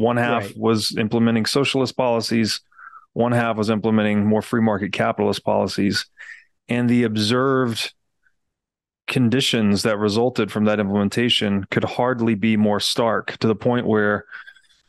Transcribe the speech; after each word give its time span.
One 0.00 0.16
half 0.16 0.44
Right. 0.44 0.56
was 0.56 0.96
implementing 0.96 1.44
socialist 1.44 1.94
policies, 1.94 2.62
one 3.12 3.32
half 3.32 3.58
was 3.58 3.68
implementing 3.68 4.24
more 4.24 4.40
free 4.40 4.62
market 4.62 4.92
capitalist 4.92 5.44
policies. 5.44 6.06
And 6.70 6.88
the 6.88 7.02
observed 7.02 7.92
conditions 9.06 9.82
that 9.82 9.98
resulted 9.98 10.50
from 10.50 10.64
that 10.64 10.80
implementation 10.80 11.64
could 11.70 11.84
hardly 11.84 12.34
be 12.34 12.56
more 12.56 12.80
stark 12.80 13.36
to 13.38 13.46
the 13.46 13.54
point 13.54 13.86
where 13.86 14.24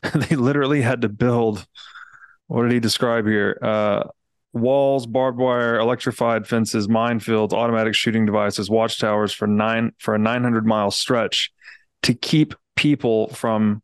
they 0.13 0.37
literally 0.37 0.81
had 0.81 1.01
to 1.01 1.09
build 1.09 1.67
what 2.47 2.63
did 2.63 2.71
he 2.71 2.79
describe 2.79 3.25
here? 3.25 3.57
Uh, 3.61 4.03
walls, 4.53 5.05
barbed 5.05 5.39
wire, 5.39 5.77
electrified 5.77 6.47
fences, 6.47 6.87
minefields, 6.87 7.51
automatic 7.51 7.95
shooting 7.95 8.25
devices, 8.25 8.69
watchtowers 8.69 9.33
for 9.33 9.47
nine 9.47 9.91
for 9.97 10.15
a 10.15 10.19
900 10.19 10.65
mile 10.65 10.91
stretch 10.91 11.51
to 12.03 12.13
keep 12.13 12.53
people 12.77 13.27
from 13.29 13.81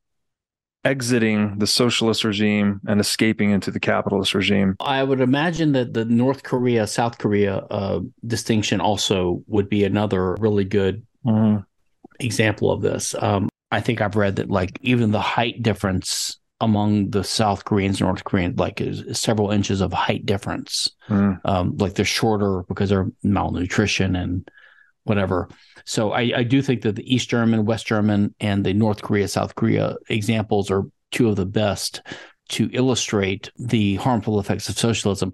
exiting 0.88 1.58
the 1.60 1.68
socialist 1.68 2.24
regime 2.24 2.80
and 2.88 3.00
escaping 3.02 3.52
into 3.52 3.70
the 3.72 3.80
capitalist 3.80 4.34
regime. 4.34 4.76
I 4.80 5.04
would 5.04 5.20
imagine 5.22 5.74
that 5.74 5.94
the 5.94 6.06
North 6.06 6.44
Korea 6.44 6.88
South 6.88 7.18
Korea 7.18 7.58
uh, 7.70 8.00
distinction 8.26 8.80
also 8.80 9.44
would 9.48 9.70
be 9.70 9.84
another 9.84 10.34
really 10.36 10.64
good 10.64 11.04
Mhm. 11.26 11.66
example 12.20 12.72
of 12.72 12.82
this. 12.82 13.14
Um, 13.20 13.50
I 13.72 13.82
think 13.82 14.00
I've 14.02 14.16
read 14.16 14.38
that 14.38 14.50
like 14.50 14.80
even 14.82 15.12
the 15.12 15.20
height 15.20 15.62
difference 15.62 16.40
among 16.62 17.10
the 17.12 17.24
South 17.24 17.66
Koreans 17.66 18.00
and 18.00 18.08
North 18.08 18.24
Koreans 18.24 18.58
like 18.58 18.80
is 18.82 19.20
several 19.20 19.52
inches 19.52 19.82
of 19.82 19.92
height 19.94 20.26
difference. 20.26 20.90
Mm. 21.10 21.40
Um, 21.46 21.76
like 21.78 21.94
they're 21.96 22.06
shorter 22.06 22.64
because 22.70 22.90
they're 22.90 23.12
malnutrition 23.24 24.16
and 24.16 24.50
whatever. 25.08 25.50
So 25.86 26.12
I, 26.12 26.32
I 26.38 26.44
do 26.44 26.62
think 26.62 26.82
that 26.82 26.96
the 26.96 27.14
East 27.14 27.30
German, 27.30 27.66
West 27.66 27.88
German, 27.88 28.36
and 28.40 28.66
the 28.66 28.74
North 28.74 29.02
Korea, 29.02 29.28
South 29.28 29.56
Korea 29.56 29.96
examples 30.10 30.70
are 30.70 30.84
two 31.12 31.30
of 31.30 31.36
the 31.36 31.46
best 31.46 32.02
to 32.50 32.70
illustrate 32.74 33.52
the 33.58 33.96
harmful 33.96 34.40
effects 34.40 34.70
of 34.70 34.78
socialism. 34.78 35.34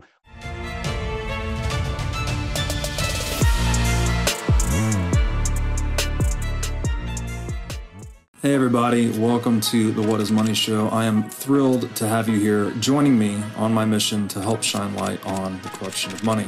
Hey, 8.41 8.55
everybody, 8.55 9.09
welcome 9.17 9.61
to 9.61 9.93
the 9.93 10.01
What 10.01 10.19
is 10.19 10.29
Money 10.29 10.53
Show. 10.53 10.89
I 10.89 11.05
am 11.05 11.29
thrilled 11.29 11.95
to 11.95 12.07
have 12.09 12.27
you 12.27 12.37
here 12.37 12.71
joining 12.71 13.17
me 13.17 13.41
on 13.55 13.73
my 13.73 13.85
mission 13.85 14.27
to 14.27 14.41
help 14.41 14.61
shine 14.63 14.93
light 14.95 15.25
on 15.25 15.61
the 15.61 15.69
corruption 15.69 16.11
of 16.11 16.25
money. 16.25 16.47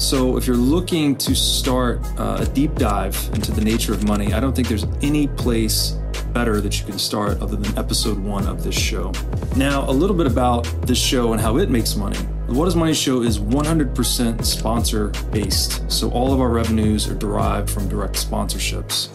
So, 0.00 0.38
if 0.38 0.46
you're 0.46 0.56
looking 0.56 1.14
to 1.16 1.36
start 1.36 2.00
uh, 2.18 2.38
a 2.40 2.46
deep 2.46 2.74
dive 2.76 3.14
into 3.34 3.52
the 3.52 3.60
nature 3.60 3.92
of 3.92 4.02
money, 4.04 4.32
I 4.32 4.40
don't 4.40 4.56
think 4.56 4.66
there's 4.66 4.86
any 5.02 5.28
place 5.28 5.90
better 6.32 6.62
that 6.62 6.80
you 6.80 6.86
can 6.86 6.98
start 6.98 7.40
other 7.42 7.54
than 7.54 7.76
episode 7.78 8.18
one 8.18 8.46
of 8.46 8.64
this 8.64 8.74
show. 8.74 9.12
Now, 9.56 9.88
a 9.88 9.92
little 9.92 10.16
bit 10.16 10.26
about 10.26 10.64
this 10.86 10.98
show 10.98 11.32
and 11.32 11.40
how 11.40 11.58
it 11.58 11.68
makes 11.68 11.96
money. 11.96 12.16
The 12.46 12.54
What 12.54 12.66
is 12.66 12.74
Money 12.74 12.94
show 12.94 13.20
is 13.20 13.38
100% 13.38 14.42
sponsor 14.42 15.08
based. 15.30 15.88
So, 15.92 16.10
all 16.12 16.32
of 16.32 16.40
our 16.40 16.48
revenues 16.48 17.06
are 17.06 17.14
derived 17.14 17.68
from 17.68 17.86
direct 17.86 18.14
sponsorships. 18.14 19.14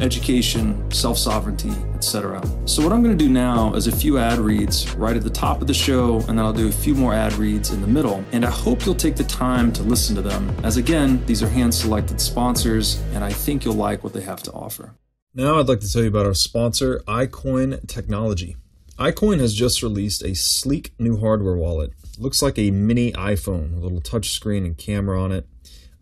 education, 0.00 0.90
self 0.90 1.18
sovereignty, 1.18 1.72
etc. 1.94 2.42
So, 2.64 2.82
what 2.82 2.92
I'm 2.92 3.02
going 3.02 3.16
to 3.16 3.24
do 3.24 3.30
now 3.30 3.74
is 3.74 3.86
a 3.86 3.94
few 3.94 4.18
ad 4.18 4.38
reads 4.38 4.92
right 4.94 5.16
at 5.16 5.22
the 5.22 5.30
top 5.30 5.60
of 5.60 5.66
the 5.66 5.74
show, 5.74 6.18
and 6.28 6.38
then 6.38 6.40
I'll 6.40 6.52
do 6.52 6.68
a 6.68 6.72
few 6.72 6.94
more 6.94 7.14
ad 7.14 7.32
reads 7.34 7.70
in 7.70 7.80
the 7.80 7.86
middle. 7.86 8.24
And 8.32 8.44
I 8.44 8.50
hope 8.50 8.84
you'll 8.84 8.94
take 8.94 9.16
the 9.16 9.24
time 9.24 9.72
to 9.72 9.82
listen 9.82 10.14
to 10.16 10.22
them, 10.22 10.54
as 10.62 10.76
again, 10.76 11.24
these 11.26 11.42
are 11.42 11.48
hand 11.48 11.74
selected 11.74 12.20
sponsors, 12.20 13.00
and 13.12 13.24
I 13.24 13.32
think 13.32 13.64
you'll 13.64 13.74
like 13.74 14.04
what 14.04 14.12
they 14.12 14.22
have 14.22 14.42
to 14.44 14.52
offer. 14.52 14.94
Now, 15.34 15.58
I'd 15.58 15.68
like 15.68 15.80
to 15.80 15.92
tell 15.92 16.02
you 16.02 16.08
about 16.08 16.24
our 16.24 16.34
sponsor, 16.34 17.02
iCoin 17.06 17.86
Technology. 17.86 18.56
iCoin 18.98 19.38
has 19.38 19.52
just 19.52 19.82
released 19.82 20.24
a 20.24 20.34
sleek 20.34 20.94
new 20.98 21.18
hardware 21.18 21.56
wallet. 21.56 21.92
looks 22.18 22.40
like 22.40 22.58
a 22.58 22.70
mini 22.70 23.12
iPhone, 23.12 23.76
a 23.76 23.80
little 23.80 24.00
touchscreen 24.00 24.64
and 24.64 24.78
camera 24.78 25.20
on 25.22 25.32
it. 25.32 25.46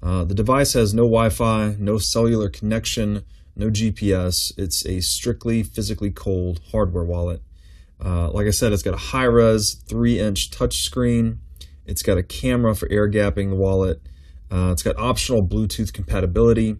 Uh, 0.00 0.22
the 0.22 0.34
device 0.34 0.74
has 0.74 0.94
no 0.94 1.02
Wi 1.02 1.30
Fi, 1.30 1.74
no 1.78 1.98
cellular 1.98 2.48
connection, 2.48 3.24
no 3.56 3.70
GPS. 3.70 4.52
It's 4.56 4.84
a 4.86 5.00
strictly 5.00 5.62
physically 5.62 6.10
cold 6.10 6.60
hardware 6.72 7.04
wallet. 7.04 7.42
Uh, 8.04 8.30
like 8.30 8.46
I 8.46 8.50
said, 8.50 8.72
it's 8.72 8.82
got 8.82 8.94
a 8.94 8.98
high 8.98 9.24
res 9.24 9.74
3 9.88 10.18
inch 10.18 10.50
touchscreen. 10.50 11.38
It's 11.86 12.02
got 12.02 12.18
a 12.18 12.22
camera 12.22 12.74
for 12.74 12.90
air 12.90 13.08
gapping 13.08 13.50
the 13.50 13.56
wallet. 13.56 14.00
Uh, 14.50 14.70
it's 14.72 14.82
got 14.82 14.96
optional 14.98 15.46
Bluetooth 15.46 15.92
compatibility. 15.92 16.76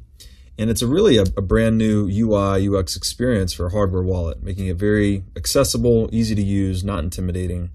And 0.57 0.71
it's 0.71 0.83
a 0.83 0.87
really 0.87 1.17
a, 1.17 1.23
a 1.37 1.43
brand 1.43 1.79
new 1.79 2.09
UI 2.09 2.69
UX 2.69 2.97
experience 2.97 3.53
for 3.53 3.67
a 3.67 3.71
hardware 3.71 4.03
wallet, 4.03 4.43
making 4.43 4.67
it 4.67 4.77
very 4.77 5.25
accessible, 5.35 6.09
easy 6.13 6.35
to 6.35 6.43
use, 6.43 6.85
not 6.85 7.03
intimidating. 7.03 7.71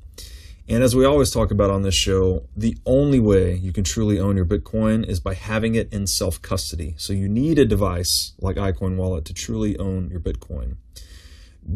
And 0.69 0.83
as 0.83 0.95
we 0.95 1.03
always 1.03 1.31
talk 1.31 1.49
about 1.49 1.71
on 1.71 1.81
this 1.81 1.95
show, 1.95 2.43
the 2.55 2.77
only 2.85 3.19
way 3.19 3.55
you 3.55 3.73
can 3.73 3.83
truly 3.83 4.19
own 4.19 4.35
your 4.35 4.45
Bitcoin 4.45 5.03
is 5.03 5.19
by 5.19 5.33
having 5.33 5.73
it 5.73 5.91
in 5.91 6.05
self 6.05 6.39
custody. 6.43 6.93
So 6.95 7.11
you 7.11 7.27
need 7.27 7.57
a 7.57 7.65
device 7.65 8.33
like 8.39 8.57
iCoin 8.57 8.95
Wallet 8.95 9.25
to 9.25 9.33
truly 9.33 9.75
own 9.79 10.11
your 10.11 10.19
Bitcoin. 10.19 10.75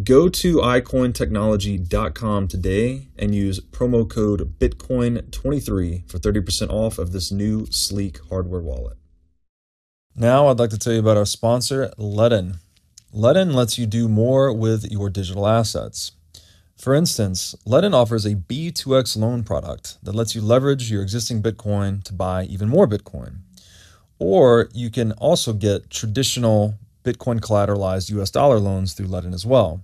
Go 0.03 0.29
to 0.29 0.57
iCoinTechnology.com 0.57 2.47
today 2.47 3.07
and 3.17 3.33
use 3.33 3.59
promo 3.59 4.07
code 4.07 4.59
Bitcoin23 4.59 6.09
for 6.09 6.19
30% 6.19 6.69
off 6.69 6.99
of 6.99 7.13
this 7.13 7.31
new 7.31 7.65
sleek 7.71 8.19
hardware 8.29 8.61
wallet. 8.61 8.97
Now, 10.15 10.47
I'd 10.47 10.59
like 10.59 10.69
to 10.69 10.77
tell 10.77 10.93
you 10.93 10.99
about 10.99 11.17
our 11.17 11.25
sponsor, 11.25 11.91
Ledn. 11.97 12.57
Ledn 13.11 13.55
lets 13.55 13.79
you 13.79 13.87
do 13.87 14.07
more 14.07 14.53
with 14.53 14.85
your 14.91 15.09
digital 15.09 15.47
assets. 15.47 16.11
For 16.83 16.93
instance, 16.93 17.55
Ledn 17.65 17.93
offers 17.93 18.25
a 18.25 18.35
B2X 18.35 19.15
loan 19.15 19.43
product 19.43 20.03
that 20.03 20.13
lets 20.13 20.35
you 20.35 20.41
leverage 20.41 20.91
your 20.91 21.01
existing 21.01 21.41
Bitcoin 21.41 22.03
to 22.03 22.11
buy 22.11 22.43
even 22.43 22.67
more 22.67 22.89
Bitcoin. 22.89 23.37
Or 24.19 24.67
you 24.73 24.91
can 24.91 25.13
also 25.13 25.53
get 25.53 25.89
traditional 25.89 26.73
Bitcoin 27.05 27.39
collateralized 27.39 28.11
US 28.19 28.29
dollar 28.29 28.59
loans 28.59 28.91
through 28.91 29.07
Ledn 29.07 29.33
as 29.33 29.45
well. 29.45 29.81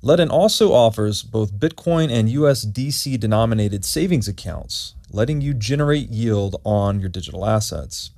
Ledn 0.00 0.30
also 0.30 0.72
offers 0.72 1.24
both 1.24 1.58
Bitcoin 1.58 2.08
and 2.08 2.28
USDC 2.28 3.18
denominated 3.18 3.84
savings 3.84 4.28
accounts, 4.28 4.94
letting 5.10 5.40
you 5.40 5.52
generate 5.52 6.08
yield 6.08 6.54
on 6.62 7.00
your 7.00 7.08
digital 7.08 7.44
assets. 7.44 8.12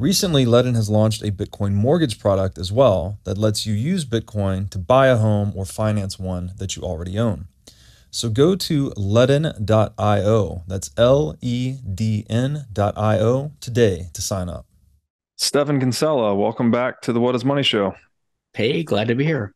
Recently, 0.00 0.46
Ledn 0.46 0.76
has 0.76 0.88
launched 0.88 1.20
a 1.20 1.30
Bitcoin 1.30 1.74
mortgage 1.74 2.18
product 2.18 2.56
as 2.56 2.72
well 2.72 3.18
that 3.24 3.36
lets 3.36 3.66
you 3.66 3.74
use 3.74 4.06
Bitcoin 4.06 4.70
to 4.70 4.78
buy 4.78 5.08
a 5.08 5.18
home 5.18 5.52
or 5.54 5.66
finance 5.66 6.18
one 6.18 6.52
that 6.56 6.74
you 6.74 6.82
already 6.82 7.18
own. 7.18 7.48
So 8.10 8.30
go 8.30 8.56
to 8.56 8.92
ledn.io, 8.92 10.62
that's 10.66 10.90
L 10.96 11.36
E 11.42 11.76
D 11.94 12.24
N.io 12.30 13.52
today 13.60 14.06
to 14.14 14.22
sign 14.22 14.48
up. 14.48 14.64
Stephan 15.36 15.78
Kinsella, 15.78 16.34
welcome 16.34 16.70
back 16.70 17.02
to 17.02 17.12
the 17.12 17.20
What 17.20 17.34
is 17.34 17.44
Money 17.44 17.62
Show. 17.62 17.94
Hey, 18.54 18.82
glad 18.82 19.08
to 19.08 19.14
be 19.14 19.26
here. 19.26 19.52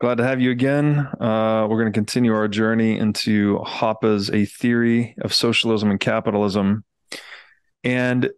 Glad 0.00 0.18
to 0.18 0.24
have 0.24 0.40
you 0.40 0.52
again. 0.52 0.96
Uh, 1.20 1.66
we're 1.68 1.80
going 1.80 1.92
to 1.92 1.98
continue 1.98 2.32
our 2.32 2.46
journey 2.46 2.96
into 2.96 3.58
Hoppe's 3.64 4.30
A 4.30 4.44
Theory 4.44 5.16
of 5.22 5.34
Socialism 5.34 5.90
and 5.90 5.98
Capitalism. 5.98 6.84
And 7.82 8.30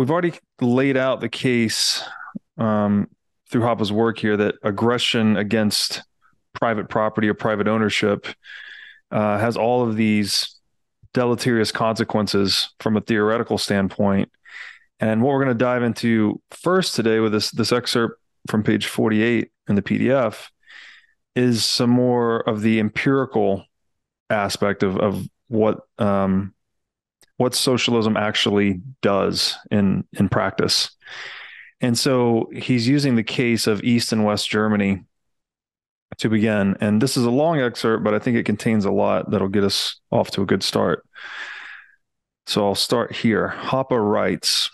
we've 0.00 0.10
already 0.10 0.32
laid 0.62 0.96
out 0.96 1.20
the 1.20 1.28
case 1.28 2.02
um, 2.56 3.06
through 3.50 3.60
Hoppe's 3.60 3.92
work 3.92 4.18
here 4.18 4.34
that 4.34 4.54
aggression 4.62 5.36
against 5.36 6.02
private 6.54 6.88
property 6.88 7.28
or 7.28 7.34
private 7.34 7.68
ownership 7.68 8.26
uh, 9.10 9.36
has 9.36 9.58
all 9.58 9.86
of 9.86 9.96
these 9.96 10.58
deleterious 11.12 11.70
consequences 11.70 12.70
from 12.80 12.96
a 12.96 13.02
theoretical 13.02 13.58
standpoint. 13.58 14.30
And 15.00 15.20
what 15.20 15.32
we're 15.32 15.44
going 15.44 15.58
to 15.58 15.64
dive 15.64 15.82
into 15.82 16.40
first 16.50 16.94
today 16.94 17.20
with 17.20 17.32
this 17.32 17.50
this 17.50 17.70
excerpt 17.70 18.22
from 18.48 18.62
page 18.62 18.86
48 18.86 19.50
in 19.68 19.74
the 19.74 19.82
PDF 19.82 20.48
is 21.36 21.62
some 21.62 21.90
more 21.90 22.40
of 22.48 22.62
the 22.62 22.80
empirical 22.80 23.66
aspect 24.30 24.82
of, 24.82 24.96
of 24.96 25.28
what 25.48 25.80
um, 25.98 26.54
what 27.40 27.54
socialism 27.54 28.18
actually 28.18 28.82
does 29.00 29.56
in 29.70 30.04
in 30.12 30.28
practice. 30.28 30.90
And 31.80 31.98
so 31.98 32.50
he's 32.52 32.86
using 32.86 33.16
the 33.16 33.22
case 33.22 33.66
of 33.66 33.82
East 33.82 34.12
and 34.12 34.26
West 34.26 34.50
Germany 34.50 35.04
to 36.18 36.28
begin. 36.28 36.76
And 36.82 37.00
this 37.00 37.16
is 37.16 37.24
a 37.24 37.30
long 37.30 37.58
excerpt, 37.58 38.04
but 38.04 38.12
I 38.12 38.18
think 38.18 38.36
it 38.36 38.44
contains 38.44 38.84
a 38.84 38.92
lot 38.92 39.30
that'll 39.30 39.48
get 39.48 39.64
us 39.64 39.98
off 40.10 40.30
to 40.32 40.42
a 40.42 40.46
good 40.46 40.62
start. 40.62 41.02
So 42.46 42.66
I'll 42.66 42.74
start 42.74 43.16
here. 43.16 43.54
Hoppe 43.56 43.96
writes 43.96 44.70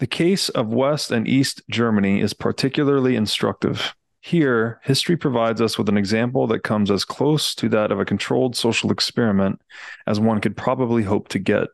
The 0.00 0.08
case 0.08 0.48
of 0.48 0.74
West 0.74 1.12
and 1.12 1.28
East 1.28 1.62
Germany 1.70 2.20
is 2.20 2.34
particularly 2.34 3.14
instructive. 3.14 3.94
Here, 4.26 4.80
history 4.82 5.16
provides 5.16 5.60
us 5.60 5.78
with 5.78 5.88
an 5.88 5.96
example 5.96 6.48
that 6.48 6.64
comes 6.64 6.90
as 6.90 7.04
close 7.04 7.54
to 7.54 7.68
that 7.68 7.92
of 7.92 8.00
a 8.00 8.04
controlled 8.04 8.56
social 8.56 8.90
experiment 8.90 9.60
as 10.04 10.18
one 10.18 10.40
could 10.40 10.56
probably 10.56 11.04
hope 11.04 11.28
to 11.28 11.38
get. 11.38 11.68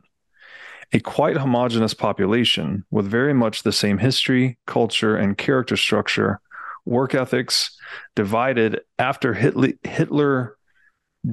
A 0.91 0.99
quite 0.99 1.35
homogeneous 1.35 1.95
population 1.95 2.85
with 2.91 3.07
very 3.07 3.33
much 3.33 3.63
the 3.63 3.71
same 3.71 3.97
history, 3.97 4.59
culture, 4.67 5.17
and 5.17 5.35
character 5.35 5.75
structure, 5.75 6.41
work 6.85 7.15
ethics, 7.15 7.75
divided 8.15 8.81
after 8.99 9.33
Hitler 9.33 10.55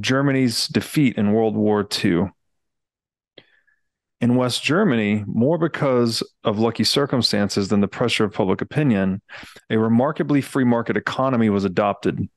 Germany's 0.00 0.68
defeat 0.68 1.18
in 1.18 1.34
World 1.34 1.54
War 1.54 1.86
II. 2.02 2.30
In 4.20 4.36
West 4.36 4.62
Germany, 4.62 5.24
more 5.26 5.56
because 5.56 6.22
of 6.44 6.58
lucky 6.58 6.84
circumstances 6.84 7.68
than 7.68 7.80
the 7.80 7.88
pressure 7.88 8.24
of 8.24 8.34
public 8.34 8.60
opinion, 8.60 9.22
a 9.70 9.78
remarkably 9.78 10.42
free 10.42 10.64
market 10.64 10.96
economy 10.96 11.48
was 11.48 11.64
adopted. 11.64 12.28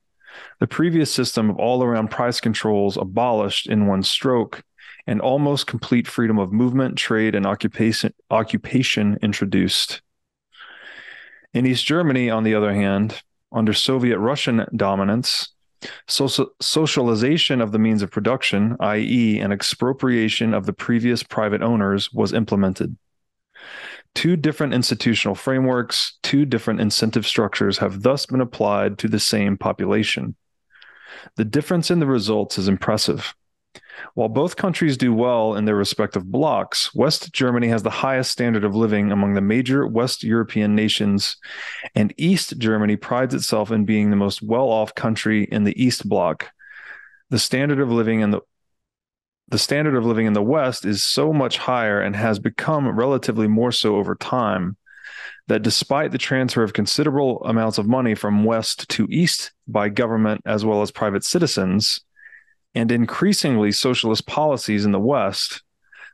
The 0.60 0.66
previous 0.66 1.12
system 1.12 1.50
of 1.50 1.58
all 1.58 1.82
around 1.82 2.10
price 2.10 2.40
controls 2.40 2.96
abolished 2.96 3.66
in 3.66 3.86
one 3.86 4.02
stroke, 4.02 4.62
and 5.06 5.20
almost 5.20 5.66
complete 5.66 6.08
freedom 6.08 6.38
of 6.38 6.52
movement, 6.52 6.96
trade, 6.96 7.34
and 7.34 7.44
occupation, 7.44 8.14
occupation 8.30 9.18
introduced. 9.20 10.00
In 11.52 11.66
East 11.66 11.84
Germany, 11.84 12.30
on 12.30 12.44
the 12.44 12.54
other 12.54 12.72
hand, 12.72 13.22
under 13.52 13.74
Soviet 13.74 14.18
Russian 14.18 14.64
dominance, 14.74 15.50
Social, 16.06 16.50
socialization 16.60 17.60
of 17.60 17.72
the 17.72 17.78
means 17.78 18.02
of 18.02 18.10
production, 18.10 18.76
i.e., 18.80 19.38
an 19.40 19.52
expropriation 19.52 20.54
of 20.54 20.66
the 20.66 20.72
previous 20.72 21.22
private 21.22 21.62
owners, 21.62 22.12
was 22.12 22.32
implemented. 22.32 22.96
Two 24.14 24.36
different 24.36 24.74
institutional 24.74 25.34
frameworks, 25.34 26.18
two 26.22 26.44
different 26.46 26.80
incentive 26.80 27.26
structures 27.26 27.78
have 27.78 28.02
thus 28.02 28.26
been 28.26 28.40
applied 28.40 28.98
to 28.98 29.08
the 29.08 29.18
same 29.18 29.56
population. 29.56 30.36
The 31.36 31.44
difference 31.44 31.90
in 31.90 32.00
the 32.00 32.06
results 32.06 32.58
is 32.58 32.68
impressive. 32.68 33.34
While 34.14 34.28
both 34.28 34.56
countries 34.56 34.96
do 34.96 35.12
well 35.12 35.54
in 35.54 35.64
their 35.64 35.74
respective 35.74 36.24
blocs, 36.24 36.94
West 36.94 37.32
Germany 37.32 37.68
has 37.68 37.82
the 37.82 37.90
highest 37.90 38.30
standard 38.30 38.64
of 38.64 38.74
living 38.74 39.10
among 39.10 39.34
the 39.34 39.40
major 39.40 39.86
West 39.86 40.22
European 40.22 40.74
nations, 40.74 41.36
and 41.94 42.14
East 42.16 42.58
Germany 42.58 42.96
prides 42.96 43.34
itself 43.34 43.70
in 43.70 43.84
being 43.84 44.10
the 44.10 44.16
most 44.16 44.42
well 44.42 44.68
off 44.68 44.94
country 44.94 45.44
in 45.44 45.64
the 45.64 45.82
East 45.82 46.08
Bloc. 46.08 46.50
The 47.30 47.38
standard 47.38 47.80
of 47.80 47.90
living 47.90 48.20
in 48.20 48.30
the 48.30 48.40
the 49.48 49.58
standard 49.58 49.94
of 49.94 50.06
living 50.06 50.26
in 50.26 50.32
the 50.32 50.42
West 50.42 50.86
is 50.86 51.04
so 51.04 51.32
much 51.32 51.58
higher 51.58 52.00
and 52.00 52.16
has 52.16 52.38
become 52.38 52.88
relatively 52.88 53.46
more 53.46 53.72
so 53.72 53.96
over 53.96 54.14
time 54.14 54.76
that 55.48 55.62
despite 55.62 56.12
the 56.12 56.18
transfer 56.18 56.62
of 56.62 56.72
considerable 56.72 57.42
amounts 57.44 57.76
of 57.76 57.86
money 57.86 58.14
from 58.14 58.44
West 58.44 58.88
to 58.88 59.06
East 59.10 59.52
by 59.68 59.88
government 59.88 60.40
as 60.46 60.64
well 60.64 60.80
as 60.80 60.90
private 60.90 61.24
citizens, 61.24 62.00
and 62.74 62.90
increasingly 62.90 63.72
socialist 63.72 64.26
policies 64.26 64.84
in 64.84 64.92
the 64.92 65.00
West, 65.00 65.62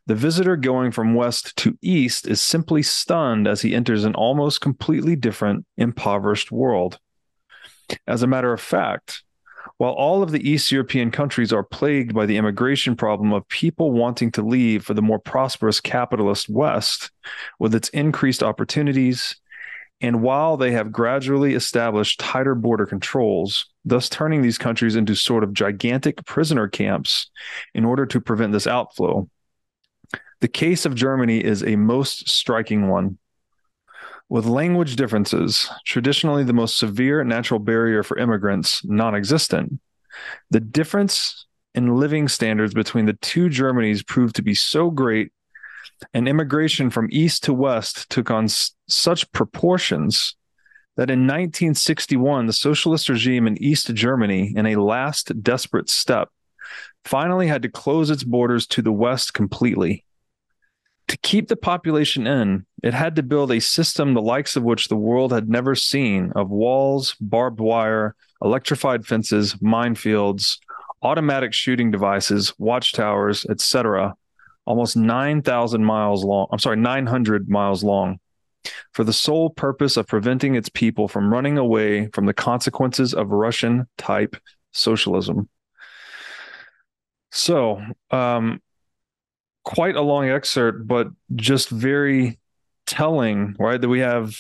the 0.07 0.15
visitor 0.15 0.57
going 0.57 0.91
from 0.91 1.15
west 1.15 1.57
to 1.57 1.79
east 1.83 2.27
is 2.27 2.41
simply 2.41 2.83
stunned 2.83 3.47
as 3.47 3.62
he 3.62 3.75
enters 3.75 4.05
an 4.05 4.15
almost 4.15 4.61
completely 4.61 5.15
different, 5.15 5.65
impoverished 5.77 6.51
world. 6.51 6.99
As 8.07 8.23
a 8.23 8.27
matter 8.27 8.53
of 8.53 8.61
fact, 8.61 9.23
while 9.77 9.93
all 9.93 10.23
of 10.23 10.31
the 10.31 10.47
East 10.49 10.71
European 10.71 11.11
countries 11.11 11.53
are 11.53 11.62
plagued 11.62 12.15
by 12.15 12.27
the 12.27 12.37
immigration 12.37 12.97
problem 12.97 13.33
of 13.33 13.49
people 13.49 13.93
wanting 13.93 14.31
to 14.33 14.43
leave 14.43 14.85
for 14.85 14.95
the 14.95 15.03
more 15.03 15.19
prosperous 15.19 15.81
capitalist 15.81 16.49
West, 16.49 17.11
with 17.59 17.75
its 17.75 17.89
increased 17.91 18.43
opportunities, 18.43 19.40
and 20.00 20.23
while 20.23 20.56
they 20.56 20.73
have 20.73 20.93
gradually 20.93 21.55
established 21.55 22.20
tighter 22.20 22.55
border 22.55 22.87
controls, 22.87 23.67
thus 23.85 24.08
turning 24.08 24.41
these 24.41 24.58
countries 24.58 24.97
into 24.97 25.14
sort 25.14 25.44
of 25.44 25.52
gigantic 25.52 26.25
prisoner 26.25 26.69
camps 26.69 27.31
in 27.75 27.85
order 27.85 28.06
to 28.06 28.20
prevent 28.20 28.52
this 28.52 28.67
outflow, 28.67 29.29
the 30.41 30.49
case 30.49 30.87
of 30.87 30.94
Germany 30.94 31.44
is 31.44 31.62
a 31.62 31.76
most 31.76 32.29
striking 32.29 32.88
one. 32.88 33.19
With 34.31 34.47
language 34.47 34.97
differences, 34.97 35.69
traditionally 35.85 36.44
the 36.44 36.53
most 36.53 36.79
severe 36.79 37.25
natural 37.25 37.61
barrier 37.61 38.03
for 38.03 38.17
immigrants, 38.17 38.85
non 38.85 39.14
existent, 39.14 39.81
the 40.50 40.61
difference 40.61 41.46
in 41.75 41.96
living 41.96 42.29
standards 42.29 42.73
between 42.73 43.06
the 43.06 43.12
two 43.14 43.49
Germanys 43.49 44.06
proved 44.06 44.37
to 44.37 44.43
be 44.43 44.55
so 44.55 44.91
great 44.91 45.32
and 46.15 46.29
immigration 46.29 46.91
from 46.91 47.09
east 47.11 47.44
to 47.44 47.53
west 47.53 48.09
took 48.11 48.31
on 48.31 48.44
s- 48.44 48.73
such 48.88 49.31
proportions 49.32 50.37
that 50.97 51.11
in 51.11 51.21
1961, 51.21 52.47
the 52.47 52.53
socialist 52.53 53.09
regime 53.09 53.47
in 53.47 53.62
East 53.62 53.93
Germany, 53.94 54.53
in 54.55 54.67
a 54.67 54.77
last 54.77 55.43
desperate 55.43 55.88
step, 55.88 56.29
finally 57.05 57.47
had 57.47 57.62
to 57.62 57.69
close 57.69 58.11
its 58.11 58.25
borders 58.25 58.67
to 58.67 58.82
the 58.82 58.93
west 58.93 59.32
completely. 59.32 60.05
To 61.09 61.17
keep 61.19 61.49
the 61.49 61.56
population 61.56 62.27
in, 62.27 62.67
it 62.82 62.94
had 62.94 63.17
to 63.17 63.23
build 63.23 63.50
a 63.50 63.61
system 63.61 64.15
the 64.15 64.23
likes 64.23 64.56
of 64.56 64.62
which 64.62 64.88
the 64.88 64.97
world 64.97 65.32
had 65.32 65.49
never 65.49 65.75
seen 65.75 66.32
of 66.37 66.50
walls, 66.50 67.17
barbed 67.21 67.61
wire, 67.61 68.15
electrified 68.43 69.06
fences, 69.06 69.55
minefields, 69.55 70.59
automatic 71.03 71.53
shooting 71.53 71.91
devices, 71.91 72.53
watchtowers, 72.59 73.47
etc., 73.50 74.15
almost 74.67 74.97
9,000 74.97 75.85
miles 75.85 76.25
long. 76.25 76.47
I'm 76.53 76.59
sorry, 76.59 76.77
900 76.77 77.49
miles 77.49 77.83
long 77.83 78.19
for 78.93 79.05
the 79.05 79.12
sole 79.12 79.51
purpose 79.51 79.97
of 79.97 80.07
preventing 80.07 80.55
its 80.55 80.69
people 80.69 81.09
from 81.09 81.33
running 81.33 81.59
away 81.59 82.09
from 82.09 82.27
the 82.27 82.35
consequences 82.35 83.15
of 83.15 83.31
Russian 83.31 83.87
type 83.97 84.37
socialism. 84.73 85.49
So, 87.33 87.83
um, 88.11 88.61
quite 89.65 89.97
a 89.97 90.03
long 90.03 90.29
excerpt, 90.29 90.87
but 90.87 91.08
just 91.37 91.69
very 91.69 92.39
telling, 92.87 93.55
right? 93.58 93.81
That 93.81 93.89
we 93.89 94.01
have 94.01 94.34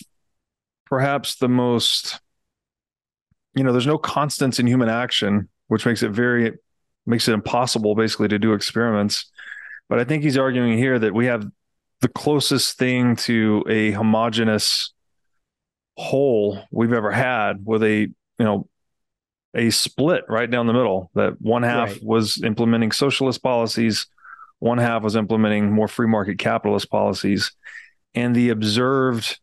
perhaps 0.86 1.36
the 1.36 1.48
most, 1.48 2.20
you 3.54 3.62
know, 3.62 3.72
there's 3.72 3.86
no 3.86 3.98
constants 3.98 4.58
in 4.58 4.66
human 4.66 4.88
action, 4.88 5.48
which 5.68 5.86
makes 5.86 6.02
it 6.02 6.10
very, 6.10 6.52
makes 7.06 7.28
it 7.28 7.32
impossible 7.32 7.94
basically 7.94 8.28
to 8.28 8.38
do 8.38 8.52
experiments. 8.52 9.30
But 9.90 9.98
I 9.98 10.04
think 10.04 10.22
he's 10.22 10.38
arguing 10.38 10.78
here 10.78 11.00
that 11.00 11.12
we 11.12 11.26
have 11.26 11.44
the 12.00 12.08
closest 12.08 12.78
thing 12.78 13.16
to 13.16 13.64
a 13.68 13.90
homogenous 13.90 14.92
whole 15.96 16.60
we've 16.70 16.92
ever 16.92 17.10
had 17.10 17.66
with 17.66 17.82
a, 17.82 17.98
you 17.98 18.14
know, 18.38 18.68
a 19.52 19.70
split 19.70 20.22
right 20.28 20.48
down 20.48 20.68
the 20.68 20.72
middle 20.72 21.10
that 21.16 21.40
one 21.42 21.64
half 21.64 21.90
right. 21.90 22.04
was 22.04 22.40
implementing 22.40 22.92
socialist 22.92 23.42
policies, 23.42 24.06
one 24.60 24.78
half 24.78 25.02
was 25.02 25.16
implementing 25.16 25.72
more 25.72 25.88
free 25.88 26.06
market 26.06 26.38
capitalist 26.38 26.88
policies. 26.88 27.50
And 28.14 28.34
the 28.34 28.50
observed 28.50 29.40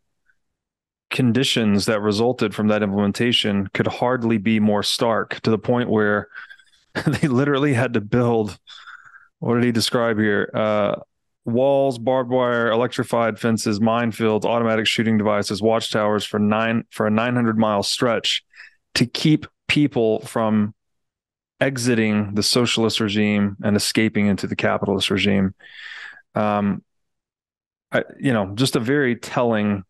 conditions 1.12 1.88
that 1.88 2.02
resulted 2.02 2.56
from 2.56 2.70
that 2.70 2.84
implementation 2.84 3.68
could 3.74 3.88
hardly 3.88 4.38
be 4.38 4.62
more 4.62 4.82
stark 4.82 5.42
to 5.42 5.50
the 5.50 5.58
point 5.58 5.90
where 5.90 6.30
they 7.06 7.28
literally 7.28 7.74
had 7.74 7.94
to 7.96 8.02
build 8.02 8.58
what 9.40 9.56
did 9.56 9.64
he 9.64 9.72
describe 9.72 10.18
here? 10.18 10.50
Uh, 10.54 10.96
walls, 11.46 11.98
barbed 11.98 12.30
wire, 12.30 12.70
electrified 12.70 13.40
fences, 13.40 13.80
minefields, 13.80 14.46
automatic 14.46 14.86
shooting 14.86 15.18
devices, 15.18 15.62
watchtowers 15.62 16.26
for 16.26 16.40
nine 16.40 16.84
for 16.92 17.08
a 17.08 17.12
900 17.12 17.58
mile 17.58 17.84
stretch 17.84 18.44
to 18.96 19.06
keep 19.06 19.48
people 19.68 20.20
from 20.22 20.74
exiting 21.60 22.36
the 22.36 22.44
socialist 22.44 23.00
regime 23.00 23.58
and 23.64 23.76
escaping 23.76 24.28
into 24.28 24.48
the 24.48 24.56
capitalist 24.56 25.10
regime. 25.10 25.56
Um, 26.36 26.84
I, 27.92 28.04
you 28.20 28.34
know, 28.34 28.54
just 28.56 28.76
a 28.76 28.80
very 28.80 29.16
telling 29.16 29.84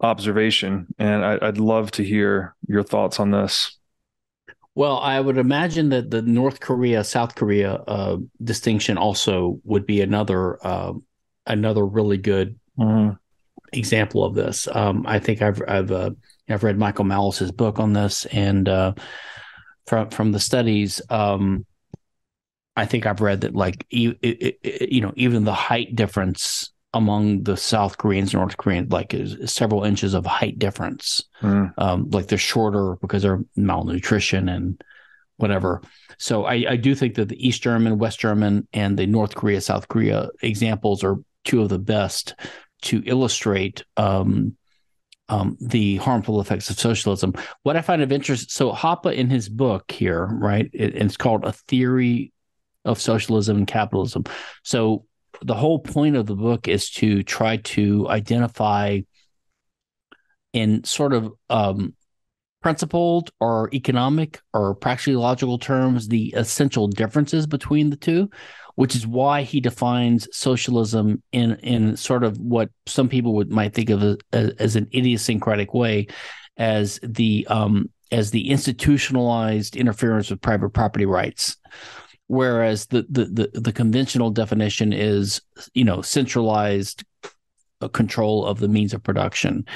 observation, 0.00 0.94
and 0.98 1.24
I, 1.24 1.38
I'd 1.40 1.58
love 1.58 1.90
to 1.92 2.04
hear 2.04 2.54
your 2.68 2.82
thoughts 2.82 3.18
on 3.18 3.30
this. 3.30 3.78
Well, 4.74 4.98
I 4.98 5.20
would 5.20 5.38
imagine 5.38 5.88
that 5.90 6.10
the 6.10 6.22
North 6.22 6.60
Korea 6.60 7.02
South 7.02 7.34
Korea 7.34 7.74
uh, 7.74 8.18
distinction 8.42 8.98
also 8.98 9.60
would 9.64 9.84
be 9.84 10.00
another 10.00 10.64
uh, 10.64 10.92
another 11.46 11.84
really 11.84 12.18
good 12.18 12.58
mm-hmm. 12.78 13.14
example 13.72 14.24
of 14.24 14.34
this. 14.34 14.68
Um, 14.70 15.04
I 15.06 15.18
think 15.18 15.42
I've 15.42 15.60
I've 15.66 15.90
uh, 15.90 16.10
I've 16.48 16.62
read 16.62 16.78
Michael 16.78 17.04
Malice's 17.04 17.50
book 17.50 17.80
on 17.80 17.92
this, 17.92 18.26
and 18.26 18.68
uh, 18.68 18.94
from 19.86 20.08
from 20.10 20.32
the 20.32 20.40
studies, 20.40 21.02
um, 21.10 21.66
I 22.76 22.86
think 22.86 23.06
I've 23.06 23.20
read 23.20 23.40
that 23.40 23.54
like 23.54 23.84
you, 23.90 24.14
you 24.22 25.00
know 25.00 25.12
even 25.16 25.44
the 25.44 25.52
height 25.52 25.96
difference 25.96 26.72
among 26.92 27.44
the 27.44 27.56
South 27.56 27.98
Koreans 27.98 28.34
and 28.34 28.40
North 28.40 28.56
Koreans 28.56 28.90
like 28.90 29.14
is 29.14 29.52
several 29.52 29.84
inches 29.84 30.14
of 30.14 30.26
height 30.26 30.58
difference. 30.58 31.22
Mm. 31.40 31.72
Um, 31.78 32.10
like 32.10 32.26
they're 32.26 32.38
shorter 32.38 32.96
because 33.00 33.22
they're 33.22 33.44
malnutrition 33.56 34.48
and 34.48 34.82
whatever. 35.36 35.82
So 36.18 36.44
I, 36.44 36.64
I 36.70 36.76
do 36.76 36.94
think 36.94 37.14
that 37.14 37.28
the 37.28 37.46
East 37.46 37.62
German, 37.62 37.98
West 37.98 38.18
German, 38.18 38.66
and 38.72 38.98
the 38.98 39.06
North 39.06 39.34
Korea, 39.34 39.60
South 39.60 39.88
Korea 39.88 40.28
examples 40.42 41.02
are 41.04 41.16
two 41.44 41.62
of 41.62 41.68
the 41.68 41.78
best 41.78 42.34
to 42.82 43.02
illustrate 43.06 43.84
um, 43.96 44.56
um, 45.28 45.56
the 45.60 45.96
harmful 45.96 46.40
effects 46.40 46.70
of 46.70 46.78
socialism. 46.78 47.34
What 47.62 47.76
I 47.76 47.82
find 47.82 48.02
of 48.02 48.12
interest, 48.12 48.50
so 48.50 48.72
Hoppe 48.72 49.14
in 49.14 49.30
his 49.30 49.48
book 49.48 49.90
here, 49.90 50.26
right, 50.26 50.68
it, 50.72 50.96
it's 50.96 51.16
called 51.16 51.44
A 51.44 51.52
Theory 51.52 52.32
of 52.84 53.00
Socialism 53.00 53.58
and 53.58 53.66
Capitalism. 53.66 54.24
So 54.64 55.06
the 55.42 55.54
whole 55.54 55.78
point 55.78 56.16
of 56.16 56.26
the 56.26 56.36
book 56.36 56.68
is 56.68 56.90
to 56.90 57.22
try 57.22 57.56
to 57.58 58.08
identify 58.08 59.00
in 60.52 60.84
sort 60.84 61.12
of 61.12 61.32
um, 61.48 61.94
principled 62.62 63.30
or 63.40 63.70
economic 63.72 64.40
or 64.52 64.74
practically 64.74 65.16
logical 65.16 65.58
terms 65.58 66.08
the 66.08 66.34
essential 66.36 66.88
differences 66.88 67.46
between 67.46 67.90
the 67.90 67.96
two 67.96 68.28
which 68.74 68.94
is 68.94 69.06
why 69.06 69.42
he 69.42 69.60
defines 69.60 70.28
socialism 70.32 71.22
in 71.32 71.54
in 71.56 71.96
sort 71.96 72.24
of 72.24 72.38
what 72.38 72.70
some 72.86 73.08
people 73.08 73.34
would 73.34 73.50
might 73.50 73.74
think 73.74 73.90
of 73.90 74.02
as, 74.32 74.50
as 74.58 74.76
an 74.76 74.88
idiosyncratic 74.94 75.74
way 75.74 76.06
as 76.56 77.00
the 77.02 77.46
um, 77.48 77.90
as 78.12 78.30
the 78.30 78.50
institutionalized 78.50 79.76
interference 79.76 80.30
with 80.30 80.40
private 80.40 80.70
property 80.70 81.06
rights 81.06 81.56
whereas 82.30 82.86
the, 82.86 83.04
the 83.10 83.24
the 83.24 83.60
the 83.60 83.72
conventional 83.72 84.30
definition 84.30 84.92
is 84.92 85.42
you 85.74 85.82
know 85.82 86.00
centralized 86.00 87.02
uh, 87.80 87.88
control 87.88 88.46
of 88.46 88.60
the 88.60 88.68
means 88.68 88.94
of 88.94 89.02
production 89.02 89.66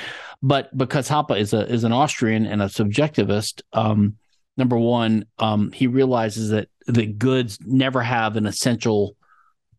but 0.41 0.77
because 0.79 1.09
Hoppe 1.09 1.37
is 1.37 1.53
a 1.53 1.69
is 1.69 1.83
an 1.83 1.91
Austrian 1.91 2.47
and 2.47 2.63
a 2.63 2.67
subjectivist 2.67 3.61
um, 3.73 4.15
number 4.57 4.79
one 4.79 5.25
um, 5.41 5.73
he 5.73 5.89
realizes 5.89 6.51
that 6.51 6.69
the 6.87 7.07
goods 7.07 7.59
never 7.67 8.01
have 8.01 8.37
an 8.37 8.47
essential 8.47 9.17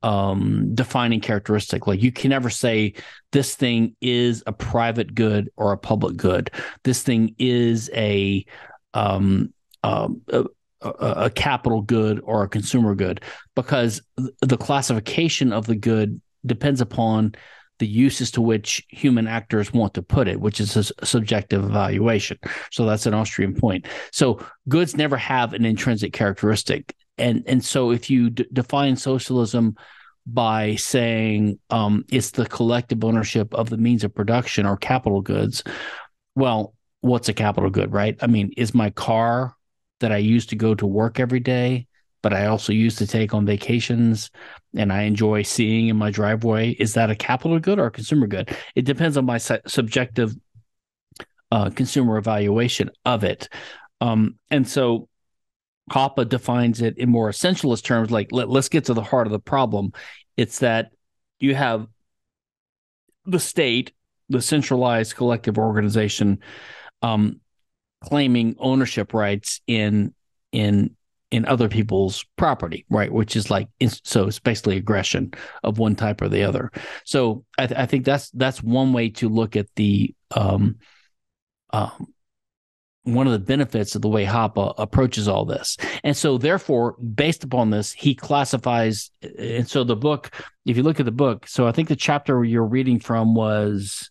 um, 0.04 0.76
defining 0.76 1.22
characteristic. 1.22 1.88
Like 1.88 2.04
you 2.04 2.12
can 2.12 2.30
never 2.30 2.50
say 2.50 2.94
this 3.32 3.56
thing 3.56 3.96
is 4.02 4.44
a 4.46 4.54
private 4.54 5.16
good 5.16 5.50
or 5.56 5.72
a 5.72 5.78
public 5.78 6.18
good. 6.18 6.52
This 6.84 7.02
thing 7.02 7.36
is 7.40 7.90
a 7.94 8.46
um, 8.94 9.54
um, 9.84 10.22
a, 10.28 10.46
a, 11.00 11.30
capital 11.30 11.82
good 11.82 12.22
or 12.24 12.44
a 12.44 12.50
consumer 12.50 12.96
good 12.96 13.22
because 13.56 14.02
the 14.42 14.58
classification 14.58 15.52
of 15.54 15.66
the 15.66 15.76
good 15.76 16.22
depends 16.46 16.82
upon 16.82 17.36
the 17.80 17.88
uses 17.88 18.32
to 18.32 18.42
which 18.42 18.86
human 18.90 19.28
actors 19.28 19.74
want 19.74 19.94
to 19.96 20.02
put 20.02 20.28
it, 20.28 20.40
which 20.40 20.62
is 20.62 20.78
a 20.78 21.06
subjective 21.06 21.64
evaluation. 21.64 22.38
So 22.72 22.86
that's 22.86 23.06
an 23.06 23.14
Austrian 23.14 23.54
point. 23.54 23.88
So 24.12 24.40
goods 24.70 24.96
never 24.96 25.18
have 25.18 25.54
an 25.54 25.66
intrinsic 25.66 26.14
characteristic, 26.14 26.96
and 27.18 27.44
and 27.48 27.64
so 27.64 27.92
if 27.92 28.10
you 28.10 28.30
d- 28.30 28.48
define 28.54 28.96
socialism 28.96 29.76
by 30.28 30.76
saying 30.76 31.60
um, 31.70 32.06
it's 32.12 32.32
the 32.32 32.48
collective 32.48 33.04
ownership 33.04 33.54
of 33.54 33.70
the 33.70 33.78
means 33.78 34.04
of 34.04 34.16
production 34.16 34.66
or 34.66 34.78
capital 34.78 35.22
goods, 35.22 35.64
well, 36.36 36.74
what's 37.02 37.30
a 37.30 37.34
capital 37.34 37.70
good, 37.70 37.94
right? 37.94 38.18
I 38.22 38.28
mean, 38.28 38.52
is 38.58 38.74
my 38.74 38.90
car 38.90 39.55
that 40.00 40.12
I 40.12 40.18
use 40.18 40.46
to 40.48 40.56
go 40.56 40.76
to 40.76 40.86
work 40.86 41.20
every 41.20 41.40
day 41.40 41.88
but 42.26 42.34
I 42.34 42.48
also 42.48 42.74
use 42.74 42.96
to 42.96 43.06
take 43.06 43.36
on 43.36 43.46
vacations 43.46 44.32
and 44.76 44.92
I 44.92 45.04
enjoy 45.04 45.44
seeing 45.44 45.90
in 45.90 45.96
my 45.96 46.10
driveway. 46.10 46.72
Is 46.72 46.96
that 46.96 47.12
a 47.12 47.16
capital 47.16 47.60
good 47.60 47.78
or 47.78 47.86
a 47.86 47.92
consumer 47.92 48.26
good? 48.26 48.50
It 48.74 48.82
depends 48.82 49.16
on 49.16 49.26
my 49.26 49.38
su- 49.38 49.60
subjective 49.68 50.34
uh, 51.52 51.70
consumer 51.70 52.18
evaluation 52.18 52.90
of 53.06 53.24
it. 53.24 53.48
Um, 54.02 54.40
and 54.50 54.68
so 54.68 55.08
Hoppe 55.92 56.28
defines 56.28 56.82
it 56.82 56.98
in 56.98 57.12
more 57.12 57.30
essentialist 57.30 57.84
terms 57.84 58.10
like 58.10 58.30
let, 58.32 58.50
let's 58.50 58.70
get 58.70 58.86
to 58.86 58.96
the 58.96 59.04
heart 59.04 59.28
of 59.28 59.32
the 59.32 59.38
problem. 59.38 59.92
It's 60.36 60.58
that 60.60 60.94
you 61.40 61.54
have 61.54 61.86
the 63.28 63.40
state, 63.40 63.94
the 64.30 64.42
centralized 64.42 65.16
collective 65.16 65.60
organization, 65.60 66.40
um, 67.04 67.40
claiming 68.08 68.56
ownership 68.60 69.14
rights 69.14 69.62
in 69.68 70.14
in 70.52 70.96
in 71.32 71.46
other 71.46 71.68
people's 71.68 72.24
property, 72.38 72.86
right? 72.90 73.12
Which 73.12 73.36
is 73.36 73.50
like 73.50 73.68
so 74.04 74.28
it's 74.28 74.40
basically 74.40 74.78
aggression 74.78 75.34
of 75.64 75.80
one 75.80 75.96
type 75.96 76.22
or 76.22 76.30
the 76.30 76.44
other. 76.44 76.72
So 77.04 77.44
I, 77.58 77.68
th- 77.68 77.80
I 77.80 77.86
think 77.86 78.06
that's 78.06 78.30
that's 78.32 78.64
one 78.64 78.94
way 78.94 79.10
to 79.10 79.30
look 79.30 79.56
at 79.56 79.68
the 79.76 80.14
um, 80.36 80.78
um, 81.72 82.14
one 83.06 83.28
of 83.28 83.34
the 83.34 83.40
benefits 83.40 83.96
of 83.96 84.02
the 84.02 84.10
way 84.10 84.26
Hoppe 84.26 84.74
approaches 84.78 85.28
all 85.28 85.46
this. 85.46 85.78
And 86.04 86.18
so, 86.18 86.38
therefore, 86.38 86.94
based 86.94 87.44
upon 87.44 87.70
this, 87.70 87.92
he 87.92 88.16
classifies. 88.16 89.12
And 89.38 89.70
so, 89.70 89.84
the 89.84 89.96
book, 89.96 90.32
if 90.66 90.76
you 90.76 90.84
look 90.84 91.00
at 91.00 91.06
the 91.06 91.12
book, 91.12 91.48
so 91.48 91.68
I 91.68 91.72
think 91.72 91.88
the 91.88 91.96
chapter 91.96 92.44
you're 92.44 92.66
reading 92.66 93.00
from 93.00 93.36
was 93.36 94.10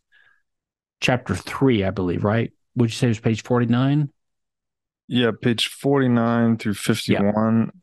chapter 1.00 1.34
three, 1.34 1.84
I 1.84 1.90
believe, 1.90 2.24
right? 2.24 2.52
Would 2.76 2.90
you 2.90 2.94
say 2.94 3.06
it 3.06 3.10
was 3.10 3.20
page 3.20 3.42
49? 3.42 4.10
Yeah, 5.06 5.30
page 5.40 5.68
49 5.68 6.58
through 6.58 6.74
51. 6.74 7.22
Yeah. 7.22 7.80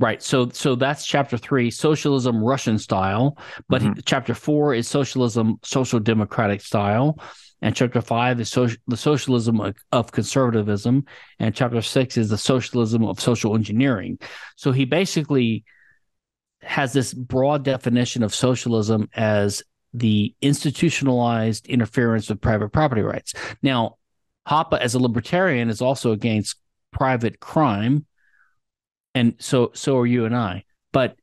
Right. 0.00 0.22
So 0.22 0.48
so 0.48 0.74
that's 0.74 1.06
chapter 1.06 1.38
3, 1.38 1.70
socialism 1.70 2.42
Russian 2.42 2.78
style, 2.78 3.38
but 3.68 3.80
mm-hmm. 3.80 4.00
chapter 4.04 4.34
4 4.34 4.74
is 4.74 4.88
socialism 4.88 5.58
social 5.62 6.00
democratic 6.00 6.62
style, 6.62 7.20
and 7.62 7.76
chapter 7.76 8.00
5 8.00 8.40
is 8.40 8.50
social, 8.50 8.76
the 8.88 8.96
socialism 8.96 9.60
of, 9.60 9.76
of 9.92 10.10
conservatism, 10.10 11.04
and 11.38 11.54
chapter 11.54 11.80
6 11.80 12.16
is 12.16 12.28
the 12.28 12.38
socialism 12.38 13.04
of 13.04 13.20
social 13.20 13.54
engineering. 13.54 14.18
So 14.56 14.72
he 14.72 14.84
basically 14.84 15.64
has 16.60 16.92
this 16.92 17.14
broad 17.14 17.62
definition 17.62 18.24
of 18.24 18.34
socialism 18.34 19.08
as 19.14 19.62
the 19.92 20.34
institutionalized 20.40 21.68
interference 21.68 22.28
with 22.28 22.40
private 22.40 22.70
property 22.70 23.02
rights. 23.02 23.32
Now, 23.62 23.96
Hoppe, 24.48 24.78
as 24.78 24.94
a 24.94 24.98
libertarian, 24.98 25.70
is 25.70 25.80
also 25.80 26.12
against 26.12 26.56
private 26.92 27.40
crime, 27.40 28.06
and 29.14 29.34
so 29.38 29.70
so 29.74 29.98
are 29.98 30.06
you 30.06 30.24
and 30.24 30.36
I. 30.36 30.64
But 30.92 31.16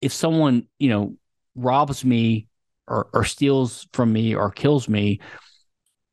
if 0.00 0.12
someone 0.12 0.66
you 0.78 0.90
know 0.90 1.16
robs 1.54 2.04
me 2.04 2.48
or, 2.88 3.08
or 3.12 3.24
steals 3.24 3.86
from 3.92 4.12
me 4.12 4.34
or 4.34 4.50
kills 4.50 4.88
me, 4.88 5.20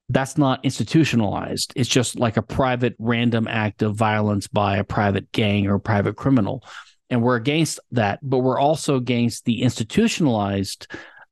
that's 0.10 0.38
not 0.38 0.64
institutionalized. 0.66 1.74
It's 1.76 1.90
just 1.90 2.18
like 2.18 2.38
a 2.38 2.42
private 2.42 2.96
random 3.00 3.48
act 3.48 3.82
of 3.82 3.96
violence 3.96 4.48
by 4.48 4.78
a 4.78 4.84
private 4.84 5.32
gang 5.32 5.68
or 5.68 5.80
private 5.80 6.16
criminal. 6.16 6.64
And 7.10 7.22
we're 7.24 7.36
against 7.36 7.80
that, 7.92 8.20
but 8.22 8.40
we're 8.40 8.60
also 8.60 8.96
against 8.96 9.46
the 9.46 9.62
institutionalized 9.62 10.88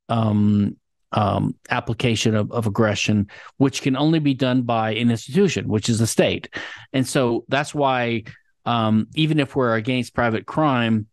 um, 0.08 0.76
um, 1.12 1.54
application 1.70 2.34
of, 2.34 2.50
of 2.52 2.66
aggression, 2.66 3.28
which 3.56 3.82
can 3.82 3.96
only 3.96 4.18
be 4.18 4.34
done 4.34 4.62
by 4.62 4.90
an 4.94 5.10
institution, 5.10 5.68
which 5.68 5.88
is 5.88 5.98
the 5.98 6.06
state. 6.06 6.54
And 6.92 7.06
so 7.06 7.44
that's 7.48 7.74
why, 7.74 8.24
um, 8.66 9.06
even 9.14 9.40
if 9.40 9.56
we're 9.56 9.74
against 9.74 10.14
private 10.14 10.46
crime, 10.46 11.06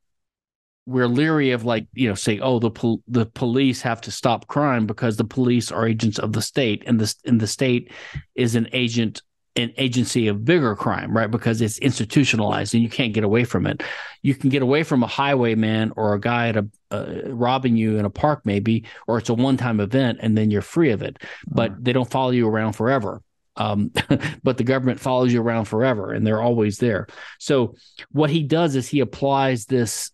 we're 0.88 1.08
leery 1.08 1.50
of 1.50 1.66
like 1.66 1.88
you 1.94 2.08
know 2.08 2.14
say 2.14 2.40
oh 2.40 2.60
the 2.60 2.70
pol- 2.70 3.02
the 3.08 3.26
police 3.26 3.82
have 3.82 4.00
to 4.02 4.12
stop 4.12 4.46
crime 4.46 4.86
because 4.86 5.18
the 5.18 5.24
police 5.24 5.72
are 5.72 5.88
agents 5.88 6.20
of 6.20 6.32
the 6.32 6.44
state 6.44 6.84
and 6.86 7.00
the 7.00 7.16
and 7.26 7.40
the 7.40 7.48
state 7.48 7.92
is 8.36 8.54
an 8.54 8.68
agent 8.72 9.24
an 9.56 9.72
agency 9.78 10.28
of 10.28 10.44
bigger 10.44 10.76
crime, 10.76 11.16
right? 11.16 11.32
Because 11.32 11.62
it's 11.62 11.78
institutionalized 11.78 12.74
and 12.74 12.84
you 12.84 12.90
can't 12.90 13.14
get 13.14 13.24
away 13.24 13.46
from 13.46 13.66
it. 13.66 13.84
You 14.22 14.36
can 14.36 14.50
get 14.50 14.62
away 14.62 14.84
from 14.84 15.02
a 15.02 15.08
highwayman 15.08 15.94
or 15.96 16.14
a 16.14 16.20
guy 16.20 16.50
at 16.50 16.58
a 16.58 16.68
uh, 16.96 17.22
robbing 17.26 17.76
you 17.76 17.98
in 17.98 18.06
a 18.06 18.10
park, 18.10 18.42
maybe, 18.46 18.86
or 19.08 19.18
it's 19.18 19.30
a 19.30 19.34
one-time 19.34 19.80
event 19.80 20.20
and 20.22 20.38
then 20.38 20.52
you're 20.52 20.62
free 20.62 20.92
of 20.92 21.02
it. 21.02 21.18
But 21.48 21.72
mm. 21.72 21.84
they 21.84 21.94
don't 21.94 22.10
follow 22.10 22.32
you 22.32 22.48
around 22.48 22.74
forever. 22.74 23.22
Um, 23.58 23.92
but 24.44 24.58
the 24.58 24.64
government 24.64 25.00
follows 25.00 25.32
you 25.32 25.42
around 25.42 25.66
forever, 25.66 26.12
and 26.12 26.26
they're 26.26 26.42
always 26.42 26.78
there. 26.78 27.08
So 27.40 27.76
what 28.12 28.30
he 28.30 28.44
does 28.44 28.76
is 28.76 28.88
he 28.88 29.00
applies 29.00 29.66
this 29.66 30.12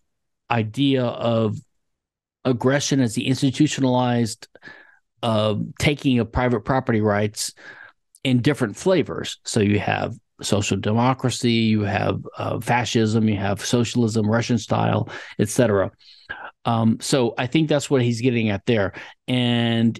idea 0.50 1.04
of 1.04 1.56
aggression 2.44 3.00
as 3.00 3.14
the 3.14 3.26
institutionalized 3.26 4.48
uh, 5.22 5.54
taking 5.78 6.18
of 6.18 6.30
private 6.30 6.60
property 6.60 7.00
rights 7.00 7.52
in 8.24 8.40
different 8.40 8.76
flavors. 8.76 9.38
So 9.44 9.60
you 9.60 9.78
have 9.78 10.14
social 10.42 10.76
democracy, 10.76 11.52
you 11.52 11.82
have 11.82 12.26
uh, 12.36 12.60
fascism, 12.60 13.28
you 13.28 13.36
have 13.36 13.64
socialism, 13.64 14.28
Russian 14.28 14.58
style, 14.58 15.08
etc. 15.38 15.90
Um, 16.64 16.98
so 17.00 17.34
I 17.36 17.46
think 17.46 17.68
that's 17.68 17.90
what 17.90 18.02
he's 18.02 18.20
getting 18.20 18.50
at 18.50 18.66
there. 18.66 18.92
And 19.26 19.98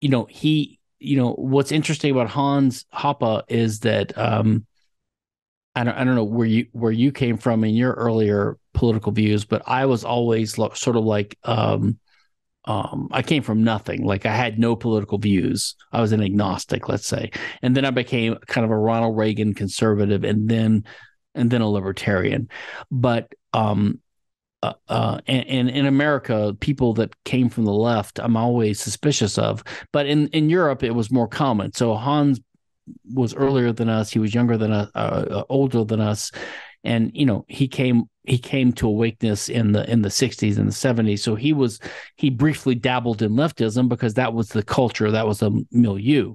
you 0.00 0.10
know, 0.10 0.26
he, 0.26 0.78
you 0.98 1.16
know, 1.16 1.32
what's 1.32 1.72
interesting 1.72 2.10
about 2.10 2.28
Hans 2.28 2.84
Hoppe 2.92 3.42
is 3.48 3.80
that 3.80 4.16
um, 4.18 4.66
I 5.74 5.84
don't, 5.84 5.94
I 5.94 6.04
don't 6.04 6.14
know 6.14 6.24
where 6.24 6.46
you 6.46 6.66
where 6.72 6.92
you 6.92 7.10
came 7.10 7.38
from 7.38 7.64
in 7.64 7.74
your 7.74 7.92
earlier 7.92 8.58
political 8.74 9.12
views, 9.12 9.44
but 9.44 9.62
I 9.66 9.86
was 9.86 10.04
always 10.04 10.58
lo- 10.58 10.72
sort 10.74 10.96
of 10.96 11.04
like 11.04 11.38
um, 11.44 11.98
um, 12.66 13.08
I 13.10 13.22
came 13.22 13.42
from 13.42 13.64
nothing. 13.64 14.04
Like 14.04 14.26
I 14.26 14.34
had 14.34 14.58
no 14.58 14.76
political 14.76 15.18
views. 15.18 15.74
I 15.92 16.00
was 16.00 16.12
an 16.12 16.22
agnostic, 16.22 16.88
let's 16.88 17.06
say, 17.06 17.30
and 17.62 17.76
then 17.76 17.84
I 17.84 17.90
became 17.90 18.36
kind 18.46 18.64
of 18.64 18.70
a 18.70 18.76
Ronald 18.76 19.16
Reagan 19.16 19.54
conservative, 19.54 20.22
and 20.22 20.48
then 20.48 20.84
and 21.34 21.50
then 21.50 21.60
a 21.60 21.68
libertarian. 21.68 22.48
But 22.90 23.32
um, 23.52 24.00
uh, 24.64 24.72
uh, 24.88 25.20
and, 25.26 25.46
and, 25.48 25.70
in 25.70 25.86
America, 25.86 26.56
people 26.60 26.94
that 26.94 27.22
came 27.24 27.48
from 27.48 27.64
the 27.64 27.72
left, 27.72 28.18
I'm 28.18 28.36
always 28.36 28.80
suspicious 28.80 29.38
of. 29.38 29.62
But 29.92 30.06
in, 30.06 30.28
in 30.28 30.48
Europe, 30.48 30.82
it 30.82 30.94
was 30.94 31.10
more 31.10 31.28
common. 31.28 31.72
So 31.72 31.94
Hans 31.94 32.40
was 33.12 33.34
earlier 33.34 33.72
than 33.72 33.88
us. 33.88 34.10
He 34.10 34.18
was 34.18 34.34
younger 34.34 34.56
than 34.56 34.72
us, 34.72 34.90
uh, 34.94 35.26
uh, 35.30 35.44
older 35.48 35.84
than 35.84 36.00
us, 36.00 36.30
and 36.82 37.10
you 37.14 37.26
know 37.26 37.44
he 37.48 37.66
came 37.68 38.04
he 38.24 38.38
came 38.38 38.72
to 38.74 38.86
awakeness 38.88 39.48
in 39.48 39.72
the 39.72 39.90
in 39.90 40.02
the 40.02 40.08
60s 40.08 40.58
and 40.58 40.68
the 40.68 40.72
70s. 40.72 41.20
So 41.20 41.34
he 41.34 41.52
was 41.52 41.80
he 42.16 42.30
briefly 42.30 42.74
dabbled 42.74 43.22
in 43.22 43.32
leftism 43.32 43.88
because 43.88 44.14
that 44.14 44.34
was 44.34 44.48
the 44.48 44.62
culture, 44.62 45.10
that 45.10 45.26
was 45.26 45.42
a 45.42 45.50
milieu. 45.70 46.34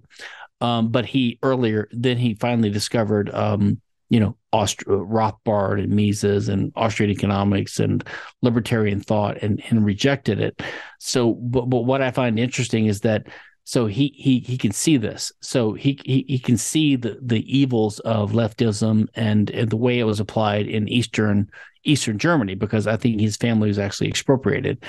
Um, 0.61 0.89
but 0.89 1.05
he 1.05 1.39
earlier 1.43 1.87
then 1.91 2.17
he 2.17 2.33
finally 2.35 2.69
discovered 2.69 3.33
um, 3.33 3.79
you 4.09 4.19
know, 4.19 4.35
Aust- 4.51 4.85
Rothbard 4.85 5.79
and 5.83 5.95
Mises 5.95 6.49
and 6.49 6.71
Austrian 6.75 7.11
economics 7.11 7.79
and 7.79 8.03
libertarian 8.41 8.99
thought 8.99 9.37
and, 9.41 9.61
and 9.69 9.85
rejected 9.85 10.39
it. 10.39 10.61
So, 10.99 11.33
but, 11.33 11.69
but 11.69 11.81
what 11.81 12.01
I 12.01 12.11
find 12.11 12.39
interesting 12.39 12.87
is 12.87 13.01
that 13.01 13.27
so 13.65 13.85
he 13.85 14.11
he 14.15 14.39
he 14.39 14.57
can 14.57 14.71
see 14.71 14.97
this. 14.97 15.31
So 15.41 15.73
he 15.73 15.99
he, 16.03 16.25
he 16.27 16.39
can 16.39 16.57
see 16.57 16.95
the, 16.95 17.19
the 17.21 17.45
evils 17.55 17.99
of 17.99 18.31
leftism 18.31 19.07
and, 19.13 19.51
and 19.51 19.69
the 19.69 19.77
way 19.77 19.99
it 19.99 20.05
was 20.05 20.19
applied 20.19 20.67
in 20.67 20.87
Eastern 20.87 21.51
Eastern 21.83 22.17
Germany 22.17 22.55
because 22.55 22.87
I 22.87 22.97
think 22.97 23.21
his 23.21 23.37
family 23.37 23.67
was 23.67 23.77
actually 23.77 24.07
expropriated. 24.07 24.83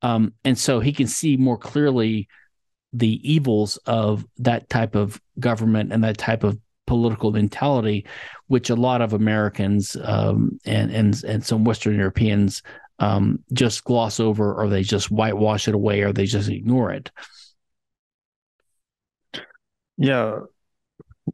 Um, 0.00 0.32
and 0.42 0.58
so 0.58 0.80
he 0.80 0.92
can 0.92 1.06
see 1.06 1.36
more 1.36 1.58
clearly 1.58 2.28
the 2.94 3.20
evils 3.30 3.76
of 3.84 4.24
that 4.38 4.70
type 4.70 4.94
of 4.94 5.20
government 5.38 5.92
and 5.92 6.02
that 6.04 6.16
type 6.16 6.44
of 6.44 6.58
political 6.86 7.32
mentality, 7.32 8.06
which 8.48 8.70
a 8.70 8.74
lot 8.74 9.00
of 9.00 9.12
Americans 9.12 9.96
um, 10.02 10.58
and 10.64 10.90
and 10.90 11.22
and 11.24 11.44
some 11.44 11.64
Western 11.64 11.96
Europeans 11.96 12.62
um, 12.98 13.42
just 13.52 13.84
gloss 13.84 14.20
over, 14.20 14.54
or 14.54 14.68
they 14.68 14.82
just 14.82 15.10
whitewash 15.10 15.68
it 15.68 15.74
away, 15.74 16.02
or 16.02 16.12
they 16.12 16.26
just 16.26 16.48
ignore 16.48 16.90
it. 16.90 17.10
Yeah, 19.96 20.40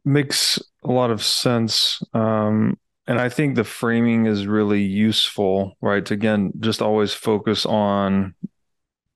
makes 0.05 0.59
a 0.83 0.91
lot 0.91 1.11
of 1.11 1.23
sense. 1.23 2.01
Um, 2.13 2.77
and 3.07 3.19
I 3.19 3.29
think 3.29 3.55
the 3.55 3.63
framing 3.63 4.25
is 4.25 4.47
really 4.47 4.81
useful, 4.81 5.75
right? 5.81 6.05
To 6.05 6.13
again, 6.13 6.51
just 6.59 6.81
always 6.81 7.13
focus 7.13 7.65
on 7.65 8.35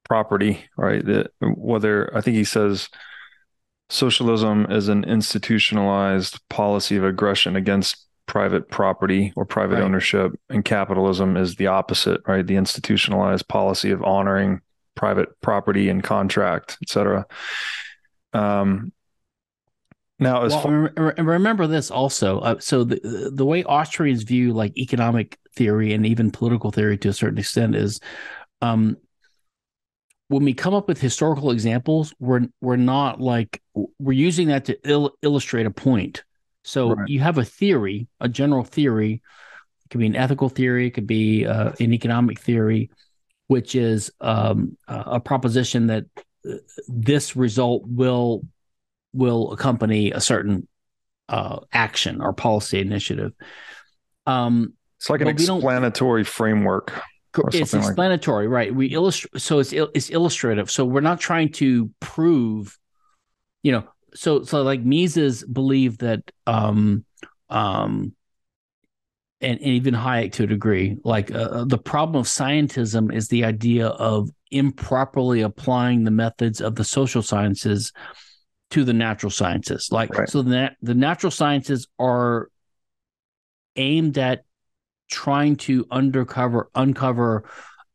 property, 0.04 0.66
right? 0.78 1.06
That 1.06 1.32
whether 1.40 2.16
I 2.16 2.22
think 2.22 2.36
he 2.36 2.44
says 2.44 2.90
socialism 3.90 4.66
is 4.70 4.88
an 4.88 5.04
institutionalized 5.04 6.40
policy 6.50 6.96
of 6.96 7.04
aggression 7.04 7.56
against 7.56 8.06
private 8.26 8.70
property 8.70 9.32
or 9.36 9.46
private 9.46 9.76
right. 9.76 9.84
ownership 9.84 10.32
and 10.50 10.66
capitalism 10.66 11.38
is 11.38 11.56
the 11.56 11.68
opposite 11.68 12.22
right 12.28 12.48
the 12.48 12.56
institutionalized 12.56 13.48
policy 13.48 13.92
of 13.92 14.04
honoring 14.04 14.60
private 14.96 15.30
property 15.42 15.90
and 15.90 16.04
contract 16.04 16.78
etc 16.82 17.26
um 18.34 18.92
now 20.18 20.44
as 20.44 20.54
well, 20.54 20.62
far- 20.96 21.14
remember 21.18 21.68
this 21.68 21.92
also 21.92 22.40
uh, 22.40 22.60
so 22.60 22.84
the 22.84 23.32
the 23.32 23.46
way 23.46 23.64
austrians 23.66 24.24
view 24.24 24.54
like 24.54 24.76
economic 24.76 25.38
theory 25.56 25.94
and 25.94 26.06
even 26.06 26.32
political 26.32 26.72
theory 26.72 26.98
to 26.98 27.10
a 27.10 27.14
certain 27.14 27.38
extent 27.38 27.76
is 27.76 28.00
um 28.62 28.98
when 30.28 30.44
we 30.44 30.54
come 30.54 30.74
up 30.74 30.88
with 30.88 31.00
historical 31.00 31.52
examples, 31.52 32.14
we're 32.20 32.48
we're 32.62 32.76
not 32.78 33.22
like 33.22 33.62
we're 34.00 34.14
using 34.14 34.48
that 34.48 34.66
to 34.66 34.78
il- 34.90 35.16
illustrate 35.22 35.66
a 35.66 35.72
point. 35.72 36.24
So 36.64 36.94
right. 36.94 37.08
you 37.08 37.20
have 37.20 37.38
a 37.38 37.46
theory, 37.46 38.08
a 38.20 38.28
general 38.28 38.64
theory. 38.64 39.22
It 39.86 39.90
could 39.92 40.00
be 40.00 40.08
an 40.08 40.16
ethical 40.16 40.50
theory, 40.50 40.88
it 40.88 40.92
could 40.92 41.06
be 41.06 41.46
uh, 41.46 41.74
an 41.80 41.94
economic 41.94 42.40
theory, 42.40 42.90
which 43.48 43.76
is 43.76 44.12
um, 44.20 44.78
a 44.88 45.20
proposition 45.20 45.88
that 45.88 46.06
uh, 46.50 46.56
this 46.88 47.36
result 47.36 47.84
will 47.86 48.48
will 49.14 49.54
accompany 49.54 50.12
a 50.12 50.20
certain 50.20 50.68
uh, 51.30 51.60
action 51.72 52.20
or 52.22 52.34
policy 52.34 52.80
initiative. 52.80 53.34
Um, 54.26 54.74
it's 54.98 55.10
like 55.10 55.22
an 55.22 55.28
explanatory 55.28 56.24
framework 56.24 56.94
it's 57.52 57.74
explanatory, 57.74 58.48
like 58.48 58.54
right? 58.54 58.76
We 58.76 58.88
illustrate, 58.88 59.42
so 59.42 59.60
it's 59.60 59.74
it's 59.74 60.10
illustrative. 60.10 60.70
So 60.72 60.86
we're 60.86 61.02
not 61.02 61.20
trying 61.20 61.52
to 61.54 61.90
prove, 62.00 62.78
you 63.64 63.72
know. 63.72 63.84
So 64.14 64.44
so 64.44 64.64
like 64.64 64.82
Mises 64.82 65.44
believed 65.44 66.02
that, 66.02 66.22
um, 66.48 67.06
um, 67.50 68.14
and, 69.42 69.60
and 69.60 69.68
even 69.68 69.94
Hayek 69.94 70.32
to 70.34 70.44
a 70.44 70.48
degree, 70.48 70.98
like 71.04 71.32
uh, 71.32 71.38
uh, 71.38 71.66
the 71.66 71.78
problem 71.78 72.20
of 72.20 72.26
scientism 72.26 73.14
is 73.14 73.28
the 73.28 73.44
idea 73.44 73.88
of 73.88 74.30
improperly 74.52 75.42
applying 75.42 76.04
the 76.04 76.12
methods 76.12 76.62
of 76.62 76.76
the 76.76 76.84
social 76.84 77.22
sciences 77.22 77.92
to 78.72 78.84
the 78.84 78.94
natural 78.94 79.30
sciences. 79.30 79.90
Like 79.92 80.18
right. 80.18 80.30
so, 80.30 80.42
the 80.42 80.72
the 80.82 80.96
natural 80.96 81.32
sciences 81.32 81.88
are 82.00 82.50
aimed 83.76 84.18
at 84.18 84.44
trying 85.10 85.56
to 85.56 85.86
undercover 85.92 86.70
uncover 86.76 87.50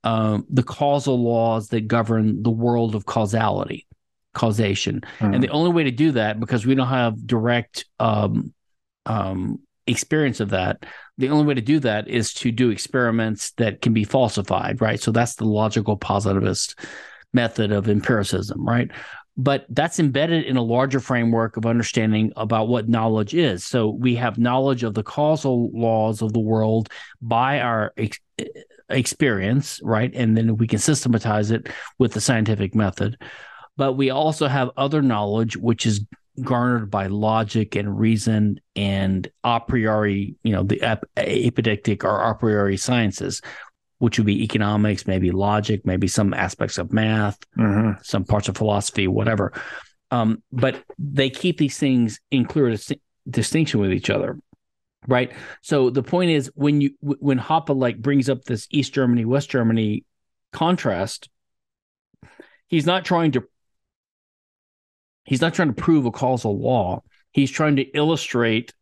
um, 0.04 0.46
the 0.48 0.62
causal 0.62 1.22
laws 1.22 1.68
that 1.68 1.86
govern 1.86 2.42
the 2.42 2.50
world 2.50 2.94
of 2.94 3.06
causality 3.06 3.86
causation. 4.32 5.00
Mm-hmm. 5.18 5.34
and 5.34 5.42
the 5.42 5.48
only 5.48 5.72
way 5.72 5.84
to 5.84 5.90
do 5.90 6.12
that 6.12 6.38
because 6.38 6.64
we 6.64 6.74
don't 6.74 6.86
have 6.86 7.26
direct 7.26 7.84
um, 7.98 8.54
um, 9.06 9.58
experience 9.86 10.40
of 10.40 10.50
that 10.50 10.84
the 11.18 11.28
only 11.28 11.44
way 11.44 11.54
to 11.54 11.60
do 11.60 11.80
that 11.80 12.08
is 12.08 12.32
to 12.32 12.52
do 12.52 12.70
experiments 12.70 13.50
that 13.52 13.82
can 13.82 13.92
be 13.92 14.04
falsified 14.04 14.80
right? 14.80 15.00
So 15.00 15.10
that's 15.10 15.34
the 15.34 15.44
logical 15.44 15.96
positivist 15.96 16.78
method 17.32 17.72
of 17.72 17.88
empiricism 17.88 18.66
right 18.66 18.90
but 19.36 19.64
that's 19.70 19.98
embedded 19.98 20.44
in 20.44 20.56
a 20.56 20.62
larger 20.62 21.00
framework 21.00 21.56
of 21.56 21.66
understanding 21.66 22.32
about 22.36 22.68
what 22.68 22.88
knowledge 22.88 23.34
is. 23.34 23.64
So 23.64 23.88
we 23.88 24.14
have 24.16 24.38
knowledge 24.38 24.82
of 24.82 24.94
the 24.94 25.02
causal 25.02 25.70
laws 25.72 26.20
of 26.22 26.32
the 26.32 26.40
world 26.40 26.90
by 27.22 27.60
our 27.60 27.92
ex- 27.96 28.18
experience, 28.88 29.80
right? 29.82 30.10
And 30.14 30.36
then 30.36 30.56
we 30.56 30.66
can 30.66 30.78
systematize 30.78 31.50
it 31.50 31.68
with 31.98 32.12
the 32.12 32.20
scientific 32.20 32.74
method. 32.74 33.16
But 33.76 33.94
we 33.94 34.10
also 34.10 34.46
have 34.46 34.70
other 34.76 35.00
knowledge, 35.00 35.56
which 35.56 35.86
is 35.86 36.04
garnered 36.42 36.90
by 36.90 37.06
logic 37.06 37.76
and 37.76 37.98
reason 37.98 38.60
and 38.76 39.30
a 39.44 39.60
priori, 39.60 40.36
you 40.42 40.52
know, 40.52 40.62
the 40.62 40.82
ap- 40.82 41.04
apodictic 41.16 42.04
or 42.04 42.20
a 42.20 42.34
priori 42.34 42.76
sciences, 42.76 43.40
which 44.00 44.18
would 44.18 44.26
be 44.26 44.42
economics, 44.42 45.06
maybe 45.06 45.30
logic, 45.30 45.84
maybe 45.84 46.08
some 46.08 46.32
aspects 46.32 46.78
of 46.78 46.90
math, 46.90 47.38
mm-hmm. 47.56 48.00
some 48.02 48.24
parts 48.24 48.48
of 48.48 48.56
philosophy, 48.56 49.06
whatever. 49.06 49.52
Um, 50.10 50.42
but 50.50 50.82
they 50.98 51.28
keep 51.28 51.58
these 51.58 51.78
things 51.78 52.18
in 52.30 52.46
clear 52.46 52.70
dis- 52.70 52.92
distinction 53.28 53.78
with 53.78 53.92
each 53.92 54.08
other, 54.08 54.38
right? 55.06 55.32
So 55.60 55.90
the 55.90 56.02
point 56.02 56.30
is, 56.30 56.50
when 56.54 56.80
you 56.80 56.92
when 57.00 57.38
Hoppe 57.38 57.76
like 57.76 58.00
brings 58.00 58.30
up 58.30 58.44
this 58.44 58.66
East 58.70 58.94
Germany 58.94 59.26
West 59.26 59.50
Germany 59.50 60.04
contrast, 60.50 61.28
he's 62.68 62.86
not 62.86 63.04
trying 63.04 63.32
to 63.32 63.44
he's 65.24 65.42
not 65.42 65.52
trying 65.52 65.68
to 65.68 65.80
prove 65.80 66.06
a 66.06 66.10
causal 66.10 66.58
law. 66.58 67.02
He's 67.32 67.50
trying 67.50 67.76
to 67.76 67.82
illustrate 67.82 68.72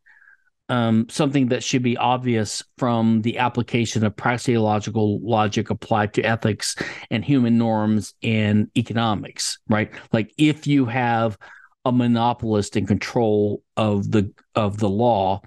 um, 0.69 1.07
something 1.09 1.49
that 1.49 1.63
should 1.63 1.83
be 1.83 1.97
obvious 1.97 2.63
from 2.77 3.23
the 3.23 3.39
application 3.39 4.05
of 4.05 4.17
praxeological 4.17 5.21
logic 5.23 5.71
applied 5.71 6.13
to 6.15 6.23
ethics 6.23 6.77
and 7.11 7.25
human 7.25 7.57
norms 7.57 8.15
and 8.23 8.71
economics, 8.77 9.59
right? 9.69 9.91
Like 10.13 10.33
if 10.37 10.67
you 10.67 10.85
have 10.87 11.39
a 11.85 11.93
monopolist 11.93 12.77
in 12.77 12.87
control 12.87 13.63
of 13.77 14.11
the 14.11 14.33
of 14.55 14.79
the 14.79 14.91
law, 14.91 15.41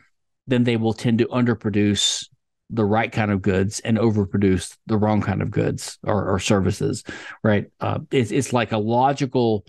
then 0.47 0.63
they 0.63 0.77
will 0.77 0.93
tend 0.93 1.19
to 1.19 1.27
underproduce 1.27 2.27
the 2.71 2.85
right 2.85 3.11
kind 3.11 3.31
of 3.31 3.41
goods 3.41 3.79
and 3.81 3.97
overproduce 3.97 4.77
the 4.87 4.97
wrong 4.97 5.21
kind 5.21 5.41
of 5.41 5.51
goods 5.51 5.99
or, 6.03 6.33
or 6.33 6.39
services, 6.39 7.03
right? 7.43 7.65
Uh, 7.79 7.99
it's 8.11 8.31
it's 8.31 8.53
like 8.53 8.71
a 8.71 8.77
logical 8.77 9.65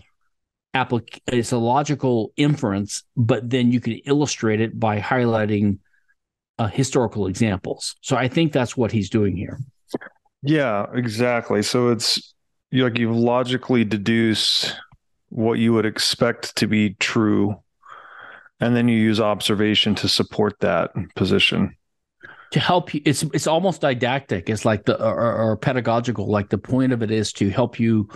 applic- 0.73 1.19
it's 1.27 1.51
a 1.51 1.57
logical 1.57 2.33
inference, 2.37 3.03
but 3.15 3.49
then 3.49 3.71
you 3.71 3.79
can 3.79 3.93
illustrate 4.05 4.61
it 4.61 4.79
by 4.79 4.99
highlighting 4.99 5.79
uh, 6.59 6.67
historical 6.67 7.27
examples. 7.27 7.95
So 8.01 8.15
I 8.15 8.27
think 8.27 8.53
that's 8.53 8.77
what 8.77 8.91
he's 8.91 9.09
doing 9.09 9.35
here. 9.35 9.59
Yeah, 10.41 10.87
exactly. 10.93 11.63
So 11.63 11.89
it's 11.89 12.33
like 12.71 12.97
you've 12.97 13.15
logically 13.15 13.83
deduced 13.83 14.75
what 15.29 15.59
you 15.59 15.73
would 15.73 15.85
expect 15.85 16.55
to 16.57 16.67
be 16.67 16.95
true. 16.95 17.55
and 18.59 18.75
then 18.75 18.87
you 18.87 18.97
use 18.97 19.19
observation 19.19 19.95
to 19.95 20.07
support 20.07 20.59
that 20.59 20.91
position 21.15 21.75
to 22.51 22.59
help 22.59 22.93
you 22.93 23.01
it's 23.03 23.23
it's 23.33 23.47
almost 23.47 23.81
didactic 23.81 24.47
it's 24.47 24.63
like 24.63 24.85
the 24.85 24.95
or, 25.03 25.35
or, 25.35 25.57
pedagogical 25.57 26.29
like 26.29 26.49
the 26.49 26.57
point 26.57 26.93
of 26.93 27.01
it 27.01 27.09
is 27.09 27.33
to 27.33 27.49
help 27.49 27.79
you 27.79 28.07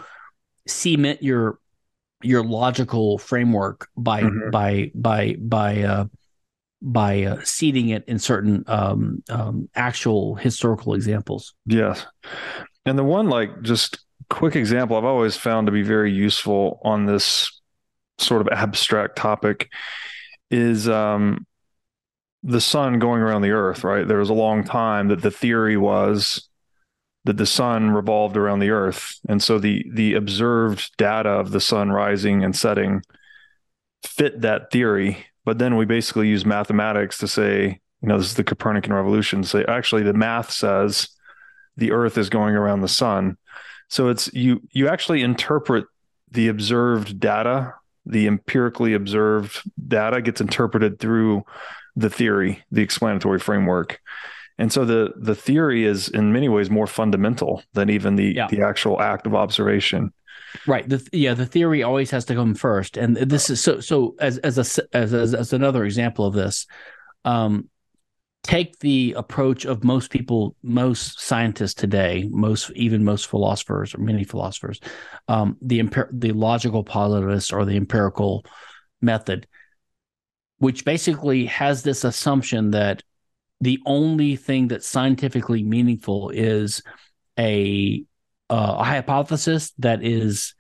cement 0.68 1.24
your 1.24 1.60
your 2.24 2.44
logical 2.44 3.18
framework 3.18 3.88
by 3.96 4.24
mm-hmm. 4.24 4.50
by 4.50 4.92
by 4.96 5.36
by 5.40 5.82
uh 5.84 6.06
by 6.82 7.24
uh, 7.24 7.42
seeding 7.44 7.90
it 7.90 8.04
in 8.08 8.20
certain 8.20 8.64
um, 8.68 9.24
um, 9.30 9.68
actual 9.74 10.36
historical 10.36 10.94
examples. 10.94 11.56
Yes, 11.66 12.06
and 12.86 12.98
the 12.98 13.04
one 13.04 13.30
like 13.30 13.62
just 13.62 14.00
quick 14.30 14.56
example 14.56 14.98
I've 14.98 15.06
always 15.06 15.36
found 15.36 15.68
to 15.68 15.72
be 15.72 15.84
very 15.84 16.12
useful 16.12 16.80
on 16.84 17.06
this 17.06 17.50
sort 18.20 18.42
of 18.42 18.50
abstract 18.50 19.16
topic 19.16 19.70
is 20.50 20.88
um, 20.88 21.46
the 22.44 22.62
sun 22.62 23.00
going 23.00 23.22
around 23.22 23.42
the 23.42 23.52
earth, 23.52 23.84
right? 23.84 24.08
There 24.08 24.18
was 24.18 24.30
a 24.30 24.36
long 24.36 24.64
time 24.64 25.10
that 25.10 25.22
the 25.22 25.32
theory 25.32 25.78
was 25.78 26.48
that 27.28 27.38
the 27.38 27.46
sun 27.46 27.92
revolved 27.92 28.36
around 28.36 28.60
the 28.60 28.72
earth. 28.72 29.20
And 29.30 29.42
so 29.42 29.60
the 29.60 29.86
the 29.94 30.16
observed 30.16 30.96
data 30.98 31.30
of 31.30 31.52
the 31.52 31.62
sun 31.62 31.92
rising 31.92 32.44
and 32.44 32.56
setting 32.56 33.04
fit 34.04 34.42
that 34.42 34.72
theory. 34.72 35.26
But 35.46 35.60
then 35.60 35.78
we 35.78 35.86
basically 35.86 36.28
use 36.28 36.46
mathematics 36.46 37.20
to 37.20 37.28
say, 37.28 37.80
you 38.02 38.08
know, 38.08 38.18
this 38.18 38.28
is 38.28 38.36
the 38.36 38.44
Copernican 38.44 38.94
revolution, 38.94 39.44
say 39.44 39.64
actually 39.68 40.04
the 40.04 40.14
math 40.14 40.52
says 40.52 41.10
the 41.78 41.92
earth 41.92 42.18
is 42.18 42.30
going 42.30 42.56
around 42.56 42.82
the 42.82 42.88
sun. 42.88 43.38
So 43.90 44.10
it's 44.10 44.34
you 44.34 44.62
you 44.72 44.88
actually 44.88 45.22
interpret 45.22 45.86
the 46.32 46.48
observed 46.48 47.20
data 47.20 47.74
the 48.08 48.26
empirically 48.26 48.94
observed 48.94 49.62
data 49.88 50.22
gets 50.22 50.40
interpreted 50.40 51.00
through 51.00 51.44
the 51.96 52.10
theory, 52.10 52.64
the 52.72 52.82
explanatory 52.82 53.40
framework. 53.40 54.00
And 54.58 54.72
so 54.72 54.86
the 54.86 55.14
the 55.16 55.36
theory 55.36 55.86
is 55.86 56.10
in 56.10 56.34
many 56.34 56.50
ways 56.50 56.70
more 56.70 56.88
fundamental 56.88 57.64
than 57.74 57.90
even 57.90 58.16
the 58.16 58.34
yeah. 58.36 58.48
the 58.48 58.62
actual 58.62 59.02
act 59.02 59.28
of 59.28 59.36
observation. 59.36 60.14
Right. 60.66 60.88
The, 60.88 61.06
yeah, 61.12 61.34
the 61.34 61.46
theory 61.46 61.84
always 61.84 62.10
has 62.12 62.26
to 62.26 62.36
come 62.36 62.56
first. 62.56 62.98
And 62.98 63.18
this 63.18 63.50
is 63.50 63.62
so 63.62 63.80
so 63.80 64.16
as 64.20 64.38
as 64.40 64.58
a 64.58 64.96
as 64.96 65.14
as, 65.14 65.34
as 65.34 65.54
another 65.54 65.86
example 65.86 66.26
of 66.26 66.34
this, 66.34 66.66
um, 67.26 67.70
take 68.44 68.80
the 68.80 69.14
approach 69.18 69.66
of 69.66 69.84
most 69.84 70.10
people, 70.10 70.56
most 70.64 71.20
scientists 71.20 71.74
today, 71.74 72.28
most 72.32 72.72
even 72.72 73.04
most 73.04 73.28
philosophers 73.28 73.94
or 73.94 74.00
many 74.00 74.24
philosophers, 74.24 74.80
um, 75.28 75.58
the 75.62 75.80
empir- 75.80 76.10
the 76.12 76.32
logical 76.32 76.84
positivist 76.84 77.52
or 77.52 77.66
the 77.66 77.76
empirical 77.76 78.46
method, 79.02 79.46
which 80.60 80.86
basically 80.86 81.46
has 81.46 81.84
this 81.84 82.04
assumption 82.04 82.72
that 82.72 83.04
the 83.62 83.80
only 83.86 84.36
thing 84.36 84.68
that's 84.68 84.88
scientifically 84.88 85.64
meaningful 85.64 86.30
is 86.30 86.84
a, 87.40 88.04
uh, 88.50 88.76
a 88.80 88.84
hypothesis 88.84 89.72
that 89.80 90.04
is 90.04 90.54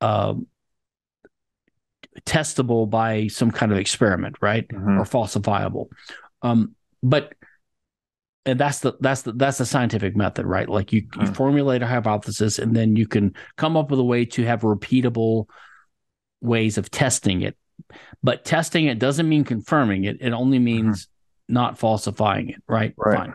uh, 0.00 0.34
testable 2.24 2.88
by 2.88 3.26
some 3.26 3.50
kind 3.50 3.72
of 3.72 3.78
experiment, 3.78 4.36
right, 4.40 4.66
mm-hmm. 4.68 4.98
or 4.98 5.04
falsifiable. 5.04 5.86
Um, 6.42 6.74
but 7.02 7.34
and 8.48 8.58
that's 8.58 8.78
the 8.80 8.94
that's 9.00 9.22
the 9.22 9.32
that's 9.32 9.58
the 9.58 9.66
scientific 9.66 10.16
method, 10.16 10.46
right? 10.46 10.68
Like 10.68 10.92
you, 10.92 11.06
you 11.20 11.26
hmm. 11.26 11.32
formulate 11.32 11.82
a 11.82 11.86
hypothesis 11.86 12.58
and 12.58 12.74
then 12.74 12.96
you 12.96 13.06
can 13.06 13.34
come 13.56 13.76
up 13.76 13.90
with 13.90 14.00
a 14.00 14.04
way 14.04 14.24
to 14.24 14.44
have 14.44 14.62
repeatable 14.62 15.46
ways 16.40 16.78
of 16.78 16.90
testing 16.90 17.42
it. 17.42 17.56
But 18.22 18.46
testing 18.46 18.86
it 18.86 18.98
doesn't 18.98 19.28
mean 19.28 19.44
confirming 19.44 20.04
it. 20.04 20.18
It 20.20 20.32
only 20.32 20.56
mm-hmm. 20.56 20.64
means 20.64 21.04
mm-hmm. 21.04 21.17
Not 21.48 21.78
falsifying 21.78 22.50
it, 22.50 22.62
right? 22.68 22.94
Right. 22.96 23.18
Fine. 23.18 23.34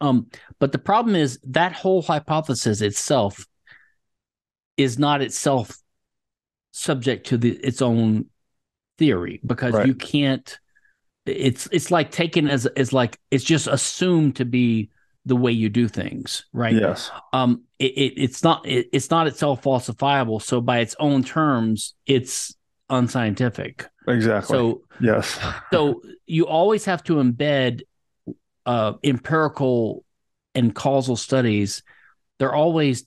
Um, 0.00 0.26
but 0.58 0.72
the 0.72 0.78
problem 0.78 1.16
is 1.16 1.38
that 1.44 1.72
whole 1.72 2.02
hypothesis 2.02 2.80
itself 2.80 3.46
is 4.76 4.98
not 4.98 5.22
itself 5.22 5.76
subject 6.72 7.28
to 7.28 7.38
the 7.38 7.52
its 7.52 7.80
own 7.80 8.26
theory 8.98 9.40
because 9.44 9.72
right. 9.72 9.86
you 9.86 9.94
can't 9.94 10.58
it's 11.24 11.68
it's 11.72 11.90
like 11.90 12.10
taken 12.10 12.48
as 12.48 12.66
as 12.66 12.92
like 12.92 13.18
it's 13.30 13.44
just 13.44 13.66
assumed 13.66 14.36
to 14.36 14.44
be 14.44 14.90
the 15.24 15.36
way 15.36 15.50
you 15.50 15.68
do 15.68 15.88
things, 15.88 16.46
right? 16.52 16.74
Yes. 16.74 17.10
Um, 17.32 17.64
it, 17.80 17.92
it 17.92 18.14
it's 18.16 18.44
not 18.44 18.66
it, 18.66 18.88
it's 18.92 19.10
not 19.10 19.26
itself 19.26 19.62
falsifiable. 19.62 20.40
So 20.40 20.60
by 20.60 20.78
its 20.78 20.94
own 21.00 21.24
terms, 21.24 21.94
it's 22.06 22.54
unscientific. 22.90 23.86
Exactly. 24.08 24.54
So 24.56 24.82
yes. 25.00 25.38
so 25.72 26.02
you 26.26 26.46
always 26.46 26.84
have 26.84 27.02
to 27.04 27.14
embed 27.14 27.82
uh, 28.64 28.94
empirical 29.04 30.04
and 30.54 30.74
causal 30.74 31.16
studies. 31.16 31.82
They're 32.38 32.54
always 32.54 33.04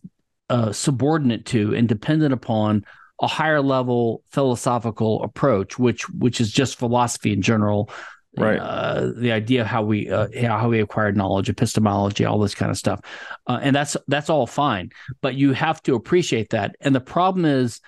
uh, 0.49 0.71
subordinate 0.71 1.45
to 1.47 1.75
and 1.75 1.87
dependent 1.87 2.33
upon 2.33 2.85
a 3.21 3.27
higher 3.27 3.61
level 3.61 4.23
philosophical 4.31 5.23
approach, 5.23 5.77
which 5.77 6.09
which 6.09 6.39
is 6.39 6.51
just 6.51 6.77
philosophy 6.77 7.33
in 7.33 7.41
general, 7.41 7.89
right? 8.37 8.57
Uh, 8.57 9.11
the 9.15 9.31
idea 9.31 9.61
of 9.61 9.67
how 9.67 9.83
we 9.83 10.09
uh, 10.09 10.27
how 10.41 10.69
we 10.69 10.79
acquired 10.79 11.17
knowledge, 11.17 11.49
epistemology, 11.49 12.25
all 12.25 12.39
this 12.39 12.55
kind 12.55 12.71
of 12.71 12.77
stuff, 12.77 13.01
uh, 13.47 13.59
and 13.61 13.75
that's 13.75 13.97
that's 14.07 14.29
all 14.29 14.47
fine. 14.47 14.91
But 15.21 15.35
you 15.35 15.53
have 15.53 15.83
to 15.83 15.95
appreciate 15.95 16.51
that. 16.51 16.75
And 16.79 16.95
the 16.95 17.01
problem 17.01 17.45
is, 17.45 17.81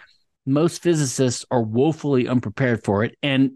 most 0.45 0.81
physicists 0.81 1.45
are 1.51 1.61
woefully 1.61 2.27
unprepared 2.27 2.83
for 2.83 3.03
it. 3.03 3.17
And 3.21 3.53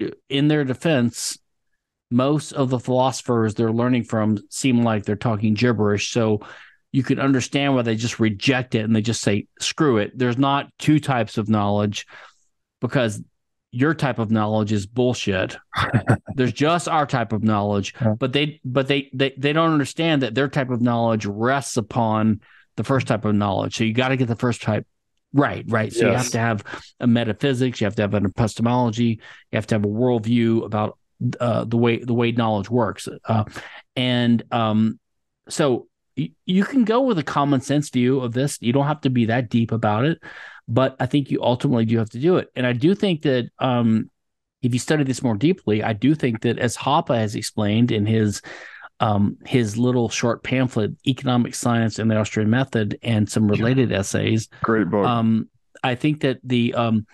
uh, 0.00 0.08
in 0.28 0.48
their 0.48 0.64
defense, 0.64 1.38
most 2.10 2.52
of 2.52 2.70
the 2.70 2.78
philosophers 2.78 3.54
they're 3.54 3.72
learning 3.72 4.04
from 4.04 4.38
seem 4.50 4.82
like 4.82 5.04
they're 5.04 5.16
talking 5.16 5.54
gibberish. 5.54 6.10
So 6.10 6.40
you 6.90 7.02
can 7.02 7.20
understand 7.20 7.74
why 7.74 7.82
they 7.82 7.96
just 7.96 8.18
reject 8.18 8.74
it 8.74 8.80
and 8.80 8.96
they 8.96 9.02
just 9.02 9.22
say 9.22 9.46
screw 9.60 9.98
it. 9.98 10.16
There's 10.16 10.38
not 10.38 10.72
two 10.78 11.00
types 11.00 11.36
of 11.36 11.48
knowledge 11.48 12.06
because 12.80 13.22
your 13.70 13.92
type 13.92 14.18
of 14.18 14.30
knowledge 14.30 14.72
is 14.72 14.86
bullshit. 14.86 15.58
There's 16.34 16.52
just 16.52 16.88
our 16.88 17.04
type 17.04 17.34
of 17.34 17.42
knowledge. 17.42 17.94
But 18.18 18.32
they 18.32 18.60
but 18.64 18.88
they, 18.88 19.10
they 19.12 19.34
they 19.36 19.52
don't 19.52 19.72
understand 19.72 20.22
that 20.22 20.34
their 20.34 20.48
type 20.48 20.70
of 20.70 20.80
knowledge 20.80 21.26
rests 21.26 21.76
upon 21.76 22.40
the 22.76 22.84
first 22.84 23.06
type 23.06 23.26
of 23.26 23.34
knowledge. 23.34 23.76
So 23.76 23.84
you 23.84 23.92
got 23.92 24.08
to 24.08 24.16
get 24.16 24.28
the 24.28 24.36
first 24.36 24.62
type 24.62 24.86
right 25.32 25.64
right 25.68 25.92
so 25.92 26.06
yes. 26.06 26.10
you 26.10 26.16
have 26.16 26.30
to 26.30 26.38
have 26.38 26.82
a 27.00 27.06
metaphysics 27.06 27.80
you 27.80 27.84
have 27.84 27.94
to 27.94 28.02
have 28.02 28.14
an 28.14 28.24
epistemology 28.24 29.20
you 29.52 29.56
have 29.56 29.66
to 29.66 29.74
have 29.74 29.84
a 29.84 29.88
worldview 29.88 30.64
about 30.64 30.98
uh, 31.40 31.64
the 31.64 31.76
way 31.76 31.98
the 31.98 32.14
way 32.14 32.32
knowledge 32.32 32.70
works 32.70 33.08
uh, 33.26 33.44
and 33.96 34.42
um 34.52 34.98
so 35.48 35.88
you 36.46 36.64
can 36.64 36.84
go 36.84 37.02
with 37.02 37.18
a 37.18 37.22
common 37.22 37.60
sense 37.60 37.90
view 37.90 38.20
of 38.20 38.32
this. 38.32 38.58
You 38.60 38.72
don't 38.72 38.86
have 38.86 39.00
to 39.02 39.10
be 39.10 39.26
that 39.26 39.48
deep 39.50 39.72
about 39.72 40.04
it, 40.04 40.18
but 40.66 40.96
I 40.98 41.06
think 41.06 41.30
you 41.30 41.42
ultimately 41.42 41.84
do 41.84 41.98
have 41.98 42.10
to 42.10 42.18
do 42.18 42.36
it. 42.36 42.48
And 42.56 42.66
I 42.66 42.72
do 42.72 42.94
think 42.94 43.22
that 43.22 43.50
um, 43.58 44.10
if 44.62 44.72
you 44.72 44.80
study 44.80 45.04
this 45.04 45.22
more 45.22 45.36
deeply, 45.36 45.82
I 45.82 45.92
do 45.92 46.14
think 46.14 46.42
that 46.42 46.58
as 46.58 46.76
Hoppe 46.76 47.16
has 47.16 47.34
explained 47.34 47.92
in 47.92 48.06
his 48.06 48.42
um, 49.00 49.38
his 49.46 49.76
little 49.76 50.08
short 50.08 50.42
pamphlet, 50.42 50.92
Economic 51.06 51.54
Science 51.54 51.98
and 51.98 52.10
the 52.10 52.16
Austrian 52.16 52.50
Method, 52.50 52.98
and 53.02 53.28
some 53.30 53.48
related 53.48 53.92
essays. 53.92 54.48
Great 54.62 54.90
book. 54.90 55.06
Um, 55.06 55.48
I 55.82 55.94
think 55.94 56.22
that 56.22 56.40
the 56.42 56.74
um, 56.74 57.06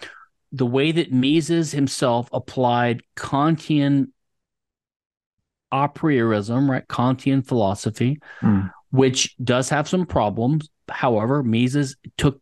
the 0.53 0.67
way 0.67 0.93
that 0.93 1.13
Mises 1.13 1.73
himself 1.73 2.29
applied 2.33 3.03
Kantian 3.17 4.09
a 5.73 5.89
priorism, 5.89 6.71
right? 6.71 6.87
Kantian 6.87 7.47
philosophy, 7.47 8.21
mm 8.41 8.71
which 8.91 9.35
does 9.43 9.71
have 9.71 9.89
some 9.89 10.07
problems. 10.07 10.69
However, 10.89 11.43
Mises 11.43 11.97
took 12.17 12.41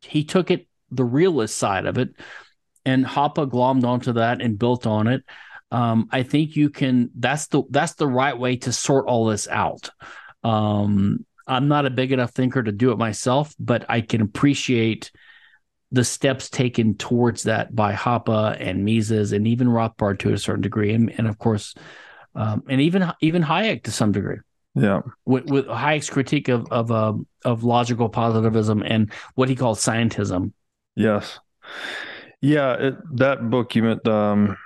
he 0.00 0.24
took 0.24 0.50
it 0.50 0.66
the 0.90 1.04
realist 1.04 1.56
side 1.56 1.86
of 1.86 1.96
it, 1.96 2.08
and 2.84 3.06
Hoppe 3.06 3.48
glommed 3.48 3.84
onto 3.84 4.14
that 4.14 4.42
and 4.42 4.58
built 4.58 4.84
on 4.84 5.06
it. 5.06 5.22
Um, 5.72 6.08
I 6.12 6.22
think 6.22 6.54
you 6.54 6.68
can. 6.68 7.10
That's 7.18 7.46
the 7.46 7.62
that's 7.70 7.94
the 7.94 8.06
right 8.06 8.38
way 8.38 8.56
to 8.56 8.72
sort 8.72 9.06
all 9.06 9.24
this 9.24 9.48
out. 9.48 9.88
Um, 10.44 11.24
I'm 11.46 11.66
not 11.66 11.86
a 11.86 11.90
big 11.90 12.12
enough 12.12 12.32
thinker 12.32 12.62
to 12.62 12.72
do 12.72 12.92
it 12.92 12.98
myself, 12.98 13.54
but 13.58 13.86
I 13.88 14.02
can 14.02 14.20
appreciate 14.20 15.10
the 15.90 16.04
steps 16.04 16.50
taken 16.50 16.96
towards 16.96 17.44
that 17.44 17.74
by 17.74 17.94
Hoppe 17.94 18.56
and 18.60 18.84
Mises 18.84 19.32
and 19.32 19.46
even 19.46 19.66
Rothbard 19.66 20.18
to 20.20 20.34
a 20.34 20.38
certain 20.38 20.60
degree, 20.60 20.92
and, 20.92 21.10
and 21.16 21.26
of 21.26 21.38
course, 21.38 21.74
um, 22.34 22.62
and 22.68 22.82
even 22.82 23.10
even 23.22 23.42
Hayek 23.42 23.84
to 23.84 23.90
some 23.90 24.12
degree. 24.12 24.38
Yeah, 24.74 25.00
with, 25.24 25.46
with 25.46 25.66
Hayek's 25.68 26.10
critique 26.10 26.48
of 26.48 26.70
of 26.70 26.92
uh, 26.92 27.14
of 27.46 27.64
logical 27.64 28.10
positivism 28.10 28.82
and 28.82 29.10
what 29.36 29.48
he 29.48 29.56
calls 29.56 29.82
scientism. 29.82 30.52
Yes, 30.96 31.40
yeah, 32.42 32.74
it, 32.74 33.16
that 33.16 33.48
book 33.48 33.74
you 33.74 33.84
meant 33.84 34.06
um, 34.06 34.58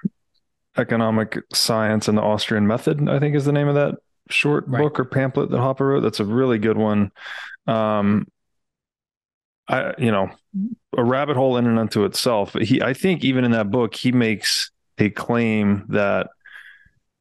economic 0.77 1.39
science 1.53 2.09
and 2.09 2.17
the 2.17 2.23
Austrian 2.23 2.67
method. 2.67 3.09
I 3.09 3.19
think 3.19 3.35
is 3.35 3.45
the 3.45 3.53
name 3.53 3.69
of 3.69 3.75
that 3.75 3.97
short 4.31 4.65
right. 4.67 4.83
book 4.83 4.99
or 4.99 5.05
pamphlet 5.05 5.51
that 5.51 5.59
Hoppe 5.59 5.81
wrote. 5.81 6.01
That's 6.01 6.21
a 6.21 6.25
really 6.25 6.59
good 6.59 6.77
one. 6.77 7.13
Um, 7.67 8.27
I 9.69 9.95
you 9.99 10.11
know 10.11 10.31
a 10.97 11.05
rabbit 11.05 11.37
hole 11.37 11.57
in 11.57 11.67
and 11.67 11.79
unto 11.79 12.05
itself. 12.05 12.55
He 12.55 12.83
I 12.83 12.95
think 12.95 13.25
even 13.25 13.45
in 13.45 13.53
that 13.53 13.71
book 13.71 13.95
he 13.95 14.13
makes 14.13 14.71
a 14.99 15.11
claim 15.11 15.85
that 15.89 16.29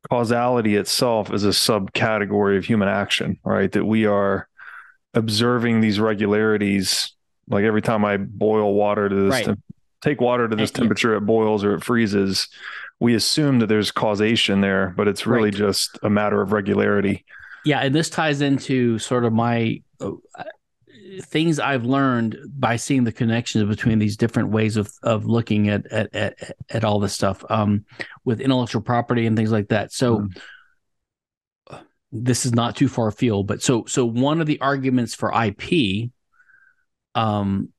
causality 0.10 0.76
itself 0.76 1.34
is 1.34 1.44
a 1.44 1.50
subcategory 1.50 2.58
of 2.58 2.66
human 2.66 2.88
action, 2.88 3.40
right? 3.44 3.72
That 3.72 3.86
we 3.86 4.06
are 4.06 4.48
observing 5.14 5.82
these 5.82 6.00
regularities. 6.00 7.14
Like 7.48 7.64
every 7.64 7.82
time 7.82 8.06
I 8.06 8.18
boil 8.18 8.74
water 8.74 9.10
to 9.10 9.16
this, 9.16 9.32
right. 9.32 9.46
te- 9.46 9.62
take 10.02 10.22
water 10.22 10.48
to 10.48 10.56
this 10.56 10.72
temperature, 10.72 11.16
it 11.16 11.22
boils 11.22 11.64
or 11.64 11.76
it 11.76 11.84
freezes. 11.84 12.48
We 13.00 13.14
assume 13.14 13.60
that 13.60 13.68
there's 13.68 13.92
causation 13.92 14.62
there, 14.62 14.94
but 14.96 15.08
it's 15.08 15.28
really 15.28 15.50
right. 15.50 15.54
just 15.54 16.00
a 16.02 16.10
matter 16.10 16.42
of 16.42 16.52
regularity. 16.54 17.26
Yeah, 17.66 17.80
and 17.80 17.94
this 17.94 18.10
ties 18.10 18.42
into 18.42 19.00
sort 19.00 19.26
of 19.26 19.34
my 19.34 19.82
uh, 20.00 20.12
things 21.22 21.60
I've 21.60 21.86
learned 21.86 22.38
by 22.58 22.76
seeing 22.76 23.04
the 23.04 23.12
connections 23.12 23.68
between 23.68 24.00
these 24.00 24.18
different 24.18 24.50
ways 24.50 24.78
of 24.78 24.92
of 25.04 25.26
looking 25.26 25.70
at 25.70 25.86
at 25.88 26.16
at, 26.16 26.52
at 26.70 26.84
all 26.84 27.00
this 27.00 27.14
stuff 27.14 27.44
um, 27.50 27.86
with 28.24 28.40
intellectual 28.40 28.82
property 28.82 29.26
and 29.26 29.36
things 29.36 29.52
like 29.52 29.70
that. 29.70 29.92
So. 29.92 30.20
Mm. 30.20 30.38
This 32.18 32.46
is 32.46 32.54
not 32.54 32.78
too 32.78 32.88
far 32.88 33.10
afield, 33.10 33.46
but 33.46 33.62
so 33.62 33.84
so 33.88 34.06
one 34.06 34.40
of 34.40 34.48
the 34.48 34.62
arguments 34.62 35.14
for 35.14 35.34
IP, 35.34 36.12
um, 37.14 37.74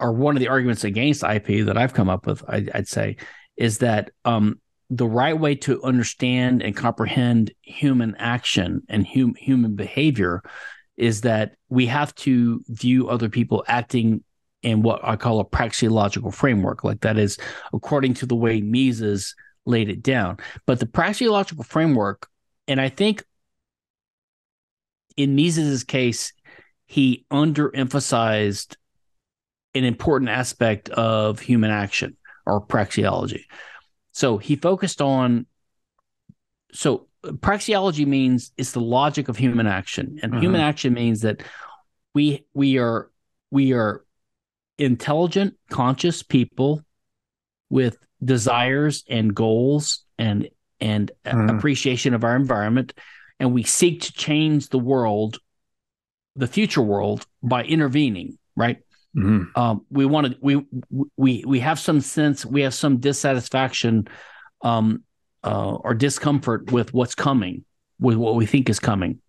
or 0.00 0.12
one 0.12 0.36
of 0.36 0.40
the 0.40 0.48
arguments 0.48 0.84
against 0.84 1.22
IP 1.22 1.66
that 1.66 1.76
I've 1.76 1.94
come 1.94 2.08
up 2.08 2.26
with, 2.26 2.42
I, 2.48 2.66
would 2.74 2.88
say, 2.88 3.16
is 3.56 3.78
that 3.78 4.10
um, 4.24 4.60
the 4.88 5.06
right 5.06 5.38
way 5.38 5.54
to 5.54 5.82
understand 5.82 6.62
and 6.62 6.74
comprehend 6.74 7.52
human 7.62 8.16
action 8.16 8.82
and 8.88 9.06
hum, 9.06 9.34
human 9.34 9.76
behavior 9.76 10.42
is 10.96 11.20
that 11.22 11.54
we 11.68 11.86
have 11.86 12.14
to 12.14 12.62
view 12.68 13.08
other 13.08 13.28
people 13.28 13.64
acting 13.68 14.22
in 14.62 14.82
what 14.82 15.00
I 15.02 15.16
call 15.16 15.40
a 15.40 15.44
praxeological 15.44 16.34
framework. 16.34 16.84
Like 16.84 17.00
that 17.00 17.18
is 17.18 17.38
according 17.72 18.14
to 18.14 18.26
the 18.26 18.36
way 18.36 18.60
Mises 18.60 19.34
laid 19.64 19.88
it 19.88 20.02
down. 20.02 20.38
But 20.66 20.80
the 20.80 20.86
praxeological 20.86 21.64
framework, 21.64 22.28
and 22.66 22.80
I 22.80 22.88
think 22.88 23.24
in 25.16 25.34
Mises's 25.34 25.84
case, 25.84 26.32
he 26.86 27.24
underemphasized 27.32 28.76
an 29.74 29.84
important 29.84 30.30
aspect 30.30 30.88
of 30.90 31.40
human 31.40 31.70
action 31.70 32.16
or 32.46 32.60
praxeology. 32.60 33.44
So 34.12 34.38
he 34.38 34.56
focused 34.56 35.00
on 35.00 35.46
so 36.72 37.06
praxeology 37.24 38.06
means 38.06 38.52
it's 38.56 38.72
the 38.72 38.80
logic 38.80 39.28
of 39.28 39.36
human 39.36 39.66
action 39.66 40.18
and 40.22 40.32
mm-hmm. 40.32 40.42
human 40.42 40.60
action 40.60 40.94
means 40.94 41.20
that 41.20 41.42
we 42.14 42.44
we 42.54 42.78
are 42.78 43.10
we 43.50 43.72
are 43.72 44.04
intelligent 44.78 45.54
conscious 45.70 46.22
people 46.22 46.82
with 47.68 47.98
desires 48.24 49.04
and 49.08 49.34
goals 49.34 50.04
and 50.18 50.48
and 50.80 51.12
mm-hmm. 51.24 51.50
appreciation 51.50 52.14
of 52.14 52.24
our 52.24 52.36
environment 52.36 52.94
and 53.38 53.52
we 53.52 53.62
seek 53.62 54.02
to 54.02 54.12
change 54.12 54.68
the 54.68 54.78
world 54.78 55.38
the 56.36 56.46
future 56.46 56.82
world 56.82 57.26
by 57.42 57.62
intervening 57.64 58.38
right 58.56 58.78
mm-hmm. 59.16 59.58
um, 59.58 59.84
we 59.90 60.06
want 60.06 60.28
to 60.28 60.38
we 60.40 60.64
we 61.16 61.44
we 61.46 61.60
have 61.60 61.78
some 61.78 62.00
sense 62.00 62.44
we 62.44 62.62
have 62.62 62.74
some 62.74 62.98
dissatisfaction 62.98 64.08
um, 64.62 65.02
uh, 65.44 65.74
or 65.74 65.94
discomfort 65.94 66.70
with 66.70 66.92
what's 66.92 67.14
coming, 67.14 67.64
with 67.98 68.16
what 68.16 68.34
we 68.34 68.46
think 68.46 68.68
is 68.68 68.78
coming. 68.78 69.20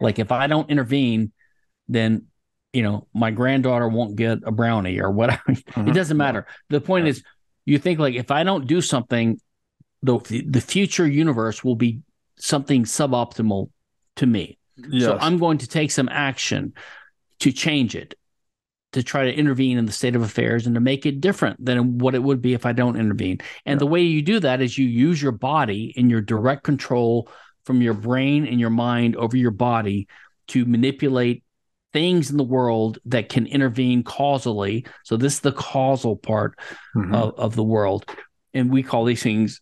Like 0.00 0.18
if 0.18 0.30
I 0.30 0.46
don't 0.46 0.70
intervene, 0.70 1.32
then 1.88 2.26
you 2.72 2.82
know 2.82 3.06
my 3.14 3.30
granddaughter 3.30 3.88
won't 3.88 4.16
get 4.16 4.38
a 4.44 4.52
brownie 4.52 5.00
or 5.00 5.10
whatever. 5.10 5.42
Mm-hmm. 5.46 5.88
It 5.88 5.92
doesn't 5.94 6.16
matter. 6.16 6.46
The 6.70 6.80
point 6.80 7.04
yeah. 7.04 7.10
is, 7.10 7.22
you 7.64 7.78
think 7.78 7.98
like 7.98 8.14
if 8.14 8.30
I 8.30 8.44
don't 8.44 8.66
do 8.66 8.80
something, 8.80 9.40
the 10.02 10.18
the 10.46 10.60
future 10.60 11.06
universe 11.06 11.62
will 11.62 11.76
be 11.76 12.00
something 12.38 12.84
suboptimal 12.84 13.70
to 14.16 14.26
me. 14.26 14.58
Yes. 14.76 15.04
So 15.04 15.18
I'm 15.18 15.38
going 15.38 15.58
to 15.58 15.68
take 15.68 15.90
some 15.90 16.08
action 16.08 16.74
to 17.40 17.52
change 17.52 17.94
it 17.94 18.14
to 18.96 19.02
try 19.02 19.26
to 19.26 19.34
intervene 19.34 19.76
in 19.76 19.84
the 19.84 19.92
state 19.92 20.16
of 20.16 20.22
affairs 20.22 20.64
and 20.64 20.74
to 20.74 20.80
make 20.80 21.04
it 21.04 21.20
different 21.20 21.62
than 21.62 21.98
what 21.98 22.14
it 22.14 22.22
would 22.22 22.40
be 22.40 22.54
if 22.54 22.64
I 22.64 22.72
don't 22.72 22.96
intervene. 22.96 23.40
And 23.66 23.76
yeah. 23.76 23.80
the 23.80 23.86
way 23.86 24.00
you 24.00 24.22
do 24.22 24.40
that 24.40 24.62
is 24.62 24.78
you 24.78 24.86
use 24.86 25.20
your 25.20 25.32
body 25.32 25.92
in 25.96 26.08
your 26.08 26.22
direct 26.22 26.62
control 26.62 27.28
from 27.66 27.82
your 27.82 27.92
brain 27.92 28.46
and 28.46 28.58
your 28.58 28.70
mind 28.70 29.14
over 29.14 29.36
your 29.36 29.50
body 29.50 30.08
to 30.48 30.64
manipulate 30.64 31.44
things 31.92 32.30
in 32.30 32.38
the 32.38 32.42
world 32.42 32.98
that 33.04 33.28
can 33.28 33.46
intervene 33.46 34.02
causally. 34.02 34.86
So 35.04 35.18
this 35.18 35.34
is 35.34 35.40
the 35.40 35.52
causal 35.52 36.16
part 36.16 36.58
mm-hmm. 36.96 37.14
of, 37.14 37.34
of 37.38 37.54
the 37.54 37.64
world. 37.64 38.10
And 38.54 38.70
we 38.70 38.82
call 38.82 39.04
these 39.04 39.22
things 39.22 39.60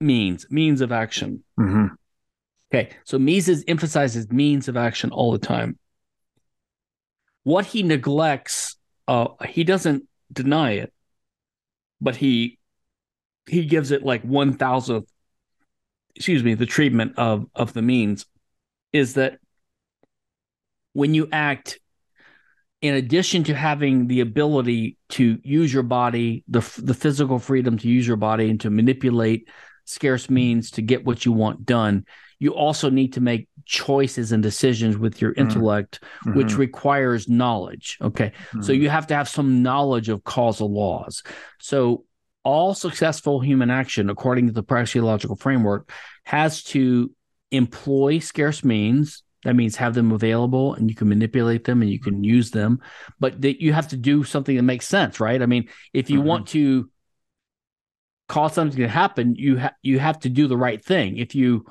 means, 0.00 0.46
means 0.48 0.80
of 0.80 0.92
action. 0.92 1.44
Mm-hmm. 1.60 1.88
Okay. 2.72 2.96
So 3.04 3.18
Mises 3.18 3.64
emphasizes 3.68 4.30
means 4.30 4.66
of 4.68 4.78
action 4.78 5.10
all 5.10 5.30
the 5.30 5.38
time 5.38 5.78
what 7.44 7.66
he 7.66 7.82
neglects 7.82 8.76
uh 9.08 9.28
he 9.48 9.64
doesn't 9.64 10.04
deny 10.32 10.72
it 10.72 10.92
but 12.00 12.16
he 12.16 12.58
he 13.48 13.66
gives 13.66 13.90
it 13.90 14.04
like 14.04 14.22
one 14.22 14.54
thousandth 14.54 15.10
excuse 16.14 16.42
me 16.42 16.54
the 16.54 16.66
treatment 16.66 17.18
of 17.18 17.46
of 17.54 17.72
the 17.72 17.82
means 17.82 18.26
is 18.92 19.14
that 19.14 19.38
when 20.92 21.14
you 21.14 21.28
act 21.32 21.78
in 22.82 22.94
addition 22.94 23.44
to 23.44 23.54
having 23.54 24.08
the 24.08 24.20
ability 24.20 24.98
to 25.08 25.38
use 25.42 25.72
your 25.72 25.82
body 25.82 26.44
the 26.48 26.60
the 26.82 26.94
physical 26.94 27.38
freedom 27.38 27.78
to 27.78 27.88
use 27.88 28.06
your 28.06 28.16
body 28.16 28.50
and 28.50 28.60
to 28.60 28.70
manipulate 28.70 29.48
scarce 29.84 30.28
means 30.28 30.70
to 30.72 30.82
get 30.82 31.04
what 31.04 31.24
you 31.24 31.32
want 31.32 31.64
done 31.64 32.04
you 32.42 32.52
also 32.52 32.90
need 32.90 33.12
to 33.12 33.20
make 33.20 33.46
choices 33.66 34.32
and 34.32 34.42
decisions 34.42 34.98
with 34.98 35.22
your 35.22 35.30
mm-hmm. 35.30 35.42
intellect, 35.42 36.00
mm-hmm. 36.26 36.36
which 36.36 36.56
requires 36.56 37.28
knowledge. 37.28 37.98
Okay. 38.02 38.32
Mm-hmm. 38.48 38.62
So 38.62 38.72
you 38.72 38.88
have 38.88 39.06
to 39.06 39.14
have 39.14 39.28
some 39.28 39.62
knowledge 39.62 40.08
of 40.08 40.24
causal 40.24 40.72
laws. 40.72 41.22
So 41.60 42.04
all 42.42 42.74
successful 42.74 43.38
human 43.38 43.70
action, 43.70 44.10
according 44.10 44.48
to 44.48 44.52
the 44.52 44.64
praxeological 44.64 45.38
framework, 45.38 45.92
has 46.24 46.64
to 46.64 47.12
employ 47.52 48.18
scarce 48.18 48.64
means. 48.64 49.22
That 49.44 49.54
means 49.54 49.76
have 49.76 49.94
them 49.94 50.10
available 50.10 50.74
and 50.74 50.90
you 50.90 50.96
can 50.96 51.08
manipulate 51.08 51.62
them 51.62 51.80
and 51.80 51.88
you 51.92 52.00
can 52.00 52.24
use 52.24 52.50
them, 52.50 52.80
but 53.20 53.40
that 53.42 53.62
you 53.62 53.72
have 53.72 53.86
to 53.88 53.96
do 53.96 54.24
something 54.24 54.56
that 54.56 54.62
makes 54.62 54.88
sense, 54.88 55.20
right? 55.20 55.40
I 55.40 55.46
mean, 55.46 55.68
if 55.92 56.10
you 56.10 56.18
mm-hmm. 56.18 56.28
want 56.28 56.48
to 56.48 56.90
cause 58.28 58.52
something 58.52 58.80
to 58.80 58.88
happen, 58.88 59.36
you 59.36 59.60
ha- 59.60 59.74
you 59.80 60.00
have 60.00 60.18
to 60.20 60.28
do 60.28 60.48
the 60.48 60.56
right 60.56 60.84
thing. 60.84 61.18
If 61.18 61.36
you 61.36 61.66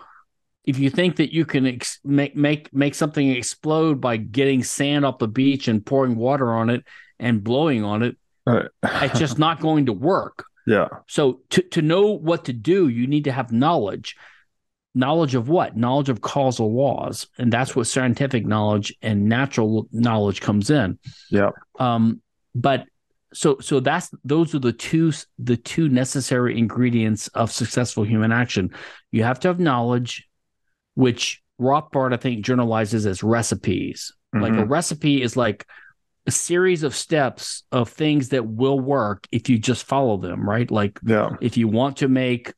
if 0.64 0.78
you 0.78 0.90
think 0.90 1.16
that 1.16 1.34
you 1.34 1.46
can 1.46 1.66
ex- 1.66 2.00
make 2.04 2.36
make 2.36 2.74
make 2.74 2.96
something 2.96 3.30
explode 3.30 4.00
by 4.00 4.18
getting 4.18 4.64
sand 4.64 5.06
off 5.06 5.18
the 5.18 5.28
beach 5.28 5.68
and 5.68 5.86
pouring 5.86 6.16
water 6.16 6.54
on 6.54 6.70
it 6.70 6.84
and 7.20 7.44
blowing 7.44 7.84
on 7.84 8.04
it, 8.04 8.18
right. 8.46 8.68
it's 8.84 9.20
just 9.20 9.40
not 9.40 9.60
going 9.60 9.88
to 9.88 9.94
work. 9.94 10.46
Yeah. 10.68 10.88
So 11.08 11.42
to 11.52 11.62
to 11.64 11.82
know 11.82 12.12
what 12.12 12.46
to 12.46 12.54
do, 12.54 12.88
you 12.88 13.08
need 13.08 13.24
to 13.24 13.32
have 13.32 13.52
knowledge. 13.52 14.16
Knowledge 14.94 15.36
of 15.36 15.48
what? 15.48 15.78
Knowledge 15.78 16.10
of 16.10 16.22
causal 16.22 16.74
laws, 16.76 17.28
and 17.38 17.52
that's 17.52 17.76
what 17.76 17.88
scientific 17.88 18.46
knowledge 18.46 18.94
and 19.02 19.30
natural 19.30 19.88
knowledge 19.92 20.42
comes 20.42 20.70
in. 20.70 21.00
Yeah. 21.30 21.52
Um, 21.80 22.22
but 22.54 22.86
so 23.34 23.58
so 23.60 23.80
that's 23.80 24.12
those 24.26 24.54
are 24.54 24.60
the 24.60 24.74
two 24.74 25.14
the 25.40 25.56
two 25.56 25.88
necessary 25.88 26.58
ingredients 26.58 27.30
of 27.30 27.52
successful 27.52 28.04
human 28.04 28.32
action. 28.32 28.72
You 29.12 29.24
have 29.24 29.40
to 29.40 29.48
have 29.48 29.60
knowledge 29.60 30.28
which 30.96 31.42
Rothbard, 31.60 32.14
I 32.14 32.18
think, 32.18 32.46
generalizes 32.46 33.06
as 33.06 33.24
recipes. 33.24 34.14
Mm-hmm. 34.34 34.44
Like 34.44 34.54
a 34.54 34.56
mm-hmm. 34.58 34.72
recipe 34.72 35.22
is 35.22 35.38
like 35.38 35.66
a 36.28 36.32
series 36.32 36.84
of 36.84 36.96
steps 36.96 37.64
of 37.72 37.90
things 37.90 38.30
that 38.30 38.46
will 38.46 38.80
work 38.80 39.28
if 39.32 39.50
you 39.50 39.58
just 39.58 39.86
follow 39.86 40.18
them, 40.18 40.48
right? 40.48 40.70
Like 40.70 41.00
yeah. 41.06 41.32
if 41.42 41.58
you 41.58 41.68
want 41.68 41.98
to 41.98 42.08
make 42.08 42.54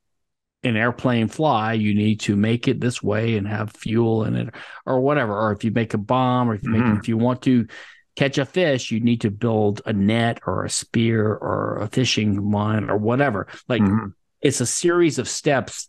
an 0.63 0.78
airplane 0.78 1.28
fly, 1.28 1.74
you 1.74 1.93
need 1.93 2.22
to 2.22 2.36
make 2.36 2.67
it 2.67 2.80
this 2.80 3.04
way 3.04 3.38
and 3.38 3.48
have 3.48 3.72
fuel 3.72 4.24
in 4.24 4.36
it 4.36 4.54
or 4.86 5.02
whatever. 5.02 5.38
Or 5.38 5.52
if 5.52 5.63
you 5.63 5.72
make 5.72 5.93
a 5.93 5.98
bomb 5.98 6.50
or 6.50 6.56
if 6.56 6.63
you 6.63 6.72
mm-hmm. 6.72 7.00
if 7.00 7.08
you 7.08 7.17
want 7.17 7.41
to 7.43 7.67
catch 8.15 8.38
a 8.38 8.46
fish, 8.46 8.91
you 8.91 9.00
need 9.00 9.22
to 9.22 9.32
build 9.32 9.82
a 9.86 9.93
net 9.93 10.39
or 10.46 10.63
a 10.63 10.69
spear 10.69 11.26
or 11.28 11.80
a 11.82 11.88
fishing 11.88 12.52
line 12.52 12.89
or 12.89 12.98
whatever. 12.98 13.48
Like 13.67 13.82
mm-hmm. 13.82 14.10
it's 14.41 14.62
a 14.62 14.65
series 14.65 15.19
of 15.19 15.28
steps 15.28 15.88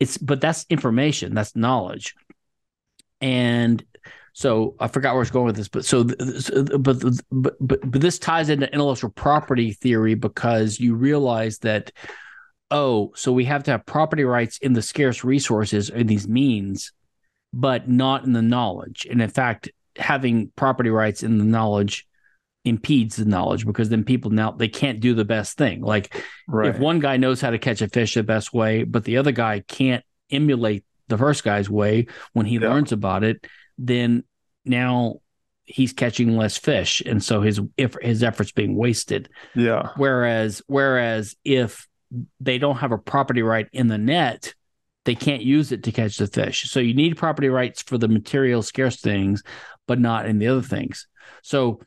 it's 0.00 0.18
but 0.18 0.40
that's 0.40 0.66
information 0.70 1.34
that's 1.34 1.56
knowledge 1.56 2.14
and 3.20 3.84
so 4.38 4.76
I 4.78 4.86
forgot 4.86 5.14
where 5.14 5.18
I 5.18 5.26
was 5.26 5.32
going 5.32 5.46
with 5.46 5.56
this, 5.56 5.66
but 5.66 5.84
so, 5.84 6.04
but, 6.04 6.80
but, 6.80 7.02
but, 7.32 7.56
but 7.60 8.00
this 8.00 8.20
ties 8.20 8.50
into 8.50 8.72
intellectual 8.72 9.10
property 9.10 9.72
theory 9.72 10.14
because 10.14 10.78
you 10.78 10.94
realize 10.94 11.58
that, 11.58 11.90
oh, 12.70 13.10
so 13.16 13.32
we 13.32 13.46
have 13.46 13.64
to 13.64 13.72
have 13.72 13.84
property 13.84 14.22
rights 14.22 14.58
in 14.58 14.74
the 14.74 14.80
scarce 14.80 15.24
resources 15.24 15.90
in 15.90 16.06
these 16.06 16.28
means, 16.28 16.92
but 17.52 17.88
not 17.88 18.24
in 18.24 18.32
the 18.32 18.40
knowledge. 18.40 19.08
And 19.10 19.20
in 19.20 19.28
fact, 19.28 19.70
having 19.96 20.52
property 20.54 20.90
rights 20.90 21.24
in 21.24 21.38
the 21.38 21.44
knowledge 21.44 22.06
impedes 22.68 23.16
the 23.16 23.24
knowledge 23.24 23.66
because 23.66 23.88
then 23.88 24.04
people 24.04 24.30
now 24.30 24.50
they 24.52 24.68
can't 24.68 25.00
do 25.00 25.14
the 25.14 25.24
best 25.24 25.56
thing. 25.56 25.80
Like 25.80 26.14
right. 26.46 26.68
if 26.74 26.78
one 26.78 27.00
guy 27.00 27.16
knows 27.16 27.40
how 27.40 27.50
to 27.50 27.58
catch 27.58 27.80
a 27.82 27.88
fish 27.88 28.14
the 28.14 28.22
best 28.22 28.52
way, 28.52 28.84
but 28.84 29.04
the 29.04 29.16
other 29.16 29.32
guy 29.32 29.60
can't 29.66 30.04
emulate 30.30 30.84
the 31.08 31.18
first 31.18 31.42
guy's 31.44 31.70
way 31.70 32.06
when 32.34 32.46
he 32.46 32.56
Yeah. 32.56 32.68
learns 32.68 32.92
about 32.92 33.24
it, 33.24 33.46
then 33.78 34.24
now 34.64 35.16
he's 35.64 35.92
catching 35.92 36.36
less 36.36 36.56
fish, 36.56 37.02
and 37.04 37.22
so 37.22 37.42
his 37.42 37.60
if 37.76 37.94
his 38.00 38.22
efforts 38.22 38.52
being 38.52 38.74
wasted. 38.76 39.28
yeah, 39.54 39.90
Whereas 39.96 40.62
whereas 40.66 41.36
if 41.44 41.86
they 42.40 42.58
don't 42.58 42.76
have 42.76 42.92
a 42.92 42.98
property 42.98 43.42
right 43.42 43.66
in 43.72 43.88
the 43.88 43.98
net, 43.98 44.54
they 45.04 45.14
can't 45.14 45.42
use 45.42 45.72
it 45.72 45.82
to 45.84 45.92
catch 45.92 46.16
the 46.16 46.26
fish. 46.26 46.70
So 46.70 46.80
you 46.80 46.94
need 46.94 47.16
property 47.16 47.48
rights 47.48 47.82
for 47.82 47.98
the 47.98 48.08
material 48.08 48.62
scarce 48.62 49.00
things, 49.00 49.42
but 49.86 49.98
not 49.98 50.26
in 50.26 50.38
the 50.38 50.48
other 50.48 50.62
things. 50.62 51.06
So 51.42 51.80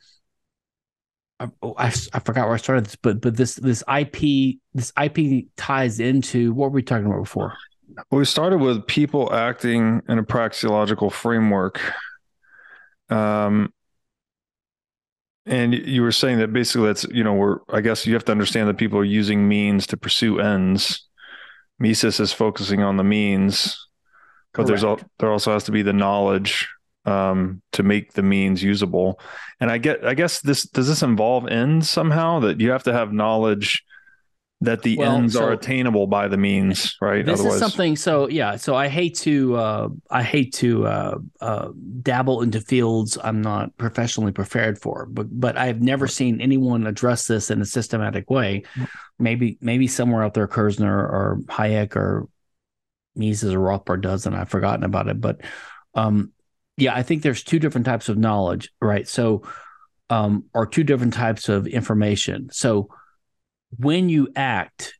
I, 1.41 1.47
oh, 1.63 1.73
I, 1.75 1.87
I 2.13 2.19
forgot 2.19 2.45
where 2.45 2.53
I 2.53 2.57
started 2.57 2.85
this, 2.85 2.95
but 2.95 3.19
but 3.19 3.35
this 3.35 3.55
this 3.55 3.83
IP 3.91 4.59
this 4.73 4.93
IP 5.01 5.47
ties 5.55 5.99
into 5.99 6.53
what 6.53 6.71
were 6.71 6.75
we 6.75 6.83
talking 6.83 7.07
about 7.07 7.23
before? 7.23 7.57
we 8.09 8.25
started 8.25 8.59
with 8.59 8.85
people 8.87 9.33
acting 9.33 10.01
in 10.07 10.17
a 10.17 10.23
praxeological 10.23 11.11
framework. 11.11 11.81
Um, 13.09 13.73
and 15.45 15.73
you 15.73 16.01
were 16.01 16.11
saying 16.11 16.37
that 16.39 16.53
basically 16.53 16.87
that's 16.87 17.03
you 17.05 17.23
know 17.23 17.33
we're 17.33 17.57
I 17.69 17.81
guess 17.81 18.05
you 18.05 18.13
have 18.13 18.25
to 18.25 18.31
understand 18.31 18.69
that 18.69 18.77
people 18.77 18.99
are 18.99 19.03
using 19.03 19.47
means 19.47 19.87
to 19.87 19.97
pursue 19.97 20.39
ends. 20.39 21.07
Mises 21.79 22.19
is 22.19 22.31
focusing 22.31 22.83
on 22.83 22.97
the 22.97 23.03
means, 23.03 23.87
but 24.53 24.67
there's 24.67 24.83
all 24.83 24.99
there 25.17 25.31
also 25.31 25.51
has 25.51 25.63
to 25.63 25.71
be 25.71 25.81
the 25.81 25.93
knowledge 25.93 26.69
um, 27.05 27.61
to 27.73 27.83
make 27.83 28.13
the 28.13 28.23
means 28.23 28.61
usable. 28.61 29.19
And 29.59 29.71
I 29.71 29.77
get 29.77 30.05
I 30.05 30.13
guess 30.13 30.41
this 30.41 30.63
does 30.63 30.87
this 30.87 31.03
involve 31.03 31.47
ends 31.47 31.89
somehow 31.89 32.39
that 32.41 32.59
you 32.59 32.71
have 32.71 32.83
to 32.83 32.93
have 32.93 33.11
knowledge 33.13 33.83
that 34.63 34.83
the 34.83 34.95
Well, 34.95 35.15
ends 35.15 35.33
so- 35.33 35.43
are 35.43 35.51
attainable 35.51 36.05
by 36.05 36.27
the 36.27 36.37
means, 36.37 36.95
right? 37.01 37.25
This 37.25 37.43
is 37.43 37.57
something. 37.57 37.95
So 37.95 38.29
yeah. 38.29 38.57
So 38.57 38.75
I 38.75 38.87
hate 38.87 39.15
to 39.19 39.55
uh, 39.55 39.89
I 40.11 40.21
hate 40.21 40.53
to 40.55 40.85
uh, 40.85 41.17
uh, 41.41 41.69
dabble 42.03 42.43
into 42.43 42.61
fields 42.61 43.17
I'm 43.23 43.41
not 43.41 43.75
professionally 43.77 44.31
prepared 44.31 44.77
for, 44.79 45.07
but 45.07 45.27
but 45.31 45.57
I've 45.57 45.81
never 45.81 46.07
seen 46.07 46.39
anyone 46.41 46.85
address 46.85 47.25
this 47.25 47.49
in 47.49 47.59
a 47.61 47.65
systematic 47.65 48.29
way. 48.29 48.63
Maybe 49.17 49.57
maybe 49.61 49.87
somewhere 49.87 50.23
out 50.23 50.35
there, 50.35 50.47
Kirzner 50.47 50.85
or 50.85 51.39
Hayek 51.47 51.95
or 51.95 52.27
Mises 53.15 53.53
or 53.53 53.59
Rothbard 53.59 54.01
does, 54.01 54.27
and 54.27 54.35
I've 54.35 54.49
forgotten 54.49 54.83
about 54.83 55.07
it. 55.07 55.19
But 55.19 55.41
um, 55.95 56.31
yeah, 56.77 56.95
I 56.95 57.03
think 57.03 57.21
there's 57.21 57.43
two 57.43 57.59
different 57.59 57.85
types 57.85 58.09
of 58.09 58.17
knowledge, 58.17 58.71
right? 58.81 59.07
So 59.07 59.43
um, 60.09 60.45
or 60.53 60.65
two 60.65 60.83
different 60.83 61.13
types 61.13 61.47
of 61.47 61.67
information. 61.67 62.49
So 62.51 62.89
when 63.77 64.09
you 64.09 64.27
act, 64.35 64.93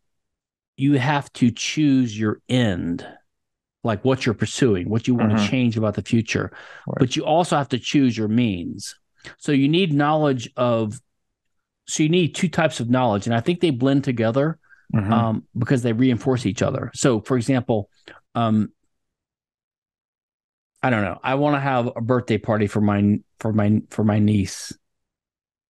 you 0.78 0.98
have 0.98 1.32
to 1.34 1.52
choose 1.52 2.18
your 2.18 2.40
end, 2.48 3.06
like 3.84 4.06
what 4.06 4.26
you're 4.26 4.36
pursuing, 4.36 4.90
what 4.90 5.08
you 5.08 5.16
want 5.16 5.34
Mhm. 5.34 5.44
to 5.44 5.50
change 5.50 5.78
about 5.78 5.96
the 5.96 6.02
future. 6.02 6.52
Right. 6.88 6.98
But 7.00 7.16
you 7.16 7.26
also 7.26 7.58
have 7.58 7.70
to 7.70 7.80
choose 7.80 8.18
your 8.18 8.30
means. 8.30 8.96
So 9.38 9.52
you 9.52 9.68
need 9.68 9.92
knowledge 9.94 10.50
of, 10.56 11.00
so 11.88 12.04
you 12.04 12.10
need 12.10 12.34
two 12.34 12.48
types 12.48 12.80
of 12.80 12.90
knowledge. 12.90 13.28
And 13.28 13.36
I 13.36 13.42
think 13.42 13.60
they 13.60 13.70
blend 13.70 14.04
together 14.04 14.60
Mhm. 14.96 15.12
um, 15.12 15.48
because 15.58 15.82
they 15.84 15.94
reinforce 15.94 16.46
each 16.46 16.62
other. 16.62 16.92
So, 16.94 17.20
for 17.22 17.36
example, 17.38 17.90
um, 18.34 18.72
I 20.84 20.90
don't 20.90 21.04
know. 21.04 21.20
I 21.24 21.36
want 21.36 21.56
to 21.56 21.60
have 21.60 21.92
a 21.96 22.02
birthday 22.02 22.38
party 22.38 22.68
for 22.68 22.82
my 22.82 23.20
for 23.40 23.54
my 23.54 23.82
for 23.90 24.04
my 24.04 24.20
niece 24.20 24.74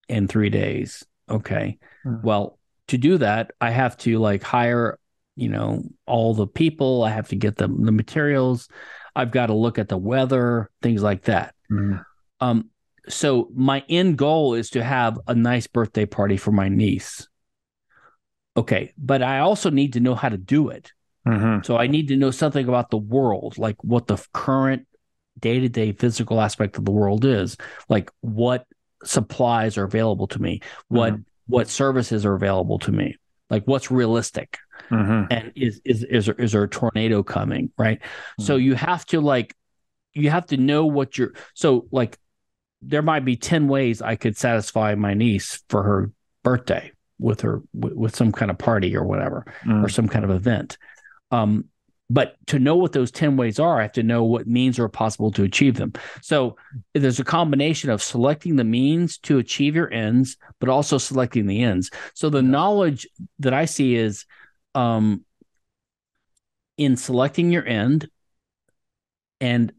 in 0.09 0.29
three 0.29 0.51
days. 0.51 1.05
Okay. 1.29 1.79
Hmm. 2.05 2.23
Well, 2.23 2.59
to 2.89 2.99
do 2.99 3.19
that, 3.19 3.53
I 3.61 3.71
have 3.71 3.97
to 3.99 4.19
like 4.19 4.43
hire, 4.43 4.99
you 5.37 5.49
know, 5.49 5.83
all 6.07 6.35
the 6.35 6.47
people. 6.47 7.03
I 7.03 7.11
have 7.11 7.29
to 7.29 7.37
get 7.37 7.57
them 7.57 7.85
the 7.85 7.93
materials. 7.93 8.69
I've 9.17 9.33
got 9.33 9.47
to 9.47 9.55
look 9.55 9.79
at 9.79 9.89
the 9.89 9.99
weather, 9.99 10.71
things 10.83 11.03
like 11.03 11.23
that. 11.23 11.55
Mhm. 11.71 12.05
Um, 12.41 12.71
so 13.09 13.49
my 13.55 13.85
end 13.89 14.17
goal 14.17 14.55
is 14.55 14.71
to 14.71 14.85
have 14.85 15.19
a 15.27 15.35
nice 15.35 15.67
birthday 15.67 16.07
party 16.07 16.37
for 16.37 16.53
my 16.53 16.69
niece. 16.69 17.29
Okay, 18.57 18.93
but 18.99 19.23
I 19.23 19.41
also 19.41 19.71
need 19.71 19.95
to 19.95 20.01
know 20.01 20.15
how 20.15 20.29
to 20.29 20.37
do 20.37 20.69
it. 20.69 20.93
Mhm. 21.27 21.65
So 21.65 21.77
I 21.77 21.87
need 21.87 22.09
to 22.09 22.17
know 22.17 22.31
something 22.31 22.69
about 22.69 22.91
the 22.91 22.99
world, 22.99 23.59
like 23.59 23.83
what 23.83 24.07
the 24.07 24.25
current 24.33 24.87
day-to-day 25.41 25.93
physical 25.93 26.41
aspect 26.41 26.77
of 26.79 26.85
the 26.85 26.91
world 26.91 27.25
is, 27.25 27.57
like 27.89 28.11
what 28.21 28.67
supplies 29.05 29.79
are 29.79 29.85
available 29.85 30.27
to 30.29 30.41
me, 30.41 30.61
what 30.89 31.15
what 31.47 31.69
services 31.69 32.25
are 32.25 32.35
available 32.35 32.79
to 32.79 32.93
me, 32.93 33.17
like 33.49 33.65
what's 33.65 33.91
realistic? 33.91 34.59
Mhm. 34.91 35.27
and 35.31 35.53
is 35.55 35.81
is 35.85 36.03
is 36.05 36.27
there, 36.27 36.35
is 36.37 36.53
there 36.53 36.63
a 36.65 36.69
tornado 36.69 37.23
coming 37.23 37.71
right? 37.79 38.01
So 38.41 38.57
you 38.57 38.75
have 38.75 39.05
to 39.07 39.21
like 39.21 39.55
you 40.15 40.31
have 40.31 40.47
to 40.47 40.57
know 40.57 40.87
what 40.87 41.17
you're 41.19 41.33
so 41.55 41.87
like 41.93 42.19
there 42.83 43.03
might 43.03 43.25
be 43.25 43.37
10 43.37 43.69
ways 43.69 44.01
i 44.01 44.17
could 44.17 44.37
satisfy 44.39 44.95
my 44.95 45.13
niece 45.15 45.63
for 45.69 45.83
her 45.83 46.11
birthday 46.43 46.91
with 47.19 47.43
her 47.43 47.63
with, 47.75 47.93
with 47.93 48.17
some 48.17 48.33
kind 48.33 48.51
of 48.51 48.57
party 48.59 48.97
or 48.97 49.05
whatever 49.05 49.45
or 49.85 49.89
some 49.91 50.09
kind 50.09 50.25
of 50.25 50.31
event. 50.31 50.79
Um 51.31 51.67
but 52.11 52.35
to 52.47 52.59
know 52.59 52.77
what 52.77 52.93
those 52.93 53.11
10 53.11 53.37
ways 53.37 53.59
are 53.59 53.79
i 53.79 53.83
have 53.83 53.93
to 53.93 54.03
know 54.03 54.25
what 54.25 54.47
means 54.47 54.79
are 54.79 54.89
possible 54.89 55.31
to 55.31 55.45
achieve 55.45 55.77
them 55.77 55.93
so 56.21 56.57
there's 56.95 57.21
a 57.21 57.25
combination 57.25 57.89
of 57.89 58.03
selecting 58.03 58.57
the 58.57 58.65
means 58.65 59.17
to 59.19 59.39
achieve 59.39 59.75
your 59.75 59.91
ends 59.93 60.37
but 60.59 60.69
also 60.69 60.99
selecting 60.99 61.47
the 61.47 61.63
ends 61.63 61.91
so 62.15 62.29
the 62.29 62.43
knowledge 62.43 63.07
that 63.39 63.55
i 63.55 63.65
see 63.65 63.95
is 63.95 64.27
um, 64.75 65.25
in 66.77 66.97
selecting 66.97 67.51
your 67.51 67.67
end 67.67 68.09
and 69.41 69.73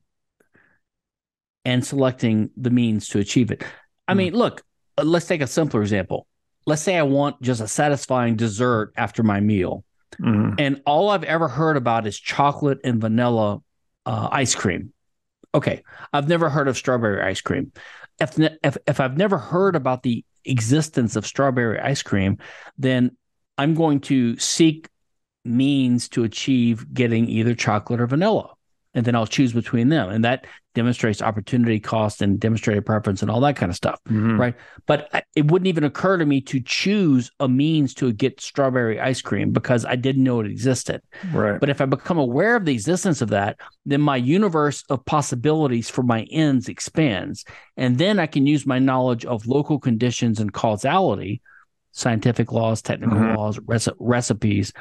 and 1.65 1.85
selecting 1.85 2.49
the 2.57 2.69
means 2.69 3.07
to 3.09 3.19
achieve 3.19 3.51
it. 3.51 3.63
I 4.07 4.13
Hmm. 4.13 4.17
mean, 4.17 4.33
look, 4.33 4.63
uh, 4.97 5.03
let's 5.03 5.27
take 5.27 5.41
a 5.41 5.47
simpler 5.47 5.81
example. 5.81 6.27
Let's 6.65 6.81
say 6.81 6.97
I 6.97 7.03
want 7.03 7.41
just 7.41 7.61
a 7.61 7.67
satisfying 7.67 8.35
dessert 8.35 8.93
after 8.95 9.23
my 9.23 9.39
meal, 9.39 9.83
Mhm. 10.19 10.55
and 10.59 10.81
all 10.85 11.09
I've 11.09 11.23
ever 11.23 11.47
heard 11.47 11.77
about 11.77 12.05
is 12.05 12.19
chocolate 12.19 12.79
and 12.83 12.99
vanilla 12.99 13.61
uh, 14.05 14.29
ice 14.31 14.55
cream. 14.55 14.93
Okay, 15.53 15.83
I've 16.13 16.27
never 16.27 16.49
heard 16.49 16.67
of 16.67 16.77
strawberry 16.77 17.21
ice 17.21 17.41
cream. 17.41 17.71
If, 18.19 18.37
if 18.39 18.77
if 18.87 18.99
I've 18.99 19.17
never 19.17 19.37
heard 19.37 19.75
about 19.75 20.03
the 20.03 20.23
existence 20.45 21.15
of 21.15 21.25
strawberry 21.25 21.79
ice 21.79 22.01
cream, 22.03 22.37
then 22.77 23.17
I'm 23.57 23.73
going 23.73 23.99
to 24.01 24.37
seek 24.37 24.89
means 25.43 26.09
to 26.09 26.23
achieve 26.23 26.93
getting 26.93 27.27
either 27.27 27.55
chocolate 27.55 27.99
or 27.99 28.07
vanilla. 28.07 28.53
And 28.93 29.05
then 29.05 29.15
I'll 29.15 29.27
choose 29.27 29.53
between 29.53 29.87
them. 29.87 30.09
And 30.09 30.25
that 30.25 30.45
demonstrates 30.75 31.21
opportunity 31.21 31.79
cost 31.79 32.21
and 32.21 32.39
demonstrated 32.39 32.85
preference 32.85 33.21
and 33.21 33.31
all 33.31 33.39
that 33.41 33.55
kind 33.55 33.69
of 33.69 33.75
stuff. 33.75 33.99
Mhm. 34.09 34.37
Right. 34.37 34.55
But 34.85 35.25
it 35.35 35.49
wouldn't 35.49 35.67
even 35.67 35.83
occur 35.83 36.17
to 36.17 36.25
me 36.25 36.41
to 36.41 36.59
choose 36.59 37.31
a 37.39 37.47
means 37.47 37.93
to 37.95 38.11
get 38.11 38.41
strawberry 38.41 38.99
ice 38.99 39.21
cream 39.21 39.51
because 39.51 39.85
I 39.85 39.95
didn't 39.95 40.23
know 40.23 40.39
it 40.41 40.47
existed. 40.47 41.01
Right. 41.33 41.59
But 41.59 41.69
if 41.69 41.79
I 41.79 41.85
become 41.85 42.17
aware 42.17 42.55
of 42.55 42.65
the 42.65 42.73
existence 42.73 43.21
of 43.21 43.29
that, 43.29 43.57
then 43.85 44.01
my 44.01 44.17
universe 44.17 44.83
of 44.89 45.05
possibilities 45.05 45.89
for 45.89 46.03
my 46.03 46.23
ends 46.31 46.67
expands. 46.67 47.45
And 47.77 47.97
then 47.97 48.19
I 48.19 48.27
can 48.27 48.45
use 48.45 48.65
my 48.65 48.79
knowledge 48.79 49.25
of 49.25 49.47
local 49.47 49.79
conditions 49.79 50.39
and 50.39 50.51
causality, 50.51 51.41
scientific 51.91 52.51
laws, 52.51 52.81
technical 52.81 53.17
Mhm. 53.17 53.35
laws, 53.35 53.57
rece- 53.59 53.95
recipes, 53.99 54.73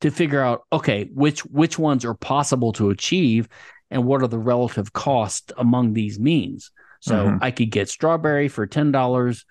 to 0.00 0.10
figure 0.10 0.42
out 0.42 0.62
okay, 0.72 1.08
which 1.14 1.44
which 1.46 1.78
ones 1.78 2.04
are 2.04 2.14
possible 2.14 2.72
to 2.74 2.90
achieve 2.90 3.48
and 3.90 4.04
what 4.04 4.22
are 4.22 4.28
the 4.28 4.38
relative 4.38 4.92
costs 4.92 5.52
among 5.56 5.92
these 5.92 6.18
means. 6.20 6.70
So 7.00 7.26
Mhm. 7.28 7.38
I 7.40 7.50
could 7.50 7.70
get 7.70 7.88
strawberry 7.88 8.48
for 8.48 8.66
ten 8.66 8.92
dollars, 8.92 9.44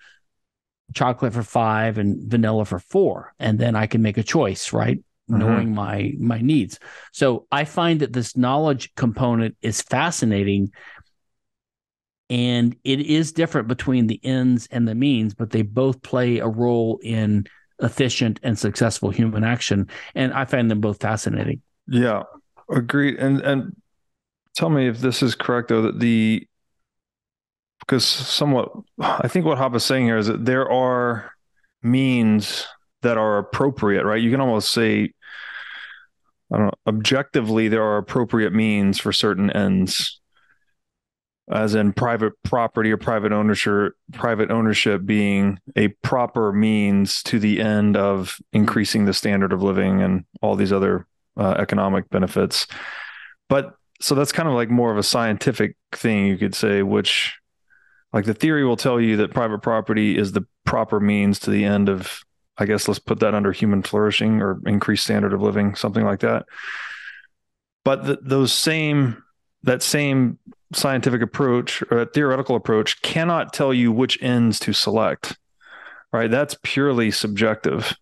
chocolate 0.94 1.34
for 1.34 1.42
five, 1.42 1.98
and 1.98 2.30
vanilla 2.30 2.64
for 2.64 2.78
four, 2.78 3.34
and 3.38 3.58
then 3.58 3.74
I 3.76 3.86
can 3.86 4.02
make 4.02 4.18
a 4.18 4.22
choice, 4.22 4.72
right? 4.72 4.98
Mhm. 5.30 5.38
knowing 5.38 5.74
my 5.74 6.14
my 6.18 6.40
needs. 6.40 6.78
So 7.12 7.46
I 7.52 7.66
find 7.66 8.00
that 8.00 8.14
this 8.14 8.34
knowledge 8.34 8.94
component 8.94 9.58
is 9.60 9.82
fascinating 9.82 10.72
and 12.30 12.76
it 12.84 13.00
is 13.00 13.32
different 13.32 13.68
between 13.68 14.06
the 14.06 14.20
ends 14.24 14.68
and 14.70 14.86
the 14.86 14.94
means, 14.94 15.34
but 15.34 15.50
they 15.50 15.62
both 15.62 16.02
play 16.02 16.38
a 16.38 16.46
role 16.46 16.98
in 17.02 17.46
efficient 17.80 18.40
and 18.42 18.58
successful 18.58 19.10
human 19.10 19.44
action 19.44 19.88
and 20.14 20.32
I 20.32 20.44
find 20.44 20.70
them 20.70 20.80
both 20.80 21.00
fascinating. 21.00 21.62
Yeah, 21.86 22.24
agreed. 22.70 23.16
And 23.18 23.40
and 23.40 23.76
tell 24.54 24.68
me 24.68 24.88
if 24.88 24.98
this 24.98 25.22
is 25.22 25.34
correct 25.34 25.68
though 25.68 25.82
that 25.82 26.00
the 26.00 26.46
because 27.80 28.04
somewhat 28.04 28.72
I 29.00 29.28
think 29.28 29.46
what 29.46 29.58
Hoppe 29.58 29.76
is 29.76 29.84
saying 29.84 30.06
here 30.06 30.18
is 30.18 30.26
that 30.26 30.44
there 30.44 30.70
are 30.70 31.32
means 31.82 32.66
that 33.02 33.16
are 33.16 33.38
appropriate, 33.38 34.04
right? 34.04 34.20
You 34.20 34.30
can 34.30 34.40
almost 34.40 34.72
say 34.72 35.12
I 36.52 36.56
don't 36.56 36.66
know, 36.66 36.72
objectively 36.86 37.68
there 37.68 37.84
are 37.84 37.98
appropriate 37.98 38.52
means 38.52 38.98
for 38.98 39.12
certain 39.12 39.50
ends. 39.50 40.17
As 41.50 41.74
in 41.74 41.92
private 41.92 42.32
property 42.42 42.92
or 42.92 42.96
private 42.96 43.32
ownership 43.32 43.94
private 44.12 44.50
ownership 44.50 45.04
being 45.04 45.58
a 45.76 45.88
proper 46.02 46.52
means 46.52 47.22
to 47.22 47.38
the 47.38 47.60
end 47.60 47.96
of 47.96 48.38
increasing 48.52 49.04
the 49.04 49.14
standard 49.14 49.52
of 49.52 49.62
living 49.62 50.02
and 50.02 50.24
all 50.42 50.56
these 50.56 50.72
other 50.72 51.06
uh, 51.36 51.54
economic 51.58 52.08
benefits. 52.10 52.66
But 53.48 53.74
so 54.00 54.14
that's 54.14 54.32
kind 54.32 54.48
of 54.48 54.54
like 54.54 54.70
more 54.70 54.90
of 54.90 54.98
a 54.98 55.02
scientific 55.02 55.76
thing 55.92 56.26
you 56.26 56.36
could 56.36 56.54
say 56.54 56.82
which 56.82 57.34
like 58.12 58.24
the 58.24 58.34
theory 58.34 58.64
will 58.64 58.76
tell 58.76 59.00
you 59.00 59.16
that 59.16 59.32
private 59.32 59.60
property 59.60 60.16
is 60.16 60.32
the 60.32 60.46
proper 60.64 61.00
means 61.00 61.38
to 61.40 61.50
the 61.50 61.64
end 61.64 61.88
of 61.88 62.22
i 62.58 62.64
guess 62.66 62.86
let's 62.86 63.00
put 63.00 63.20
that 63.20 63.34
under 63.34 63.50
human 63.50 63.82
flourishing 63.82 64.40
or 64.40 64.60
increased 64.66 65.04
standard 65.04 65.32
of 65.32 65.42
living 65.42 65.74
something 65.74 66.04
like 66.04 66.20
that. 66.20 66.44
But 67.84 68.04
the, 68.04 68.18
those 68.20 68.52
same 68.52 69.22
that 69.62 69.82
same 69.82 70.38
scientific 70.72 71.22
approach 71.22 71.82
or 71.90 72.00
a 72.00 72.06
theoretical 72.06 72.56
approach 72.56 73.00
cannot 73.02 73.52
tell 73.52 73.72
you 73.72 73.90
which 73.90 74.22
ends 74.22 74.58
to 74.60 74.72
select 74.72 75.36
right? 76.12 76.30
That's 76.30 76.56
purely 76.62 77.10
subjective. 77.10 77.94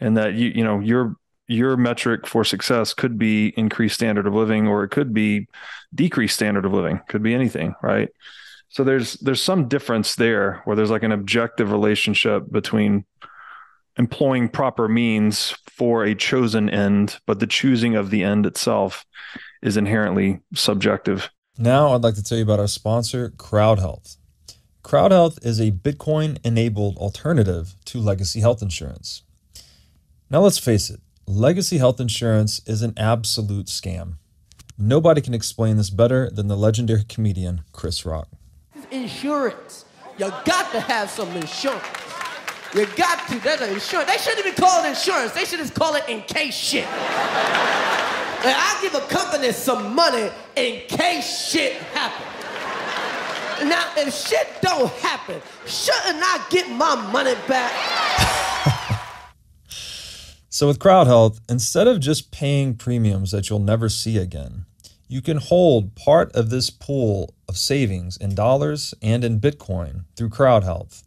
And 0.00 0.16
that 0.16 0.34
you 0.34 0.48
you 0.48 0.64
know 0.64 0.80
your 0.80 1.16
your 1.48 1.76
metric 1.76 2.26
for 2.26 2.44
success 2.44 2.94
could 2.94 3.18
be 3.18 3.48
increased 3.56 3.96
standard 3.96 4.26
of 4.26 4.34
living 4.34 4.66
or 4.66 4.84
it 4.84 4.90
could 4.90 5.12
be 5.12 5.48
decreased 5.94 6.34
standard 6.34 6.64
of 6.64 6.72
living 6.72 7.00
could 7.08 7.22
be 7.22 7.34
anything 7.34 7.74
right? 7.82 8.08
So 8.68 8.84
there's 8.84 9.14
there's 9.14 9.42
some 9.42 9.68
difference 9.68 10.16
there 10.16 10.62
where 10.64 10.74
there's 10.74 10.90
like 10.90 11.02
an 11.02 11.12
objective 11.12 11.70
relationship 11.70 12.50
between 12.50 13.04
employing 13.96 14.48
proper 14.48 14.88
means 14.88 15.54
for 15.70 16.04
a 16.04 16.14
chosen 16.14 16.68
end 16.68 17.18
but 17.26 17.38
the 17.38 17.46
choosing 17.46 17.94
of 17.94 18.10
the 18.10 18.24
end 18.24 18.46
itself 18.46 19.04
is 19.62 19.76
inherently 19.76 20.40
subjective 20.54 21.30
now 21.58 21.92
i'd 21.92 22.02
like 22.02 22.14
to 22.14 22.22
tell 22.22 22.38
you 22.38 22.44
about 22.44 22.60
our 22.60 22.68
sponsor 22.68 23.30
CrowdHealth 23.30 24.16
CrowdHealth 24.82 25.44
is 25.44 25.60
a 25.60 25.70
bitcoin 25.70 26.38
enabled 26.44 26.96
alternative 26.96 27.76
to 27.84 27.98
legacy 28.00 28.40
health 28.40 28.62
insurance 28.62 29.22
now 30.30 30.40
let's 30.40 30.58
face 30.58 30.90
it 30.90 31.00
legacy 31.26 31.78
health 31.78 32.00
insurance 32.00 32.60
is 32.66 32.82
an 32.82 32.94
absolute 32.96 33.66
scam 33.66 34.14
nobody 34.78 35.20
can 35.20 35.34
explain 35.34 35.76
this 35.76 35.90
better 35.90 36.30
than 36.30 36.48
the 36.48 36.56
legendary 36.56 37.04
comedian 37.04 37.62
chris 37.72 38.04
rock 38.04 38.28
insurance. 38.92 39.84
You 40.18 40.28
got 40.44 40.70
to 40.72 40.80
have 40.80 41.10
some 41.10 41.28
insurance. 41.30 41.82
You 42.74 42.86
got 42.96 43.26
to. 43.28 43.34
An 43.64 43.70
insurance. 43.70 44.10
They 44.10 44.18
shouldn't 44.18 44.46
even 44.46 44.54
call 44.54 44.84
it 44.84 44.88
insurance. 44.88 45.32
They 45.32 45.44
should 45.44 45.58
just 45.58 45.74
call 45.74 45.94
it 45.94 46.04
in 46.08 46.22
case 46.22 46.54
shit. 46.54 46.86
And 48.44 48.54
I 48.56 48.78
give 48.82 48.94
a 48.94 49.00
company 49.06 49.52
some 49.52 49.94
money 49.94 50.30
in 50.56 50.80
case 50.88 51.48
shit 51.48 51.74
happens. 51.74 52.28
Now, 53.68 53.92
if 53.96 54.12
shit 54.12 54.48
don't 54.60 54.90
happen, 54.94 55.40
shouldn't 55.66 56.20
I 56.20 56.44
get 56.50 56.68
my 56.68 56.96
money 57.12 57.34
back? 57.46 57.72
so 60.48 60.66
with 60.66 60.80
CrowdHealth, 60.80 61.38
instead 61.48 61.86
of 61.86 62.00
just 62.00 62.32
paying 62.32 62.74
premiums 62.74 63.30
that 63.30 63.48
you'll 63.48 63.60
never 63.60 63.88
see 63.88 64.18
again, 64.18 64.66
you 65.06 65.22
can 65.22 65.36
hold 65.36 65.94
part 65.94 66.32
of 66.32 66.50
this 66.50 66.70
pool 66.70 67.34
of 67.48 67.56
savings 67.56 68.16
in 68.16 68.34
dollars 68.34 68.94
and 69.00 69.22
in 69.22 69.38
Bitcoin 69.38 70.06
through 70.16 70.30
CrowdHealth. 70.30 71.04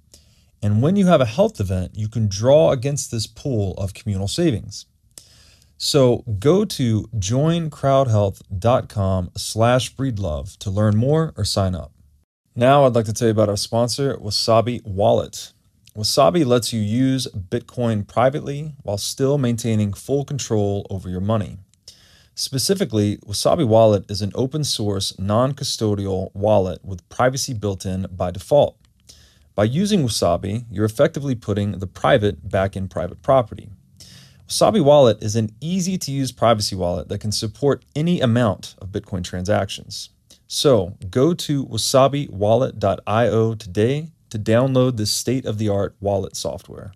And 0.62 0.82
when 0.82 0.96
you 0.96 1.08
have 1.08 1.20
a 1.20 1.26
health 1.26 1.60
event, 1.60 1.92
you 1.96 2.08
can 2.08 2.28
draw 2.30 2.72
against 2.72 3.12
this 3.12 3.28
pool 3.28 3.74
of 3.74 3.94
communal 3.94 4.30
savings. 4.30 4.86
So 5.78 6.24
go 6.40 6.64
to 6.66 7.04
joincrowdhealth.com 7.16 9.32
slash 9.36 9.96
breedlove 9.96 10.58
to 10.58 10.70
learn 10.70 10.96
more 10.96 11.34
or 11.36 11.44
sign 11.44 11.76
up. 11.76 11.92
Now 12.56 12.86
I'd 12.86 12.96
like 12.96 13.04
to 13.06 13.14
tell 13.14 13.28
you 13.28 13.34
about 13.34 13.50
our 13.50 13.58
sponsor, 13.58 14.16
Wasabi 14.16 14.82
Wallet. 14.86 15.52
Wasabi 15.96 16.46
lets 16.46 16.72
you 16.72 16.80
use 16.82 17.28
Bitcoin 17.28 18.08
privately 18.08 18.74
while 18.84 18.98
still 18.98 19.38
maintaining 19.38 19.92
full 19.94 20.24
control 20.26 20.86
over 20.90 21.10
your 21.10 21.22
money. 21.22 21.58
Specifically, 22.34 23.18
Wasabi 23.18 23.66
Wallet 23.66 24.10
is 24.12 24.22
an 24.22 24.34
open 24.36 24.66
source, 24.66 25.18
non 25.18 25.54
custodial 25.54 26.32
wallet 26.34 26.84
with 26.84 27.08
privacy 27.08 27.54
built 27.54 27.86
in 27.86 28.08
by 28.12 28.32
default. 28.32 28.78
By 29.54 29.64
using 29.64 30.04
Wasabi, 30.04 30.66
you're 30.70 30.84
effectively 30.84 31.36
putting 31.36 31.80
the 31.80 31.88
private 31.88 32.50
back 32.50 32.76
in 32.76 32.90
private 32.90 33.22
property. 33.22 33.70
Wasabi 34.48 34.84
Wallet 34.84 35.24
is 35.24 35.36
an 35.36 35.50
easy 35.60 35.98
to 35.98 36.12
use 36.12 36.32
privacy 36.32 36.76
wallet 36.76 37.10
that 37.10 37.20
can 37.20 37.32
support 37.32 37.84
any 37.96 38.22
amount 38.22 38.76
of 38.80 38.90
Bitcoin 38.90 39.24
transactions. 39.24 40.10
So 40.48 40.98
go 41.10 41.34
to 41.34 41.66
wasabiwallet.io 41.66 43.56
today 43.56 44.10
to 44.30 44.38
download 44.38 44.98
this 44.98 45.12
state 45.12 45.46
of 45.46 45.58
the 45.58 45.70
art 45.70 45.96
wallet 46.00 46.36
software. 46.36 46.94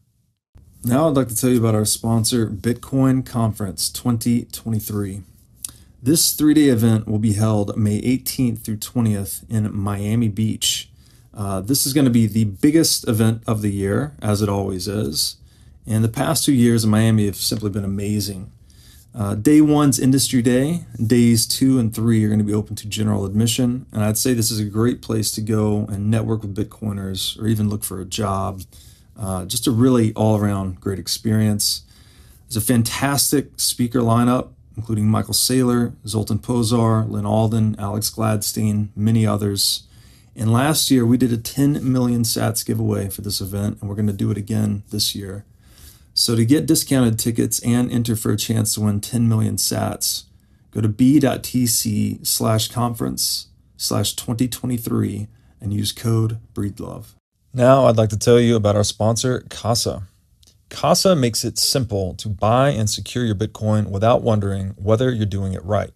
Now, 0.84 1.10
I'd 1.10 1.16
like 1.16 1.28
to 1.30 1.36
tell 1.36 1.50
you 1.50 1.60
about 1.60 1.76
our 1.76 1.86
sponsor, 1.86 2.47
Bitcoin 2.47 3.26
Conference 3.26 3.89
2023. 3.89 5.24
This 6.02 6.34
three 6.34 6.54
day 6.54 6.70
event 6.70 7.08
will 7.08 7.20
be 7.20 7.34
held 7.34 7.76
May 7.76 8.00
18th 8.02 8.60
through 8.60 8.78
20th 8.78 9.50
in 9.50 9.76
Miami 9.76 10.30
Beach. 10.30 10.89
Uh, 11.34 11.62
this 11.62 11.86
is 11.86 11.93
going 11.93 12.06
to 12.06 12.12
be 12.12 12.28
the 12.28 12.45
biggest 12.45 13.08
event 13.08 13.43
of 13.47 13.62
the 13.62 13.72
year, 13.72 14.16
as 14.22 14.41
it 14.41 14.50
always 14.50 14.88
is. 14.88 15.39
And 15.90 16.04
the 16.04 16.10
past 16.10 16.46
two 16.46 16.54
years 16.54 16.84
in 16.84 16.92
Miami 16.92 17.26
have 17.26 17.36
simply 17.36 17.72
been 17.72 17.84
amazing. 17.84 18.52
Uh, 19.14 19.34
day 19.34 19.60
one's 19.60 20.00
industry 20.00 20.44
day. 20.44 20.86
Days 21.04 21.48
two 21.48 21.80
and 21.80 21.94
three 21.94 22.24
are 22.24 22.28
going 22.28 22.40
to 22.40 22.46
be 22.46 22.54
open 22.54 22.76
to 22.78 22.88
general 22.88 23.26
admission. 23.26 23.88
And 23.92 24.04
I'd 24.04 24.18
say 24.18 24.34
this 24.34 24.52
is 24.52 24.60
a 24.60 24.66
great 24.66 25.02
place 25.02 25.32
to 25.32 25.42
go 25.42 25.88
and 25.90 26.12
network 26.12 26.44
with 26.44 26.56
Bitcoiners 26.56 27.42
or 27.42 27.48
even 27.48 27.70
look 27.70 27.84
for 27.84 28.00
a 28.00 28.06
job. 28.06 28.62
Uh, 29.20 29.46
just 29.46 29.66
a 29.66 29.72
really 29.72 30.14
all 30.14 30.38
around 30.38 30.80
great 30.80 31.00
experience. 31.00 31.82
There's 32.48 32.64
a 32.64 32.66
fantastic 32.66 33.60
speaker 33.60 34.00
lineup 34.00 34.50
including 34.80 35.08
Michael 35.08 35.34
Saylor, 35.34 35.94
Zoltan 36.08 36.40
Pozsar, 36.40 37.08
Lyn 37.10 37.26
Alden, 37.26 37.76
Alex 37.78 38.10
Gladstein, 38.10 38.88
many 38.96 39.28
others. 39.28 39.84
And 40.38 40.54
last 40.54 40.90
year, 40.90 41.06
we 41.06 41.18
did 41.18 41.34
a 41.34 41.38
10 41.38 41.92
million 41.92 42.24
sats 42.24 42.66
giveaway 42.66 43.10
for 43.10 43.22
this 43.22 43.42
event, 43.42 43.78
and 43.82 43.90
we're 43.90 43.98
going 43.98 44.08
to 44.08 44.14
do 44.14 44.32
it 44.32 44.38
again 44.38 44.84
this 44.90 45.14
year. 45.14 45.44
So 46.20 46.36
to 46.36 46.43
get 46.43 46.65
discounted 46.65 47.17
tickets 47.17 47.61
and 47.63 47.89
enter 47.89 48.13
for 48.13 48.34
a 48.34 48.36
chance 48.36 48.74
to 48.74 48.82
win 48.82 48.99
10 48.99 49.30
million 49.30 49.55
sats, 49.55 50.26
go 50.70 50.82
to 50.82 50.89
b.tc 50.89 52.28
slash 52.28 52.67
conference 52.67 53.47
slash 53.78 54.15
2023 54.15 55.30
and 55.61 55.74
use 55.74 55.93
code 55.93 56.39
BREEDLOVE. 56.53 57.15
Now 57.53 57.86
I'd 57.86 57.95
like 57.95 58.09
to 58.09 58.20
tell 58.20 58.38
you 58.38 58.57
about 58.57 58.76
our 58.76 58.84
sponsor, 58.84 59.45
Casa. 59.49 60.03
Casa 60.70 61.15
makes 61.15 61.45
it 61.45 61.57
simple 61.57 62.15
to 62.15 62.28
buy 62.28 62.72
and 62.72 62.89
secure 62.89 63.24
your 63.24 63.36
Bitcoin 63.36 63.89
without 63.89 64.22
wondering 64.22 64.72
whether 64.72 65.13
you're 65.13 65.26
doing 65.26 65.53
it 65.53 65.63
right. 65.63 65.91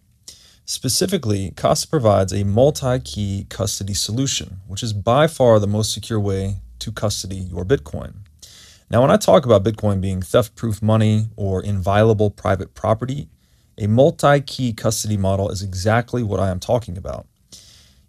Specifically, 0.64 1.50
Casa 1.50 1.86
provides 1.86 2.32
a 2.32 2.44
multi 2.44 2.98
key 2.98 3.46
custody 3.50 3.92
solution, 3.92 4.60
which 4.68 4.82
is 4.82 4.94
by 4.94 5.26
far 5.26 5.60
the 5.60 5.66
most 5.66 5.92
secure 5.92 6.18
way 6.18 6.60
to 6.78 6.90
custody 6.90 7.36
your 7.36 7.66
Bitcoin. 7.66 8.23
Now, 8.90 9.00
when 9.00 9.10
I 9.10 9.16
talk 9.16 9.44
about 9.44 9.64
Bitcoin 9.64 10.00
being 10.00 10.20
theft 10.20 10.54
proof 10.56 10.82
money 10.82 11.28
or 11.36 11.62
inviolable 11.62 12.30
private 12.30 12.74
property, 12.74 13.28
a 13.78 13.86
multi 13.86 14.40
key 14.40 14.72
custody 14.72 15.16
model 15.16 15.50
is 15.50 15.62
exactly 15.62 16.22
what 16.22 16.40
I 16.40 16.50
am 16.50 16.60
talking 16.60 16.96
about. 16.96 17.26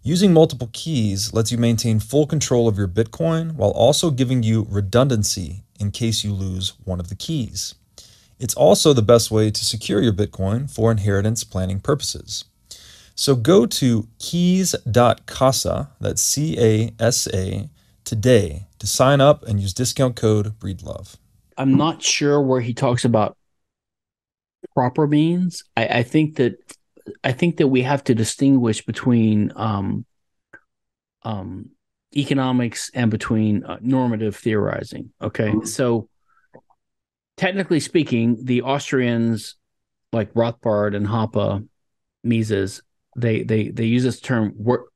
Using 0.02 0.32
multiple 0.32 0.70
keys 0.72 1.32
lets 1.32 1.50
you 1.50 1.58
maintain 1.58 1.98
full 1.98 2.26
control 2.26 2.68
of 2.68 2.78
your 2.78 2.86
Bitcoin 2.86 3.56
while 3.56 3.70
also 3.70 4.10
giving 4.10 4.44
you 4.44 4.66
redundancy 4.70 5.64
in 5.80 5.90
case 5.90 6.22
you 6.22 6.32
lose 6.32 6.74
one 6.84 7.00
of 7.00 7.08
the 7.08 7.16
keys. 7.16 7.74
It's 8.38 8.54
also 8.54 8.92
the 8.92 9.02
best 9.02 9.30
way 9.30 9.50
to 9.50 9.64
secure 9.64 10.00
your 10.00 10.12
Bitcoin 10.12 10.70
for 10.70 10.92
inheritance 10.92 11.42
planning 11.42 11.80
purposes. 11.80 12.44
So 13.16 13.34
go 13.34 13.66
to 13.66 14.06
keys.casa, 14.18 15.90
that's 16.00 16.22
C 16.22 16.56
A 16.60 16.92
S 17.00 17.26
A, 17.34 17.68
today 18.04 18.65
to 18.78 18.86
sign 18.86 19.20
up 19.20 19.44
and 19.44 19.60
use 19.60 19.72
discount 19.72 20.16
code 20.16 20.58
BREEDLOVE. 20.58 21.16
I'm 21.56 21.76
not 21.76 22.02
sure 22.02 22.40
where 22.40 22.60
he 22.60 22.74
talks 22.74 23.04
about 23.04 23.36
proper 24.74 25.06
means. 25.06 25.64
I, 25.76 25.86
I 25.86 26.02
think 26.02 26.36
that 26.36 26.56
I 27.24 27.32
think 27.32 27.58
that 27.58 27.68
we 27.68 27.82
have 27.82 28.04
to 28.04 28.14
distinguish 28.14 28.84
between 28.84 29.52
um, 29.56 30.04
um, 31.22 31.70
economics 32.14 32.90
and 32.94 33.10
between 33.10 33.64
uh, 33.64 33.78
normative 33.80 34.36
theorizing. 34.36 35.12
Okay. 35.20 35.48
Mm-hmm. 35.48 35.66
So, 35.66 36.08
technically 37.36 37.80
speaking, 37.80 38.44
the 38.44 38.62
Austrians 38.62 39.56
like 40.12 40.32
Rothbard 40.34 40.96
and 40.96 41.06
Hoppe, 41.06 41.66
Mises, 42.24 42.82
they 43.16 43.42
they 43.42 43.68
they 43.68 43.84
use 43.84 44.02
this 44.02 44.20
term 44.20 44.52
wort, 44.56 44.86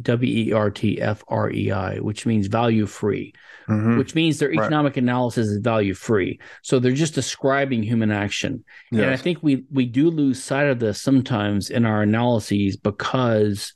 W 0.00 0.48
E 0.48 0.52
R 0.52 0.70
T 0.70 1.00
F 1.00 1.22
R 1.28 1.50
E 1.50 1.70
I, 1.70 1.98
which 1.98 2.24
means 2.24 2.46
value 2.46 2.86
free, 2.86 3.34
mm-hmm. 3.68 3.98
which 3.98 4.14
means 4.14 4.38
their 4.38 4.52
economic 4.52 4.92
right. 4.92 5.02
analysis 5.02 5.48
is 5.48 5.58
value 5.58 5.92
free. 5.92 6.40
So 6.62 6.78
they're 6.78 6.92
just 6.92 7.14
describing 7.14 7.82
human 7.82 8.10
action. 8.10 8.64
Yes. 8.90 9.02
And 9.02 9.10
I 9.10 9.16
think 9.16 9.38
we 9.42 9.64
we 9.70 9.84
do 9.84 10.10
lose 10.10 10.42
sight 10.42 10.68
of 10.68 10.78
this 10.78 11.00
sometimes 11.00 11.68
in 11.68 11.84
our 11.84 12.02
analyses 12.02 12.76
because 12.76 13.74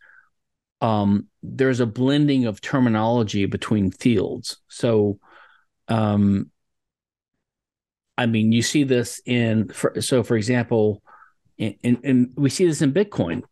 um, 0.81 1.27
there's 1.43 1.81
a 1.81 1.87
blending 1.87 2.47
of 2.47 2.61
terminology 2.61 3.47
between 3.47 3.91
fields. 3.91 4.59
So, 4.69 5.19
um, 5.89 6.51
I 8.19 8.27
mean, 8.27 8.53
you 8.53 8.63
see 8.63 8.85
this 8.85 9.21
in, 9.27 9.69
for, 9.69 10.01
so 10.01 10.23
for 10.23 10.37
example, 10.37 11.03
and 11.59 12.33
we 12.37 12.51
see 12.51 12.67
this 12.67 12.83
in 12.83 12.93
Bitcoin. 12.93 13.43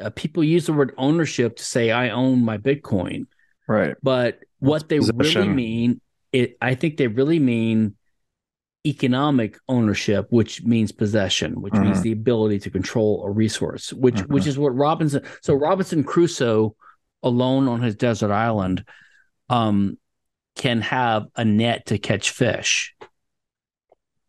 Uh, 0.00 0.10
people 0.10 0.44
use 0.44 0.66
the 0.66 0.72
word 0.72 0.94
ownership 0.96 1.56
to 1.56 1.64
say, 1.64 1.90
I 1.90 2.10
own 2.10 2.44
my 2.44 2.58
Bitcoin. 2.58 3.26
Right. 3.68 3.96
But 4.02 4.40
what 4.58 4.88
they 4.88 4.98
Possession. 4.98 5.42
really 5.42 5.48
mean, 5.48 6.00
it, 6.32 6.56
I 6.60 6.74
think 6.74 6.96
they 6.96 7.06
really 7.06 7.38
mean 7.38 7.96
economic 8.86 9.58
ownership, 9.68 10.26
which 10.30 10.62
means 10.64 10.92
possession, 10.92 11.60
which 11.60 11.72
mm-hmm. 11.72 11.84
means 11.84 12.02
the 12.02 12.12
ability 12.12 12.58
to 12.60 12.70
control 12.70 13.24
a 13.24 13.30
resource, 13.30 13.92
which 13.92 14.16
mm-hmm. 14.16 14.32
which 14.32 14.46
is 14.46 14.58
what 14.58 14.74
Robinson. 14.74 15.22
So 15.40 15.54
Robinson 15.54 16.04
Crusoe, 16.04 16.74
alone 17.22 17.68
on 17.68 17.80
his 17.80 17.94
desert 17.94 18.32
island, 18.32 18.84
um, 19.48 19.98
can 20.56 20.80
have 20.80 21.26
a 21.36 21.44
net 21.44 21.86
to 21.86 21.98
catch 21.98 22.30
fish, 22.30 22.94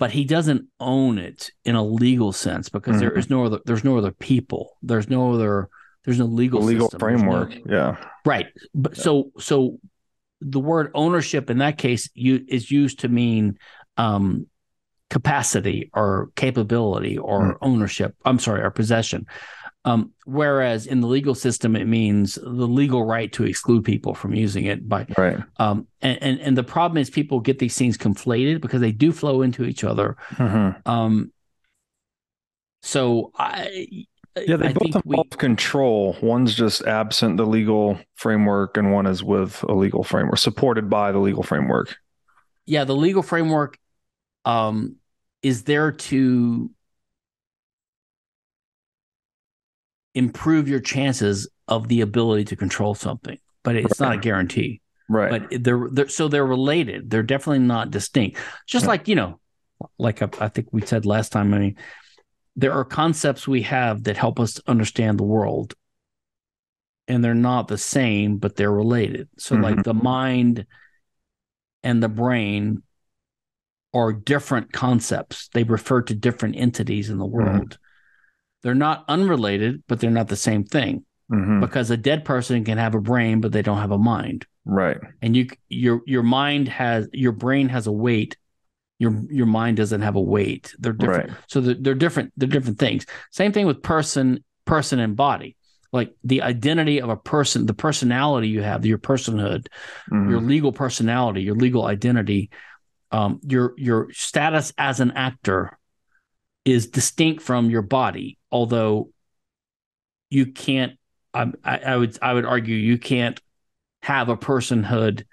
but 0.04 0.12
he 0.12 0.26
doesn't 0.26 0.68
own 0.82 1.18
it 1.18 1.50
in 1.64 1.76
a 1.76 1.82
legal 1.82 2.34
sense 2.34 2.68
because 2.68 2.96
mm-hmm. 2.98 3.06
there 3.06 3.18
is 3.18 3.30
no 3.30 3.46
other. 3.46 3.60
There's 3.66 3.86
no 3.86 3.98
other 3.98 4.12
people. 4.12 4.76
There's 4.82 5.10
no 5.10 5.34
other. 5.34 5.70
There's 6.04 6.20
no 6.20 6.26
legal 6.26 6.60
the 6.60 6.66
legal 6.66 6.88
system. 6.88 7.00
framework. 7.00 7.66
No, 7.66 7.74
yeah. 7.74 8.10
Right. 8.26 8.48
But 8.76 8.98
yeah. 8.98 9.04
so 9.06 9.32
so 9.40 9.78
the 10.42 10.60
word 10.60 10.92
ownership 10.94 11.50
in 11.50 11.60
that 11.60 11.78
case 11.78 12.10
you, 12.14 12.44
is 12.50 12.70
used 12.70 13.00
to 13.00 13.08
mean 13.08 13.58
um, 13.96 14.48
capacity 15.10 15.90
or 15.94 16.32
capability 16.36 17.18
or 17.18 17.54
mm. 17.54 17.58
ownership. 17.62 18.14
I'm 18.26 18.40
sorry, 18.40 18.62
or 18.62 18.72
possession. 18.72 19.26
Um, 19.86 20.12
whereas 20.26 20.88
in 20.88 21.02
the 21.02 21.08
legal 21.08 21.36
system, 21.36 21.76
it 21.76 21.88
means 21.88 22.36
the 22.36 22.68
legal 22.68 23.06
right 23.06 23.32
to 23.34 23.44
exclude 23.44 23.84
people 23.84 24.14
from 24.14 24.34
using 24.34 24.66
it. 24.66 24.88
By 24.88 25.06
right. 25.18 25.40
Um, 25.58 25.88
and, 26.02 26.22
and 26.24 26.40
and 26.40 26.58
the 26.58 26.64
problem 26.64 26.98
is 26.98 27.10
people 27.10 27.42
get 27.42 27.60
these 27.60 27.78
things 27.78 27.98
conflated 27.98 28.62
because 28.62 28.80
they 28.80 28.94
do 28.94 29.12
flow 29.12 29.42
into 29.42 29.66
each 29.66 29.84
other. 29.84 30.16
Mm-hmm. 30.32 30.90
Um, 30.90 31.32
so 32.82 33.32
I. 33.38 34.06
Yeah, 34.36 34.56
they 34.56 34.70
I 34.70 34.74
both 34.74 34.96
involve 34.96 35.28
we, 35.32 35.38
control. 35.38 36.18
One's 36.24 36.56
just 36.56 36.82
absent 36.86 37.38
the 37.38 37.46
legal 37.46 38.00
framework, 38.16 38.78
and 38.78 38.92
one 38.92 39.06
is 39.06 39.24
with 39.24 39.62
a 39.70 39.74
legal 39.74 40.04
framework, 40.04 40.40
supported 40.40 40.90
by 40.90 41.12
the 41.12 41.20
legal 41.20 41.44
framework. 41.44 41.96
Yeah, 42.66 42.84
the 42.84 42.96
legal 42.96 43.22
framework 43.22 43.78
um, 44.44 44.96
is 45.44 45.66
there 45.66 45.92
to 45.92 46.72
improve 50.16 50.68
your 50.68 50.80
chances 50.80 51.50
of 51.68 51.88
the 51.88 52.02
ability 52.02 52.46
to 52.46 52.56
control 52.56 52.96
something, 52.96 53.38
but 53.64 53.76
it's 53.76 54.00
not 54.00 54.16
a 54.16 54.18
guarantee. 54.18 54.82
Right. 55.10 55.48
But 55.50 55.64
they're, 55.64 55.90
they're 55.92 56.08
so 56.08 56.28
they're 56.28 56.46
related. 56.46 57.10
They're 57.10 57.24
definitely 57.24 57.60
not 57.60 57.92
distinct. 57.92 58.38
Just 58.68 58.86
like 58.86 59.08
you 59.08 59.16
know, 59.16 59.40
like 59.98 60.22
I, 60.22 60.30
I 60.40 60.48
think 60.50 60.70
we 60.72 60.82
said 60.82 61.06
last 61.06 61.32
time. 61.32 61.54
I 61.54 61.60
mean, 61.60 61.78
there 62.56 62.74
are 62.74 62.86
concepts 62.86 63.48
we 63.48 63.64
have 63.64 64.04
that 64.04 64.18
help 64.18 64.40
us 64.40 64.60
understand 64.68 65.20
the 65.20 65.24
world, 65.24 65.74
and 67.08 67.24
they're 67.24 67.34
not 67.34 67.68
the 67.68 67.78
same, 67.78 68.38
but 68.38 68.56
they're 68.56 68.72
related. 68.72 69.30
So, 69.38 69.56
mm-hmm. 69.56 69.64
like 69.64 69.84
the 69.84 69.94
mind 69.94 70.66
and 71.84 72.02
the 72.02 72.10
brain 72.10 72.84
are 73.94 74.14
different 74.14 74.72
concepts. 74.72 75.50
They 75.50 75.64
refer 75.64 76.02
to 76.04 76.16
different 76.16 76.56
entities 76.56 77.10
in 77.10 77.18
the 77.18 77.26
mm-hmm. 77.26 77.34
world. 77.34 77.78
They're 78.64 78.76
not 78.76 79.06
unrelated, 79.08 79.84
but 79.88 80.00
they're 80.00 80.12
not 80.12 80.28
the 80.28 80.36
same 80.36 80.64
thing. 80.64 81.06
Mm-hmm. 81.32 81.62
Because 81.62 81.90
a 81.90 81.98
dead 81.98 82.26
person 82.26 82.64
can 82.64 82.78
have 82.78 82.96
a 82.96 83.02
brain, 83.02 83.42
but 83.42 83.52
they 83.52 83.62
don't 83.62 83.78
have 83.80 83.92
a 83.92 83.98
mind. 83.98 84.46
Right. 84.66 84.98
And 85.22 85.36
you 85.36 85.48
your 85.70 86.02
your 86.06 86.24
mind 86.24 86.68
has 86.70 87.08
your 87.14 87.32
brain 87.32 87.70
has 87.70 87.88
a 87.88 87.92
weight. 87.92 88.38
Your 89.00 89.22
your 89.30 89.46
mind 89.46 89.78
doesn't 89.78 90.02
have 90.02 90.16
a 90.16 90.22
weight. 90.22 90.76
They're 90.80 90.94
different. 90.94 91.30
Right. 91.30 91.38
So 91.48 91.62
they're, 91.62 91.76
they're 91.76 91.96
different. 91.96 92.34
They're 92.38 92.50
different 92.50 92.80
things. 92.80 93.06
Same 93.32 93.52
thing 93.52 93.66
with 93.66 93.82
person, 93.82 94.44
person 94.66 95.00
and 95.00 95.16
body 95.16 95.56
like 95.92 96.12
the 96.24 96.42
identity 96.42 97.00
of 97.02 97.10
a 97.10 97.16
person, 97.16 97.68
the 97.68 97.74
personality 97.74 98.48
you 98.48 98.64
have, 98.64 98.84
your 98.84 98.98
personhood, 98.98 99.68
mm-hmm. 100.12 100.28
your 100.28 100.42
legal 100.42 100.72
personality, 100.72 101.44
your 101.44 101.56
legal 101.56 101.86
identity 101.86 102.50
um, 103.14 103.40
your 103.44 103.74
your 103.78 104.12
status 104.12 104.74
as 104.78 105.00
an 105.00 105.12
actor 105.12 105.78
is 106.66 106.88
distinct 106.88 107.42
from 107.42 107.70
your 107.70 107.82
body, 107.82 108.38
although 108.52 109.10
you 110.30 110.48
can't. 110.48 110.98
I, 111.34 111.52
I 111.64 111.98
would 111.98 112.18
I 112.22 112.34
would 112.34 112.46
argue 112.46 112.76
you 112.76 113.00
can't 113.00 113.40
have 114.04 114.30
a 114.30 114.38
personhood 114.38 115.26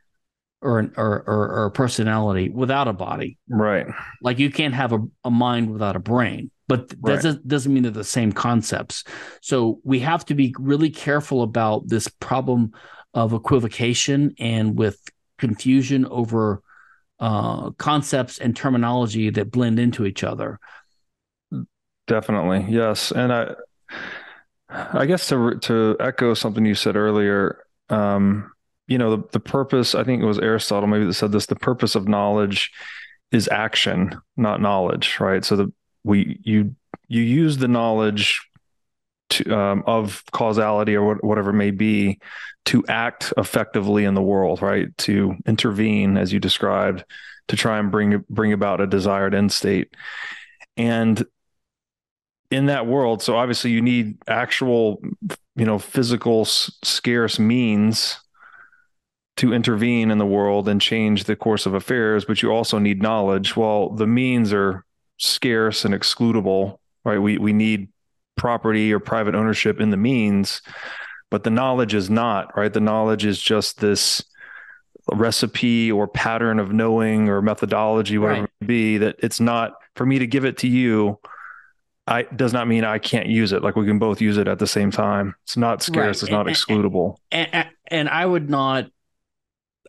or 0.63 0.79
an 0.79 0.93
or, 0.97 1.23
or, 1.27 1.49
or 1.49 1.65
a 1.67 1.71
personality 1.71 2.49
without 2.49 2.89
a 2.89 2.93
body. 2.93 3.39
Right. 3.49 3.87
Like 4.23 4.39
you 4.39 4.51
can't 4.51 4.75
have 4.75 4.93
a, 4.93 5.01
a 5.25 5.31
mind 5.31 5.71
without 5.71 5.97
a 5.97 6.01
brain. 6.01 6.51
But 6.69 6.91
that 6.91 6.99
right. 7.03 7.23
doesn't, 7.23 7.49
doesn't 7.49 7.75
mean 7.75 7.83
they're 7.83 7.93
the 7.93 8.05
same 8.05 8.33
concepts. 8.33 9.03
So 9.41 9.81
we 9.83 9.99
have 10.01 10.25
to 10.27 10.35
be 10.35 10.55
really 10.57 10.91
careful 10.91 11.43
about 11.43 11.89
this 11.89 12.07
problem 12.07 12.73
of 13.13 13.33
equivocation 13.33 14.35
and 14.39 14.79
with 14.79 15.01
confusion 15.37 16.07
over 16.07 16.63
uh, 17.19 17.71
concepts 17.71 18.39
and 18.39 18.55
terminology 18.55 19.31
that 19.31 19.51
blend 19.51 19.81
into 19.81 20.07
each 20.07 20.23
other. 20.23 20.61
Definitely, 22.11 22.67
yes, 22.69 23.13
and 23.13 23.33
I, 23.33 23.55
I 24.69 25.07
guess 25.07 25.29
to 25.29 25.61
to 25.61 25.97
echo 26.01 26.35
something 26.35 26.67
you 26.67 26.75
said 26.75 26.97
earlier, 26.97 27.63
um, 27.89 28.51
you 28.89 28.99
know, 28.99 29.15
the, 29.15 29.23
the 29.31 29.39
purpose. 29.39 29.95
I 29.95 30.03
think 30.03 30.21
it 30.21 30.27
was 30.27 30.41
Aristotle 30.41 30.89
maybe 30.89 31.05
that 31.05 31.15
said 31.15 31.31
this: 31.31 31.47
the 31.47 31.55
purpose 31.55 31.95
of 31.95 32.09
knowledge 32.09 32.73
is 33.31 33.49
action, 33.53 34.21
not 34.37 34.61
knowledge, 34.61 35.21
right? 35.21 35.45
So 35.45 35.55
the 35.55 35.73
we 36.03 36.41
you 36.43 36.75
you 37.07 37.23
use 37.23 37.59
the 37.59 37.69
knowledge 37.69 38.45
to, 39.29 39.57
um, 39.57 39.85
of 39.87 40.25
causality 40.33 40.97
or 40.97 41.15
whatever 41.15 41.51
it 41.51 41.55
may 41.55 41.71
be 41.71 42.19
to 42.65 42.85
act 42.89 43.33
effectively 43.37 44.05
in 44.05 44.15
the 44.15 44.21
world, 44.23 44.63
right? 44.63 44.89
To 44.99 45.37
intervene, 45.47 46.17
as 46.17 46.33
you 46.33 46.41
described, 46.41 47.05
to 47.47 47.57
try 47.57 47.79
and 47.79 47.93
bring 47.93 48.25
bring 48.29 48.53
about 48.53 48.81
a 48.81 48.89
desired 48.89 49.33
end 49.33 49.53
state. 49.53 49.95
And 50.77 51.25
in 52.51 52.67
that 52.67 52.87
world, 52.87 53.23
so 53.23 53.37
obviously 53.37 53.71
you 53.71 53.81
need 53.81 54.19
actual, 54.29 55.01
you 55.57 55.65
know, 55.65 55.79
physical 55.79 56.45
scarce 56.45 57.39
means 57.39 58.19
to 59.37 59.55
intervene 59.55 60.11
in 60.11 60.19
the 60.19 60.27
world 60.27 60.69
and 60.69 60.81
change 60.81 61.25
the 61.25 61.37
course 61.37 61.65
of 61.65 61.75
affairs, 61.75 62.25
but 62.25 62.43
you 62.43 62.51
also 62.51 62.79
need 62.79 63.01
knowledge. 63.01 63.57
Well, 63.57 63.91
the 63.91 64.07
means 64.07 64.53
are 64.53 64.85
scarce 65.17 65.85
and 65.85 65.95
excludable, 65.95 66.79
right? 67.05 67.19
We 67.19 67.39
we 67.39 67.53
need 67.53 67.89
property 68.37 68.93
or 68.93 68.99
private 68.99 69.35
ownership 69.35 69.81
in 69.81 69.91
the 69.91 69.97
means, 69.97 70.61
but 71.31 71.45
the 71.45 71.51
knowledge 71.51 71.95
is 71.95 72.11
not, 72.11 72.57
right? 72.57 72.73
The 72.73 72.81
knowledge 72.81 73.25
is 73.25 73.41
just 73.41 73.81
this 73.81 74.25
recipe 75.13 75.91
or 75.91 76.07
pattern 76.07 76.59
of 76.59 76.73
knowing 76.73 77.29
or 77.29 77.43
methodology, 77.43 78.19
whatever 78.19 78.43
right. 78.43 78.51
it 78.61 78.67
be, 78.67 78.99
that 78.99 79.17
it's 79.21 79.41
not 79.41 79.75
for 79.95 80.05
me 80.05 80.19
to 80.19 80.27
give 80.27 80.45
it 80.45 80.59
to 80.59 80.69
you. 80.69 81.19
I 82.11 82.23
does 82.25 82.53
not 82.53 82.67
mean 82.67 82.85
I 82.85 82.99
can't 82.99 83.29
use 83.29 83.53
it. 83.53 83.63
Like 83.63 83.77
we 83.77 83.87
can 83.87 83.99
both 83.99 84.21
use 84.21 84.37
it 84.37 84.49
at 84.49 84.59
the 84.59 84.67
same 84.67 84.91
time. 84.91 85.35
It's 85.45 85.57
not 85.57 85.83
scarce. 85.83 85.97
Right. 85.97 86.11
It's 86.11 86.23
and, 86.25 86.33
not 86.33 86.47
excludable. 86.47 87.17
And, 87.31 87.49
and, 87.53 87.69
and 87.87 88.09
I 88.09 88.27
would 88.27 88.51
not, 88.51 88.87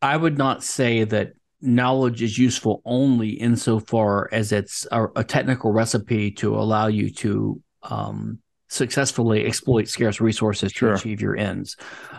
I 0.01 0.15
would 0.15 0.37
not 0.37 0.63
say 0.63 1.03
that 1.03 1.33
knowledge 1.61 2.21
is 2.21 2.37
useful 2.37 2.81
only 2.85 3.29
insofar 3.29 4.29
as 4.31 4.51
it's 4.51 4.87
a, 4.91 5.07
a 5.15 5.23
technical 5.23 5.71
recipe 5.71 6.31
to 6.31 6.55
allow 6.55 6.87
you 6.87 7.09
to 7.09 7.61
um, 7.83 8.39
successfully 8.69 9.45
exploit 9.45 9.87
scarce 9.87 10.21
resources 10.21 10.71
sure. 10.71 10.89
to 10.89 10.95
achieve 10.95 11.21
your 11.21 11.35
ends. 11.35 11.75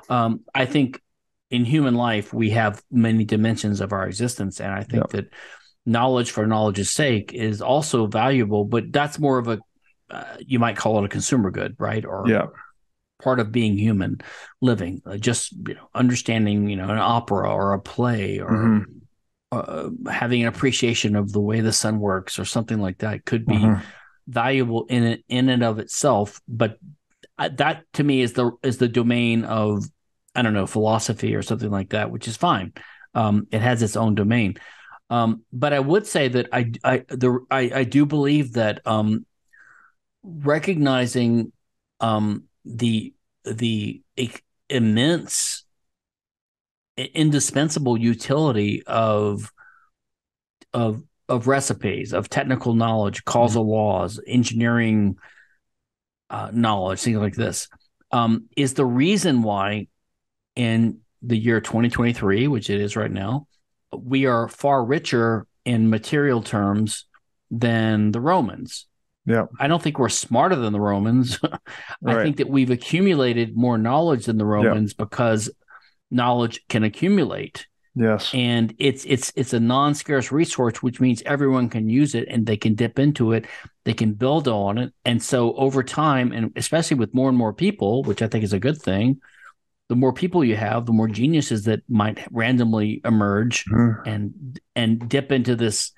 Um, 0.09 0.40
I 0.55 0.66
think 0.66 1.00
in 1.50 1.64
human 1.64 1.94
life, 1.94 2.34
we 2.34 2.50
have 2.50 2.82
many 2.90 3.24
dimensions 3.24 3.80
of 3.80 3.92
our 3.92 4.07
existence. 4.07 4.61
And 4.61 4.72
I 4.72 4.82
think 4.82 5.05
yep. 5.05 5.11
that 5.11 5.32
knowledge 5.86 6.30
for 6.30 6.46
knowledge's 6.46 6.90
sake 6.90 7.32
is 7.32 7.62
also 7.62 8.07
valuable, 8.07 8.64
but 8.64 8.92
that's 8.92 9.18
more 9.18 9.38
of 9.38 9.48
a, 9.48 9.59
uh, 10.12 10.36
you 10.38 10.58
might 10.58 10.76
call 10.76 10.98
it 10.98 11.04
a 11.04 11.08
consumer 11.08 11.50
good, 11.50 11.74
right? 11.78 12.04
Or 12.04 12.24
yeah. 12.26 12.46
part 13.22 13.40
of 13.40 13.50
being 13.50 13.76
human 13.76 14.20
living, 14.60 15.02
uh, 15.06 15.16
just 15.16 15.52
you 15.66 15.74
know, 15.74 15.88
understanding, 15.94 16.68
you 16.68 16.76
know, 16.76 16.88
an 16.88 16.98
opera 16.98 17.52
or 17.52 17.72
a 17.72 17.80
play 17.80 18.38
or 18.38 18.50
mm-hmm. 18.50 18.82
uh, 19.50 20.12
having 20.12 20.42
an 20.42 20.48
appreciation 20.48 21.16
of 21.16 21.32
the 21.32 21.40
way 21.40 21.60
the 21.60 21.72
sun 21.72 21.98
works 21.98 22.38
or 22.38 22.44
something 22.44 22.78
like 22.78 22.98
that 22.98 23.24
could 23.24 23.46
be 23.46 23.56
mm-hmm 23.56 23.82
valuable 24.26 24.86
in 24.88 25.02
it 25.02 25.24
in 25.28 25.48
and 25.48 25.62
of 25.62 25.78
itself 25.78 26.40
but 26.46 26.78
that 27.56 27.82
to 27.92 28.04
me 28.04 28.20
is 28.20 28.34
the 28.34 28.52
is 28.62 28.78
the 28.78 28.88
domain 28.88 29.44
of 29.44 29.84
i 30.34 30.42
don't 30.42 30.54
know 30.54 30.66
philosophy 30.66 31.34
or 31.34 31.42
something 31.42 31.70
like 31.70 31.90
that 31.90 32.10
which 32.10 32.28
is 32.28 32.36
fine 32.36 32.72
um, 33.14 33.46
it 33.50 33.60
has 33.60 33.82
its 33.82 33.96
own 33.96 34.14
domain 34.14 34.54
um, 35.10 35.42
but 35.52 35.72
i 35.72 35.80
would 35.80 36.06
say 36.06 36.28
that 36.28 36.48
i 36.52 36.70
i 36.84 36.98
the 37.08 37.44
i, 37.50 37.70
I 37.74 37.84
do 37.84 38.06
believe 38.06 38.52
that 38.52 38.86
um, 38.86 39.26
recognizing 40.22 41.52
um, 42.00 42.44
the 42.64 43.14
the 43.44 44.02
immense 44.68 45.64
indispensable 46.96 47.98
utility 47.98 48.82
of 48.86 49.52
of 50.72 51.02
of 51.28 51.46
recipes 51.46 52.12
of 52.12 52.28
technical 52.28 52.74
knowledge 52.74 53.24
causal 53.24 53.68
laws 53.68 54.20
engineering 54.26 55.16
uh, 56.30 56.50
knowledge 56.52 57.00
things 57.00 57.18
like 57.18 57.34
this. 57.34 57.68
Um, 58.10 58.46
is 58.56 58.74
the 58.74 58.84
reason 58.84 59.42
why 59.42 59.86
in 60.54 60.98
the 61.22 61.36
year 61.36 61.60
2023 61.60 62.48
which 62.48 62.68
it 62.68 62.80
is 62.80 62.96
right 62.96 63.10
now 63.10 63.46
we 63.96 64.26
are 64.26 64.48
far 64.48 64.84
richer 64.84 65.46
in 65.64 65.88
material 65.88 66.42
terms 66.42 67.06
than 67.50 68.10
the 68.12 68.20
romans 68.20 68.86
yeah. 69.26 69.46
I 69.60 69.68
don't 69.68 69.82
think 69.82 69.98
we're 69.98 70.08
smarter 70.08 70.56
than 70.56 70.72
the 70.72 70.80
Romans. 70.80 71.38
I 71.44 71.58
Right. 72.02 72.22
think 72.24 72.36
that 72.38 72.48
we've 72.48 72.70
accumulated 72.70 73.56
more 73.56 73.78
knowledge 73.78 74.26
than 74.26 74.38
the 74.38 74.44
Romans 74.46 74.94
because 74.94 75.50
knowledge 76.10 76.60
can 76.68 76.82
accumulate 76.84 77.66
Yes. 77.94 78.30
and 78.32 78.74
it's 78.78 79.04
it's 79.04 79.32
it's 79.36 79.52
a 79.52 79.60
non-scarce 79.60 80.32
resource 80.32 80.82
which 80.82 80.98
means 80.98 81.22
everyone 81.26 81.68
can 81.68 81.90
use 81.90 82.14
it 82.14 82.26
and 82.28 82.46
they 82.46 82.56
can 82.56 82.74
dip 82.74 82.98
into 82.98 83.32
it 83.32 83.44
they 83.84 83.92
can 83.92 84.14
build 84.14 84.48
on 84.48 84.78
it 84.78 84.94
and 85.04 85.22
so 85.22 85.54
over 85.56 85.82
time 85.82 86.32
and 86.32 86.52
especially 86.56 86.96
with 86.96 87.12
more 87.12 87.28
and 87.28 87.36
more 87.36 87.52
people 87.52 88.02
which 88.04 88.22
i 88.22 88.26
think 88.26 88.44
is 88.44 88.54
a 88.54 88.58
good 88.58 88.80
thing 88.80 89.20
the 89.90 89.96
more 89.96 90.12
people 90.14 90.42
you 90.42 90.56
have 90.56 90.86
the 90.86 90.92
more 90.92 91.06
geniuses 91.08 91.64
that 91.64 91.80
might 91.86 92.18
randomly 92.30 93.02
emerge 93.04 93.66
Mhm. 93.66 94.06
and 94.06 94.60
and 94.74 95.06
dip 95.10 95.30
into 95.30 95.54
this 95.54 95.92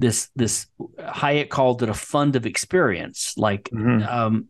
this 0.00 0.30
this 0.34 0.66
Hayek 0.98 1.50
called 1.50 1.82
it 1.84 1.88
a 1.88 1.94
fund 1.94 2.34
of 2.34 2.46
experience. 2.46 3.34
Like 3.36 3.68
Mhm. 3.72 4.08
um 4.10 4.48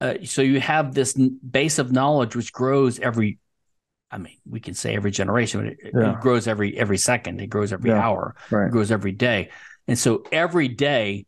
uh, 0.00 0.14
so 0.24 0.40
you 0.40 0.60
have 0.60 0.94
this 0.94 1.18
n- 1.18 1.38
base 1.48 1.78
of 1.78 1.92
knowledge 1.92 2.34
which 2.34 2.52
grows 2.52 2.98
every 2.98 3.38
i 4.10 4.16
mean 4.16 4.38
we 4.48 4.58
can 4.58 4.72
say 4.72 4.96
every 4.96 5.10
generation 5.10 5.60
but 5.60 5.66
it, 5.72 5.94
it 5.94 6.20
grows 6.20 6.48
every 6.48 6.76
every 6.78 6.96
second. 6.96 7.40
It 7.40 7.48
grows 7.48 7.72
every 7.72 7.90
Yeah. 7.90 8.00
hour. 8.06 8.34
It 8.50 8.70
grows 8.70 8.90
every 8.90 9.12
day. 9.12 9.50
And 9.86 9.98
so 9.98 10.22
every 10.32 10.68
day 10.68 11.26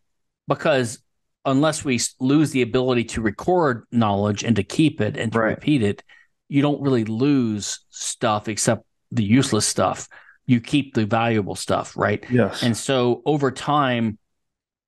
because 0.49 1.03
unless 1.45 1.85
we 1.85 2.01
lose 2.21 2.53
the 2.53 2.63
ability 2.63 3.05
to 3.05 3.21
record 3.21 3.85
knowledge 3.91 4.45
and 4.45 4.55
to 4.57 4.63
keep 4.63 5.01
it 5.01 5.17
and 5.17 5.33
to 5.33 5.39
Right. 5.41 5.51
repeat 5.57 5.83
it 5.83 6.03
you 6.49 6.63
don't 6.63 6.81
really 6.83 7.05
lose 7.05 7.81
stuff 7.91 8.47
except 8.49 8.85
the 9.11 9.25
useless 9.25 9.67
stuff 9.67 10.07
you 10.47 10.61
keep 10.61 10.95
the 10.95 11.07
valuable 11.07 11.55
stuff 11.55 11.97
right 11.97 12.25
Yes. 12.31 12.63
and 12.63 12.77
so 12.77 13.23
over 13.25 13.51
time, 13.51 14.19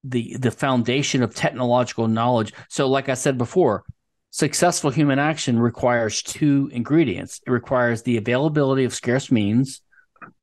the 0.02 0.36
the 0.38 0.50
foundation 0.50 1.22
of 1.22 1.34
technological 1.34 2.08
knowledge. 2.08 2.52
So, 2.68 2.88
like 2.88 3.08
I 3.08 3.14
said 3.14 3.38
before, 3.38 3.84
successful 4.30 4.90
human 4.90 5.18
action 5.18 5.58
requires 5.58 6.22
two 6.22 6.68
ingredients. 6.72 7.40
It 7.46 7.50
requires 7.50 8.02
the 8.02 8.18
availability 8.18 8.84
of 8.84 8.92
scarce 8.92 9.30
means. 9.30 9.80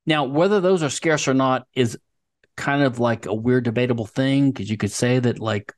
Now, 0.08 0.24
whether 0.24 0.60
those 0.62 0.82
are 0.82 0.90
scarce 0.90 1.28
or 1.28 1.36
not 1.36 1.68
is 1.76 1.98
kind 2.58 2.82
of 2.82 3.00
like 3.00 3.28
a 3.28 3.34
weird 3.36 3.64
debatable 3.66 4.08
thing 4.08 4.52
because 4.52 4.70
you 4.70 4.78
could 4.78 4.92
say 4.92 5.20
that 5.20 5.40
like 5.40 5.74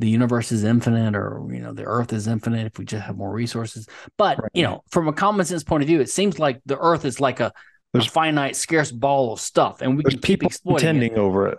the 0.00 0.08
universe 0.08 0.50
is 0.50 0.64
infinite 0.64 1.14
or 1.14 1.46
you 1.50 1.60
know 1.60 1.72
the 1.72 1.84
earth 1.84 2.12
is 2.12 2.26
infinite 2.26 2.66
if 2.66 2.78
we 2.78 2.84
just 2.84 3.04
have 3.04 3.16
more 3.16 3.32
resources 3.32 3.86
but 4.18 4.36
Right. 4.38 4.50
you 4.52 4.62
know 4.64 4.82
from 4.90 5.06
a 5.06 5.12
common 5.12 5.46
sense 5.46 5.62
point 5.62 5.82
of 5.82 5.86
view 5.86 6.00
it 6.00 6.10
seems 6.10 6.38
like 6.40 6.60
the 6.66 6.78
earth 6.78 7.04
is 7.04 7.20
like 7.20 7.38
a, 7.40 7.52
a 7.94 7.98
There's- 7.98 8.10
finite 8.10 8.56
scarce 8.56 8.90
ball 8.90 9.32
of 9.34 9.40
stuff 9.40 9.82
and 9.82 9.96
we 9.96 10.02
can 10.04 10.18
keep 10.18 10.42
exploiting 10.42 11.02
it. 11.02 11.12
over 11.14 11.48
it. 11.48 11.58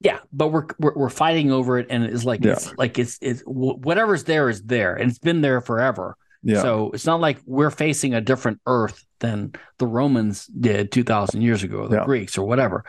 Yeah, 0.00 0.20
but 0.32 0.48
we're 0.52 0.66
we're, 0.78 0.94
we're 0.94 1.08
fighting 1.10 1.50
over 1.50 1.76
it, 1.78 1.88
and 1.90 2.04
it's 2.04 2.24
like 2.24 2.44
it's 2.44 2.72
like 2.78 3.00
it's 3.00 3.18
it's 3.20 3.42
whatever's 3.44 4.22
there 4.22 4.48
is 4.48 4.62
there, 4.62 4.94
and 4.94 5.10
it's 5.10 5.18
been 5.18 5.40
there 5.40 5.60
forever. 5.60 6.16
Yeah. 6.44 6.62
So 6.62 6.92
it's 6.94 7.04
not 7.04 7.18
like 7.20 7.40
we're 7.46 7.72
facing 7.72 8.14
a 8.14 8.20
different 8.20 8.60
Earth 8.64 9.04
than 9.18 9.54
the 9.78 9.88
Romans 9.88 10.46
did 10.46 10.92
two 10.92 11.02
thousand 11.02 11.42
years 11.42 11.64
ago, 11.64 11.78
or 11.78 11.88
the 11.88 11.96
Yeah. 11.96 12.04
Greeks, 12.04 12.38
or 12.38 12.46
whatever. 12.46 12.84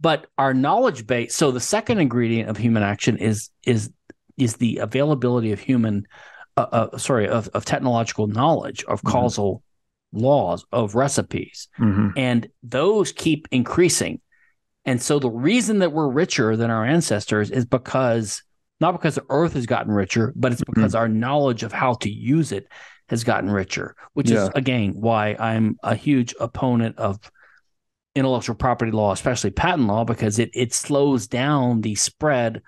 But 0.00 0.26
our 0.36 0.52
knowledge 0.52 1.06
base. 1.06 1.32
So 1.36 1.52
the 1.52 1.60
second 1.60 1.98
ingredient 2.00 2.48
of 2.50 2.56
human 2.56 2.82
action 2.82 3.18
is 3.18 3.50
is 3.64 3.92
is 4.36 4.56
the 4.56 4.78
availability 4.78 5.52
of 5.52 5.60
human, 5.60 6.08
uh, 6.56 6.66
uh, 6.72 6.98
sorry, 6.98 7.28
of 7.28 7.46
of 7.54 7.64
technological 7.66 8.26
knowledge, 8.26 8.82
of 8.88 9.00
Mhm. 9.02 9.10
causal 9.12 9.62
laws, 10.12 10.64
of 10.72 10.94
recipes 10.94 11.68
Mhm. 11.78 12.12
and 12.16 12.48
those 12.62 13.12
keep 13.12 13.46
increasing. 13.50 14.20
And 14.84 15.02
so 15.02 15.18
the 15.18 15.30
reason 15.30 15.80
that 15.80 15.92
we're 15.92 16.08
richer 16.08 16.56
than 16.56 16.70
our 16.70 16.84
ancestors 16.84 17.50
is 17.50 17.66
because 17.66 18.42
not 18.80 18.92
because 18.92 19.16
the 19.16 19.24
earth 19.28 19.54
has 19.54 19.66
gotten 19.66 19.92
richer, 19.92 20.32
but 20.36 20.52
it's 20.52 20.62
because 20.64 20.94
our 20.94 21.08
knowledge 21.08 21.62
of 21.62 21.72
how 21.72 21.94
to 21.94 22.08
use 22.10 22.52
it 22.52 22.68
has 23.08 23.24
gotten 23.24 23.50
richer, 23.50 23.96
which 24.14 24.30
Yeah. 24.30 24.44
is 24.44 24.50
again 24.54 24.92
why 24.96 25.36
I'm 25.38 25.76
a 25.82 25.94
huge 25.94 26.34
opponent 26.40 26.96
of 26.96 27.18
intellectual 28.14 28.54
property 28.56 28.92
law, 28.92 29.12
especially 29.12 29.50
patent 29.50 29.88
law, 29.88 30.04
because 30.04 30.38
it 30.38 30.50
it 30.54 30.72
slows 30.72 31.26
down 31.26 31.82
the 31.82 31.94
spread 31.96 32.62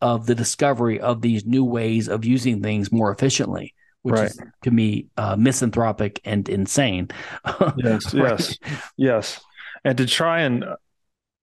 of 0.00 0.26
the 0.26 0.34
discovery 0.34 1.00
of 1.00 1.20
these 1.20 1.44
new 1.44 1.64
ways 1.64 2.08
of 2.08 2.24
using 2.24 2.62
things 2.62 2.90
more 2.92 3.10
efficiently, 3.12 3.74
which 4.06 4.14
Right. 4.20 4.30
is 4.30 4.40
to 4.62 4.70
me 4.70 5.06
uh, 5.16 5.34
misanthropic 5.36 6.20
and 6.24 6.48
insane. 6.48 7.08
Yes. 7.76 8.14
Right? 8.14 8.30
Yes. 8.30 8.58
Yes. 8.96 9.40
And 9.84 9.98
to 9.98 10.06
try 10.06 10.40
and 10.42 10.64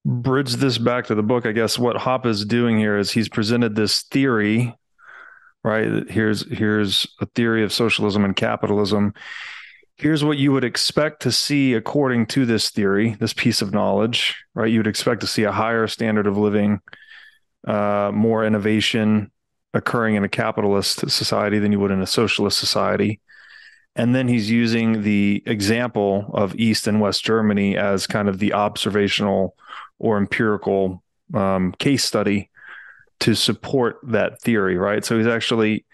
bridge 0.06 0.54
this 0.56 0.78
back 0.78 1.06
to 1.08 1.16
the 1.16 1.24
book, 1.24 1.46
I 1.46 1.52
guess 1.52 1.78
what 1.78 1.96
Hoppe 1.98 2.26
is 2.26 2.46
doing 2.46 2.78
here 2.78 2.98
is 2.98 3.12
he's 3.12 3.30
presented 3.30 3.76
this 3.76 4.04
theory, 4.04 4.76
right? 5.64 6.10
Here's 6.10 6.50
here's 6.52 7.06
a 7.20 7.26
theory 7.26 7.64
of 7.64 7.72
socialism 7.74 8.24
and 8.26 8.36
capitalism. 8.36 9.14
Here's 9.98 10.24
what 10.24 10.38
you 10.38 10.52
would 10.52 10.64
expect 10.64 11.22
to 11.22 11.32
see 11.32 11.74
according 11.74 12.26
to 12.28 12.46
this 12.46 12.70
theory, 12.72 13.16
this 13.20 13.34
piece 13.34 13.62
of 13.62 13.74
knowledge, 13.74 14.36
right? 14.56 14.72
You 14.72 14.80
would 14.80 14.88
expect 14.88 15.22
to 15.22 15.28
see 15.28 15.44
a 15.44 15.52
higher 15.52 15.88
standard 15.88 16.28
of 16.28 16.38
living, 16.38 16.80
uh, 17.68 18.12
more 18.14 18.44
innovation 18.46 19.32
occurring 19.74 20.16
in 20.16 20.24
a 20.24 20.30
capitalist 20.30 21.10
society 21.10 21.60
than 21.60 21.72
you 21.72 21.80
would 21.80 21.92
in 21.92 22.02
a 22.02 22.08
socialist 22.08 22.58
society. 22.58 23.20
And 23.96 24.16
then 24.16 24.28
he's 24.28 24.50
using 24.50 25.04
the 25.04 25.44
example 25.46 26.32
of 26.34 26.56
East 26.56 26.88
and 26.88 27.00
West 27.00 27.24
Germany 27.24 27.78
as 27.78 28.08
kind 28.08 28.28
of 28.28 28.40
the 28.40 28.54
observational 28.54 29.56
or 30.00 30.18
empirical 30.18 31.04
um, 31.34 31.74
case 31.78 32.04
study 32.04 32.50
to 33.20 33.36
support 33.36 34.00
that 34.04 34.42
theory, 34.42 34.78
right? 34.78 35.06
So 35.06 35.18
he's 35.18 35.28
actually, 35.28 35.86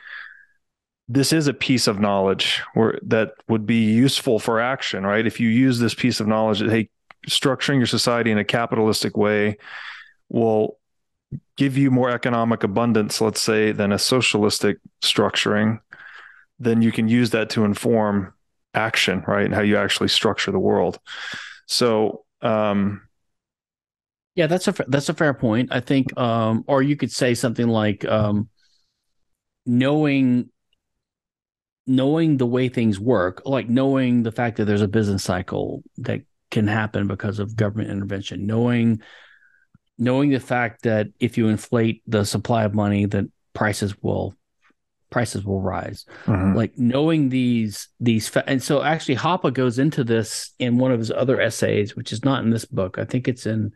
this 1.07 1.33
is 1.33 1.47
a 1.47 1.53
piece 1.53 1.87
of 1.87 1.99
knowledge 1.99 2.61
where 2.73 2.97
that 3.03 3.33
would 3.47 3.65
be 3.65 3.83
useful 3.83 4.39
for 4.39 4.59
action, 4.59 5.05
right? 5.05 5.27
If 5.27 5.39
you 5.39 5.49
use 5.49 5.79
this 5.79 5.93
piece 5.93 6.19
of 6.19 6.27
knowledge 6.27 6.59
that, 6.59 6.71
hey, 6.71 6.89
structuring 7.27 7.77
your 7.77 7.85
society 7.85 8.31
in 8.31 8.37
a 8.37 8.45
capitalistic 8.45 9.17
way 9.17 9.57
will 10.29 10.78
give 11.59 11.77
you 11.77 11.91
more 11.91 12.09
economic 12.09 12.63
abundance, 12.63 13.21
let's 13.21 13.41
say, 13.41 13.71
than 13.71 13.91
a 13.91 13.99
socialistic 13.99 14.77
structuring 15.01 15.79
then 16.59 16.81
you 16.81 16.91
can 16.91 17.07
use 17.07 17.29
that 17.31 17.49
to 17.51 17.63
inform 17.63 18.33
action, 18.73 19.23
right? 19.27 19.45
And 19.45 19.55
how 19.55 19.61
you 19.61 19.77
actually 19.77 20.09
structure 20.09 20.51
the 20.51 20.59
world. 20.59 20.99
So, 21.67 22.25
um, 22.41 23.01
Yeah, 24.35 24.47
that's 24.47 24.67
a 24.67 24.73
that's 24.87 25.09
a 25.09 25.13
fair 25.13 25.33
point. 25.33 25.69
I 25.71 25.79
think, 25.79 26.17
um, 26.17 26.63
or 26.67 26.81
you 26.81 26.95
could 26.95 27.11
say 27.11 27.33
something 27.33 27.67
like 27.67 28.05
um, 28.05 28.49
knowing 29.65 30.49
knowing 31.87 32.37
the 32.37 32.45
way 32.45 32.69
things 32.69 32.99
work, 32.99 33.41
like 33.45 33.67
knowing 33.67 34.23
the 34.23 34.31
fact 34.31 34.57
that 34.57 34.65
there's 34.65 34.81
a 34.81 34.87
business 34.87 35.23
cycle 35.23 35.81
that 35.97 36.21
can 36.51 36.67
happen 36.67 37.07
because 37.07 37.39
of 37.39 37.55
government 37.55 37.89
intervention, 37.89 38.45
knowing 38.45 39.01
knowing 39.99 40.29
the 40.29 40.39
fact 40.39 40.83
that 40.83 41.07
if 41.19 41.37
you 41.37 41.49
inflate 41.49 42.01
the 42.07 42.23
supply 42.23 42.63
of 42.63 42.73
money, 42.73 43.05
that 43.05 43.25
prices 43.53 44.01
will 44.01 44.33
prices 45.11 45.43
will 45.43 45.59
rise. 45.61 46.05
Like 46.55 46.77
knowing 46.77 47.29
these 47.29 47.89
these 47.99 48.27
fa- 48.29 48.47
and 48.47 48.61
so 48.61 48.81
actually 48.81 49.15
Hoppe 49.17 49.53
goes 49.53 49.77
into 49.79 50.03
this 50.03 50.53
in 50.59 50.77
one 50.77 50.91
of 50.91 50.99
his 50.99 51.11
other 51.11 51.41
essays 51.41 51.95
which 51.95 52.11
is 52.13 52.23
not 52.23 52.43
in 52.43 52.49
this 52.51 52.65
book. 52.65 52.97
I 52.97 53.05
think 53.05 53.27
it's 53.27 53.45
in 53.45 53.73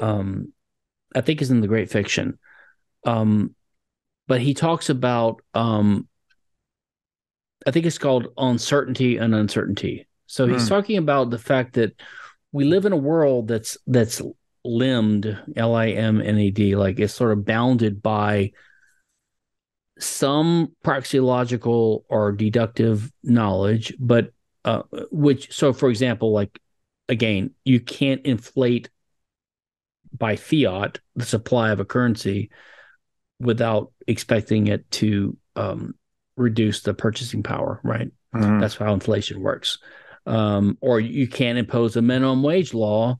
um 0.00 0.52
I 1.14 1.22
think 1.22 1.40
it's 1.40 1.50
in 1.50 1.60
the 1.62 1.68
great 1.68 1.90
fiction. 1.90 2.38
Um 3.04 3.54
but 4.28 4.40
he 4.40 4.54
talks 4.54 4.90
about 4.90 5.40
um 5.54 6.06
I 7.66 7.70
think 7.70 7.86
it's 7.86 7.98
called 7.98 8.28
uncertainty 8.38 9.16
and 9.16 9.34
uncertainty. 9.34 10.06
So 10.26 10.46
he's 10.46 10.64
Hmm. 10.64 10.74
talking 10.74 10.96
about 10.98 11.30
the 11.30 11.38
fact 11.38 11.74
that 11.74 11.92
we 12.52 12.64
live 12.64 12.84
in 12.84 12.92
a 12.92 12.96
world 12.96 13.48
that's 13.48 13.76
that's 13.86 14.20
limbed 14.64 15.38
L 15.56 15.74
I 15.74 15.88
M 15.88 16.20
N 16.20 16.38
A 16.38 16.50
D 16.50 16.76
like 16.76 16.98
it's 16.98 17.14
sort 17.14 17.32
of 17.32 17.44
bounded 17.44 18.02
by 18.02 18.52
some 19.98 20.72
praxeological 20.84 22.04
or 22.08 22.32
deductive 22.32 23.12
knowledge, 23.22 23.94
but 23.98 24.32
uh, 24.64 24.82
which 25.10 25.52
so 25.52 25.72
for 25.72 25.88
example, 25.88 26.32
like 26.32 26.60
again, 27.08 27.50
you 27.64 27.80
can't 27.80 28.24
inflate 28.24 28.90
by 30.16 30.36
fiat 30.36 30.98
the 31.16 31.24
supply 31.24 31.70
of 31.70 31.80
a 31.80 31.84
currency 31.84 32.50
without 33.38 33.92
expecting 34.06 34.66
it 34.66 34.90
to 34.90 35.36
um, 35.56 35.94
reduce 36.36 36.82
the 36.82 36.94
purchasing 36.94 37.42
power, 37.42 37.80
right? 37.82 38.10
Mhm. 38.34 38.60
That's 38.60 38.76
how 38.76 38.92
inflation 38.92 39.40
works. 39.40 39.78
Um, 40.26 40.76
or 40.80 41.00
you 41.00 41.26
can't 41.26 41.58
impose 41.58 41.96
a 41.96 42.02
minimum 42.02 42.42
wage 42.42 42.74
law 42.74 43.18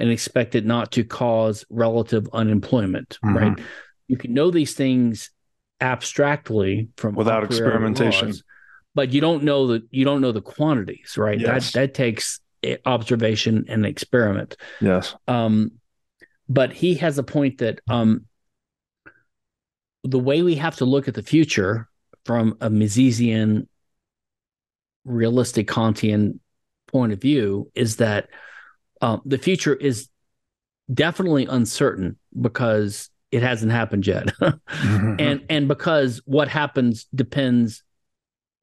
and 0.00 0.10
expect 0.10 0.54
it 0.54 0.64
not 0.64 0.92
to 0.92 1.04
cause 1.04 1.64
relative 1.70 2.28
unemployment, 2.32 3.18
Mhm. 3.24 3.34
right? 3.34 3.58
You 4.08 4.16
can 4.16 4.32
know 4.34 4.50
these 4.50 4.74
things 4.74 5.30
abstractly 5.80 6.88
from 6.96 7.14
Without 7.14 7.44
experimentation. 7.44 8.28
laws, 8.28 8.42
but 8.94 9.12
you 9.12 9.20
don't 9.20 9.44
know 9.44 9.66
the 9.66 9.86
you 9.90 10.04
don't 10.04 10.20
know 10.20 10.32
the 10.32 10.42
quantities, 10.42 11.16
right? 11.16 11.38
Yes. 11.38 11.72
That 11.72 11.80
that 11.80 11.94
takes 11.94 12.40
eh, 12.62 12.76
observation 12.84 13.64
and 13.68 13.86
experiment. 13.86 14.56
Yes. 14.80 15.14
Um, 15.28 15.72
but 16.48 16.72
he 16.72 16.94
has 16.94 17.16
a 17.18 17.22
point 17.22 17.58
that 17.58 17.80
um, 17.88 18.26
the 20.02 20.18
way 20.18 20.42
we 20.42 20.56
have 20.56 20.76
to 20.76 20.84
look 20.84 21.08
at 21.08 21.14
the 21.14 21.22
future 21.22 21.88
from 22.24 22.56
a 22.60 22.68
Misesian, 22.68 23.66
realistic 25.04 25.68
Kantian 25.68 26.38
point 26.88 27.12
of 27.12 27.20
view 27.20 27.70
is 27.74 27.96
that 27.96 28.28
um, 29.00 29.22
the 29.24 29.38
future 29.38 29.74
is 29.74 30.08
definitely 30.92 31.46
uncertain 31.46 32.16
because 32.40 33.10
it 33.30 33.42
hasn't 33.42 33.72
happened 33.72 34.06
yet, 34.06 34.28
Mhm. 34.40 35.16
and 35.20 35.44
and 35.48 35.68
because 35.68 36.20
what 36.24 36.48
happens 36.48 37.06
depends, 37.14 37.82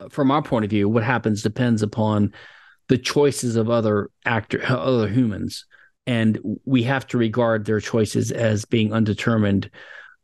from 0.09 0.31
our 0.31 0.41
point 0.41 0.65
of 0.65 0.69
view, 0.71 0.89
what 0.89 1.03
happens 1.03 1.41
depends 1.41 1.81
upon 1.81 2.33
the 2.89 2.97
choices 2.97 3.55
of 3.55 3.69
other 3.69 4.09
actor 4.25 4.61
other 4.67 5.07
humans 5.09 5.65
and 6.05 6.39
we 6.63 6.83
have 6.83 7.05
to 7.07 7.17
regard 7.17 7.65
their 7.65 7.81
choices 7.81 8.31
as 8.31 8.63
being 8.63 8.93
undetermined 8.93 9.69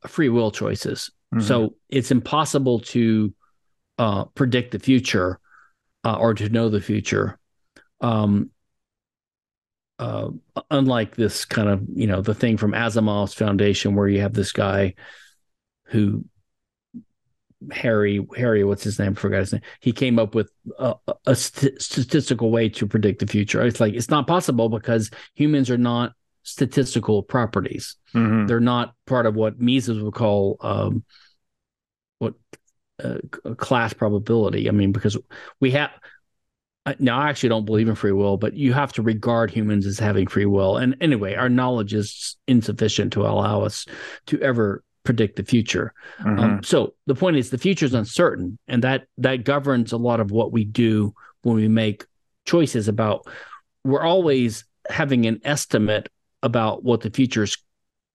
free 0.07 0.29
will 0.29 0.49
choices 0.51 1.11
Mhm. 1.33 1.41
so 1.41 1.75
it's 1.89 2.09
impossible 2.11 2.79
to 2.79 3.33
uh, 3.97 4.23
predict 4.35 4.71
the 4.71 4.79
future 4.79 5.39
uh, 6.05 6.15
or 6.15 6.33
to 6.33 6.47
know 6.49 6.69
the 6.69 6.79
future 6.81 7.37
um, 7.99 8.49
uh, 9.99 10.29
unlike 10.71 11.15
this 11.15 11.45
kind 11.45 11.69
of 11.69 11.83
you 11.93 12.07
know 12.07 12.21
the 12.21 12.33
thing 12.33 12.57
from 12.57 12.71
asimov's 12.73 13.33
foundation 13.33 13.95
where 13.95 14.07
you 14.07 14.21
have 14.21 14.33
this 14.33 14.51
guy 14.51 14.93
who 15.85 16.23
Harry, 17.71 18.25
Harry, 18.35 18.63
what's 18.63 18.83
his 18.83 18.99
name? 18.99 19.13
I 19.15 19.15
forgot 19.15 19.39
his 19.39 19.53
name. 19.53 19.61
He 19.79 19.91
came 19.91 20.19
up 20.19 20.35
with 20.35 20.51
a, 20.79 20.95
a 21.25 21.35
st- 21.35 21.81
statistical 21.81 22.51
way 22.51 22.69
to 22.69 22.87
predict 22.87 23.19
the 23.19 23.27
future. 23.27 23.65
It's 23.65 23.79
like 23.79 23.93
it's 23.93 24.09
not 24.09 24.27
possible 24.27 24.69
because 24.69 25.09
humans 25.35 25.69
are 25.69 25.77
not 25.77 26.13
statistical 26.43 27.23
properties. 27.23 27.95
Mhm. 28.13 28.47
They're 28.47 28.59
not 28.59 28.93
part 29.05 29.25
of 29.25 29.35
what 29.35 29.59
Mises 29.59 30.01
would 30.01 30.13
call 30.13 30.57
um, 30.61 31.03
what 32.19 32.33
uh, 33.01 33.19
class 33.57 33.93
probability. 33.93 34.67
I 34.67 34.71
mean, 34.71 34.91
because 34.91 35.17
we 35.59 35.71
have. 35.71 35.91
I- 36.85 36.95
Now, 36.99 37.19
I 37.19 37.29
actually 37.29 37.49
don't 37.49 37.65
believe 37.65 37.87
in 37.87 37.95
free 37.95 38.11
will, 38.11 38.37
but 38.37 38.53
you 38.55 38.73
have 38.73 38.91
to 38.93 39.01
regard 39.01 39.49
humans 39.51 39.85
as 39.85 39.99
having 39.99 40.27
free 40.27 40.45
will. 40.45 40.77
And 40.77 40.95
anyway, 40.99 41.35
our 41.35 41.49
knowledge 41.49 41.93
is 41.93 42.35
insufficient 42.47 43.13
to 43.13 43.21
allow 43.21 43.61
us 43.63 43.85
to 44.27 44.39
ever 44.41 44.83
predict 45.03 45.35
the 45.35 45.43
future. 45.43 45.93
Mhm. 46.21 46.39
Um, 46.39 46.63
so 46.63 46.93
the 47.07 47.15
point 47.15 47.37
is, 47.37 47.49
the 47.49 47.57
future 47.57 47.85
is 47.85 47.93
uncertain, 47.93 48.57
and 48.67 48.83
that 48.83 49.05
that 49.17 49.43
governs 49.43 49.91
a 49.91 49.97
lot 49.97 50.19
of 50.19 50.31
what 50.31 50.51
we 50.51 50.63
do 50.65 51.13
when 51.41 51.55
we 51.55 51.67
make 51.67 52.05
choices 52.45 52.87
about. 52.87 53.27
We're 53.83 54.03
always 54.03 54.65
having 54.89 55.25
an 55.25 55.39
estimate 55.43 56.09
about 56.41 56.83
what 56.83 57.01
the 57.01 57.09
future 57.09 57.43
is, 57.43 57.57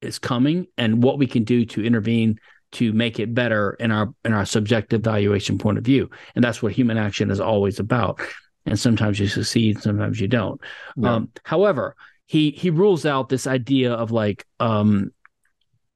is 0.03 0.19
coming 0.19 0.67
and 0.77 1.03
what 1.03 1.19
we 1.19 1.27
can 1.27 1.45
do 1.45 1.65
to 1.67 1.85
intervene 1.85 2.39
to 2.73 2.93
make 2.93 3.19
it 3.19 3.35
better 3.35 3.77
in 3.81 3.91
our 3.91 4.13
in 4.25 4.33
our 4.35 4.45
subjective 4.45 5.03
valuation 5.03 5.57
point 5.59 5.79
of 5.79 5.85
view, 5.85 6.11
and 6.35 6.45
that's 6.45 6.63
what 6.63 6.73
human 6.73 6.99
action 6.99 7.31
is 7.31 7.41
always 7.41 7.79
about. 7.79 8.21
And 8.69 8.79
sometimes 8.79 9.19
you 9.19 9.27
succeed, 9.27 9.81
sometimes 9.81 10.21
you 10.21 10.29
don't. 10.29 10.61
Yeah. 10.97 11.15
Um, 11.15 11.33
however, 11.45 11.97
he 12.27 12.51
he 12.51 12.71
rules 12.71 13.07
out 13.07 13.29
this 13.29 13.47
idea 13.47 13.93
of 13.93 14.11
like 14.11 14.45
um, 14.61 15.13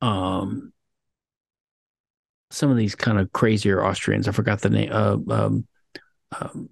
um, 0.01 0.73
some 2.51 2.70
of 2.70 2.77
these 2.77 2.95
kind 2.95 3.18
of 3.18 3.33
crazier 3.33 3.85
Austrians. 3.85 4.29
I 4.29 4.33
forgot 4.33 4.61
the 4.61 4.70
name. 4.70 4.91
Uh, 4.93 5.16
um, 5.29 5.66
um, 6.41 6.68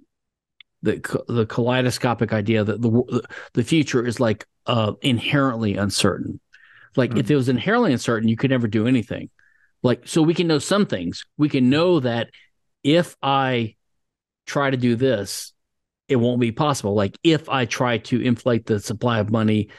the 0.83 1.23
the 1.29 1.47
kaleidoscopic 1.47 2.33
idea 2.33 2.65
that 2.65 2.81
the 2.81 3.23
the 3.53 3.65
future 3.65 4.05
is 4.05 4.19
like 4.19 4.47
uh, 4.67 4.93
inherently 5.03 5.77
uncertain. 5.77 6.41
Like 6.97 7.17
if 7.17 7.31
it 7.31 7.37
was 7.37 7.49
inherently 7.49 7.93
uncertain, 7.93 8.29
you 8.29 8.37
could 8.37 8.51
never 8.51 8.67
do 8.67 8.87
anything. 8.87 9.31
Like 9.83 10.09
so, 10.09 10.23
we 10.23 10.35
can 10.35 10.47
know 10.47 10.59
some 10.59 10.87
things. 10.87 11.25
We 11.37 11.49
can 11.49 11.71
know 11.71 12.01
that 12.01 12.31
if 12.83 13.17
I 13.23 13.77
try 14.47 14.71
to 14.71 14.77
do 14.77 14.97
this, 14.97 15.53
it 16.11 16.17
won't 16.17 16.41
be 16.41 16.53
possible. 16.53 16.95
Like 16.95 17.17
if 17.23 17.49
I 17.49 17.65
try 17.65 17.99
to 17.99 18.21
inflate 18.21 18.67
the 18.67 18.81
supply 18.81 19.21
of 19.21 19.31
money 19.31 19.71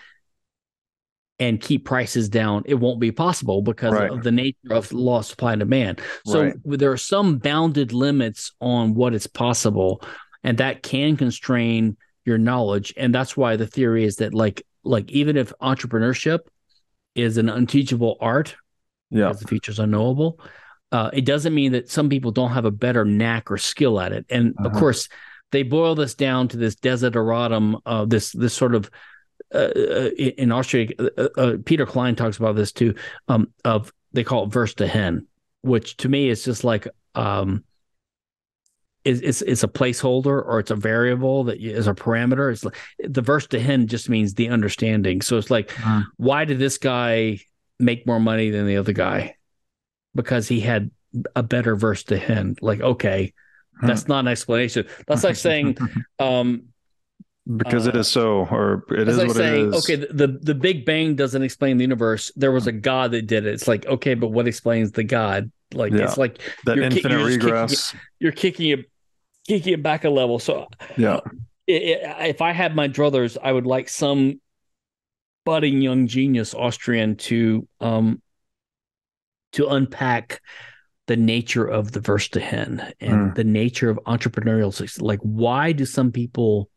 and 1.39 1.59
keep 1.59 1.85
prices 1.85 2.29
down, 2.29 2.63
it 2.65 2.75
won't 2.75 2.99
be 2.99 3.11
possible 3.11 3.61
because 3.61 3.93
Right. 3.93 4.11
of 4.11 4.23
the 4.23 4.31
nature 4.31 4.71
of 4.71 4.91
law 4.93 5.19
of 5.19 5.25
supply 5.25 5.53
and 5.53 5.59
demand. 5.59 6.01
So 6.25 6.43
Right. 6.43 6.55
there 6.65 6.91
are 6.91 6.97
some 6.97 7.37
bounded 7.39 7.93
limits 7.93 8.53
on 8.61 8.93
what 8.93 9.13
is 9.13 9.27
possible, 9.27 10.01
and 10.43 10.57
that 10.59 10.83
can 10.83 11.17
constrain 11.17 11.97
your 12.25 12.37
knowledge. 12.37 12.93
And 12.95 13.13
that's 13.13 13.35
why 13.35 13.55
the 13.55 13.67
theory 13.67 14.03
is 14.05 14.15
that 14.17 14.33
like 14.33 14.65
like 14.83 15.11
even 15.11 15.37
if 15.37 15.53
entrepreneurship 15.61 16.39
is 17.13 17.37
an 17.37 17.49
unteachable 17.49 18.17
art, 18.19 18.55
Yeah. 19.11 19.27
because 19.27 19.41
the 19.41 19.47
future's 19.47 19.79
unknowable. 19.79 20.39
Uh, 20.91 21.09
it 21.13 21.23
doesn't 21.25 21.53
mean 21.53 21.71
that 21.73 21.89
some 21.89 22.09
people 22.09 22.31
don't 22.31 22.51
have 22.51 22.65
a 22.65 22.71
better 22.71 23.05
knack 23.05 23.51
or 23.51 23.57
skill 23.57 23.99
at 23.99 24.11
it. 24.11 24.25
And 24.29 24.55
of 24.59 24.67
Uh-huh. 24.67 24.79
course, 24.79 25.07
they 25.51 25.63
boil 25.63 25.95
this 25.95 26.15
down 26.15 26.47
to 26.49 26.57
this 26.57 26.75
desideratum, 26.75 27.81
uh, 27.85 28.05
this 28.05 28.31
this 28.31 28.53
sort 28.53 28.75
of 28.75 28.89
uh, 29.53 29.57
uh, 29.75 30.09
in 30.17 30.51
Austria. 30.51 30.87
Uh, 30.99 31.27
uh, 31.37 31.57
Peter 31.65 31.85
Klein 31.85 32.15
talks 32.15 32.37
about 32.37 32.55
this 32.55 32.71
too. 32.71 32.95
Um, 33.27 33.51
of 33.65 33.91
they 34.13 34.23
call 34.23 34.43
it 34.45 34.49
verstehen, 34.49 35.25
which 35.61 35.97
to 35.97 36.09
me 36.09 36.29
is 36.29 36.43
just 36.43 36.63
like 36.63 36.87
um, 37.15 37.63
is 39.03 39.21
it's 39.21 39.41
it's 39.41 39.63
a 39.63 39.67
placeholder 39.67 40.45
or 40.45 40.59
it's 40.59 40.71
a 40.71 40.75
variable 40.75 41.45
that 41.45 41.59
is 41.59 41.87
a 41.87 41.93
parameter. 41.93 42.51
It's 42.51 42.63
like 42.63 42.77
the 42.99 43.21
verstehen 43.23 43.87
just 43.87 44.09
means 44.09 44.33
the 44.33 44.49
understanding. 44.49 45.21
So 45.21 45.37
it's 45.37 45.49
like, 45.51 45.69
Mhm. 45.69 46.05
why 46.17 46.45
did 46.45 46.59
this 46.59 46.77
guy 46.77 47.39
make 47.79 48.05
more 48.05 48.19
money 48.19 48.51
than 48.51 48.67
the 48.67 48.77
other 48.77 48.93
guy? 48.93 49.35
Because 50.13 50.47
he 50.47 50.59
had 50.59 50.91
a 51.35 51.43
better 51.43 51.75
verse 51.75 52.03
to 52.03 52.17
hen. 52.17 52.55
Like, 52.61 52.79
okay, 52.81 53.33
that's 53.81 54.07
not 54.07 54.19
an 54.21 54.27
explanation. 54.27 54.87
That's 55.07 55.23
like 55.23 55.35
saying, 55.35 55.77
um, 56.19 56.63
because 57.57 57.87
it 57.87 57.95
uh, 57.95 57.99
is 57.99 58.07
so, 58.07 58.45
or 58.51 58.85
it's 58.89 59.09
is 59.09 59.17
like 59.17 59.27
what 59.27 59.35
saying, 59.37 59.67
it 59.73 59.75
is. 59.75 59.83
okay, 59.89 59.95
the, 59.95 60.13
the 60.13 60.27
the 60.27 60.55
Big 60.55 60.85
Bang 60.85 61.15
doesn't 61.15 61.41
explain 61.41 61.77
the 61.77 61.83
universe. 61.83 62.31
There 62.35 62.51
was 62.51 62.67
a 62.67 62.71
God 62.71 63.11
that 63.11 63.23
did 63.27 63.45
it. 63.45 63.53
It's 63.53 63.67
like, 63.67 63.85
okay, 63.87 64.13
but 64.13 64.29
what 64.29 64.47
explains 64.47 64.91
the 64.91 65.03
God? 65.03 65.51
Like, 65.73 65.91
Yeah. 65.93 66.03
it's 66.03 66.17
like 66.17 66.39
that 66.65 66.75
you're 66.77 66.89
ki- 66.89 66.97
infinite 66.97 67.19
you're 67.19 67.27
just 67.29 67.39
kicking 67.39 67.45
regress. 67.49 67.95
you're 68.19 68.31
kicking 68.31 68.69
it, 68.69 68.91
kicking 69.47 69.73
it 69.73 69.81
back 69.83 70.03
a 70.05 70.09
level. 70.09 70.37
So 70.37 70.67
Yeah. 70.97 71.19
i- 71.67 71.71
i- 71.71 72.25
if 72.27 72.41
I 72.41 72.51
had 72.51 72.75
my 72.75 72.87
druthers, 72.87 73.37
I 73.41 73.51
would 73.51 73.65
like 73.65 73.89
some 73.89 74.39
budding 75.45 75.81
young 75.81 76.05
genius 76.07 76.53
Austrian 76.53 77.15
to 77.15 77.67
um 77.79 78.21
to 79.53 79.67
unpack 79.67 80.41
the 81.11 81.17
nature 81.17 81.65
of 81.65 81.91
the 81.91 81.99
verstehen 81.99 82.79
and 83.01 83.31
Mm. 83.31 83.35
the 83.35 83.43
nature 83.43 83.89
of 83.89 83.99
entrepreneurial 84.07 84.73
success. 84.73 85.01
Like, 85.01 85.19
why 85.19 85.73
do 85.73 85.85
some 85.85 86.09
people? 86.09 86.69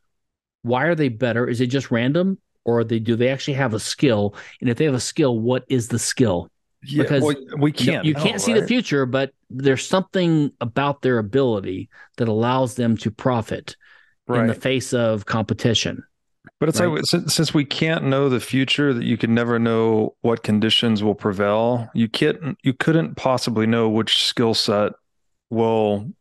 Why 0.62 0.86
are 0.86 0.96
they 0.96 1.08
better? 1.08 1.46
Is 1.46 1.60
it 1.60 1.68
just 1.68 1.92
random, 1.92 2.38
or 2.64 2.82
they 2.82 2.98
do 2.98 3.14
they 3.14 3.28
actually 3.28 3.54
have 3.54 3.74
a 3.74 3.78
skill? 3.78 4.34
And 4.60 4.68
if 4.68 4.76
they 4.76 4.86
have 4.86 4.94
a 4.94 4.98
skill, 4.98 5.38
what 5.38 5.64
is 5.68 5.86
the 5.86 6.00
skill? 6.00 6.50
Yeah, 6.82 7.04
Because 7.04 7.22
well, 7.22 7.36
we 7.58 7.70
can't. 7.70 8.04
You, 8.04 8.14
know, 8.14 8.24
can't 8.24 8.40
see 8.40 8.54
the 8.54 8.66
future, 8.66 9.06
but 9.06 9.30
there's 9.50 9.86
something 9.86 10.50
about 10.60 11.02
their 11.02 11.18
ability 11.18 11.88
that 12.16 12.26
allows 12.26 12.74
them 12.74 12.96
to 12.98 13.12
profit 13.12 13.76
in 14.28 14.48
the 14.48 14.54
face 14.54 14.92
of 14.92 15.26
competition. 15.26 16.02
But 16.60 16.68
it's 16.68 16.80
right? 16.80 16.86
like 16.86 17.04
since, 17.04 17.34
since 17.34 17.54
we 17.54 17.64
can't 17.64 18.04
know 18.04 18.28
the 18.28 18.40
future, 18.40 18.92
that 18.94 19.04
you 19.04 19.16
can 19.16 19.34
never 19.34 19.58
know 19.58 20.14
what 20.20 20.42
conditions 20.42 21.02
will 21.02 21.14
prevail. 21.14 21.88
You 21.94 22.08
can't. 22.08 22.56
You 22.62 22.74
couldn't 22.74 23.16
possibly 23.16 23.66
know 23.66 23.88
which 23.88 24.24
skill 24.24 24.54
set 24.54 24.92
will 25.50 26.12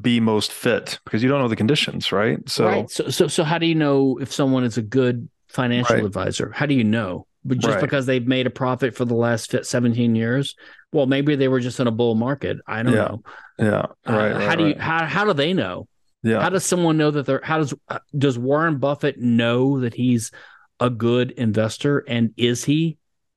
be 0.00 0.20
most 0.20 0.52
fit 0.52 0.98
because 1.04 1.22
you 1.22 1.28
don't 1.28 1.40
know 1.40 1.48
the 1.48 1.56
conditions, 1.56 2.12
right? 2.12 2.38
So 2.48 2.64
right. 2.66 2.90
So, 2.90 3.08
so, 3.08 3.28
so 3.28 3.44
how 3.44 3.58
do 3.58 3.66
you 3.66 3.74
know 3.74 4.18
if 4.20 4.32
someone 4.32 4.64
is 4.64 4.78
a 4.78 4.82
good 4.82 5.28
financial 5.48 5.96
Right. 5.96 6.04
advisor? 6.04 6.50
How 6.54 6.66
do 6.66 6.74
you 6.74 6.84
know? 6.84 7.26
But 7.44 7.58
just 7.58 7.74
Right. 7.74 7.80
because 7.82 8.06
they've 8.06 8.26
made 8.26 8.46
a 8.46 8.50
profit 8.50 8.96
for 8.96 9.04
the 9.04 9.14
last 9.14 9.54
17 9.62 10.14
years, 10.16 10.54
well, 10.92 11.04
maybe 11.06 11.36
they 11.36 11.48
were 11.48 11.60
just 11.60 11.78
in 11.80 11.86
a 11.86 11.90
bull 11.90 12.14
market. 12.14 12.56
I 12.66 12.82
don't 12.82 12.94
Yeah. 12.94 13.08
know. 13.08 13.22
yeah, 13.58 13.86
Uh, 14.06 14.12
right. 14.12 14.36
how 14.36 14.56
do 14.56 14.66
you 14.68 14.74
how 14.78 15.04
how 15.04 15.24
do 15.24 15.34
they 15.34 15.52
know? 15.52 15.86
Yeah, 16.24 16.40
How 16.40 16.48
does 16.48 16.64
someone 16.64 16.96
know 16.96 17.10
that 17.12 17.26
they're 17.26 17.40
how 17.44 17.58
does 17.58 17.74
uh, 17.88 17.98
does 18.16 18.38
Warren 18.38 18.78
Buffett 18.78 19.20
know 19.20 19.80
that 19.80 19.94
he's 19.94 20.32
a 20.80 20.90
good 20.90 21.30
investor 21.32 21.98
and 22.08 22.32
is 22.36 22.64
he? 22.64 22.96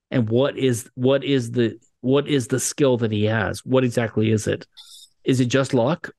And 0.10 0.30
what 0.30 0.58
is 0.58 0.90
what 0.96 1.24
is 1.24 1.52
the 1.52 1.78
what 2.02 2.28
is 2.28 2.48
the 2.48 2.60
skill 2.60 2.98
that 2.98 3.12
he 3.12 3.26
has? 3.26 3.60
What 3.66 3.84
exactly 3.84 4.32
is 4.32 4.48
it? 4.48 4.66
Is 5.26 5.40
it 5.42 5.46
just 5.48 5.74
luck? 5.74 6.12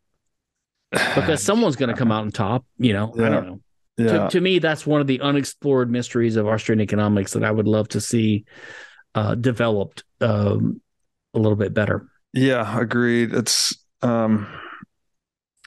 because 0.91 1.43
someone's 1.51 1.77
going 1.77 1.89
to 1.91 1.97
come 1.97 2.13
out 2.13 2.23
on 2.23 2.31
top. 2.31 2.65
You 2.79 2.93
know, 2.93 3.15
Yeah. 3.17 3.27
I 3.27 3.29
don't 3.31 3.47
know. 3.47 3.61
yeah, 3.97 4.25
To, 4.25 4.29
to 4.31 4.41
me, 4.41 4.59
that's 4.59 4.87
one 4.87 5.01
of 5.01 5.07
the 5.07 5.21
unexplored 5.21 5.91
mysteries 5.91 6.37
of 6.37 6.47
Austrian 6.47 6.81
economics 6.81 7.33
that 7.33 7.45
I 7.45 7.51
would 7.51 7.67
love 7.67 7.89
to 7.89 8.01
see 8.01 8.45
uh, 9.15 9.35
developed 9.35 10.05
um, 10.21 10.81
a 11.35 11.39
little 11.39 11.57
bit 11.57 11.73
better. 11.75 12.09
yeah, 12.35 12.79
agreed. 12.79 13.33
It's 13.35 13.75
um, 14.03 14.47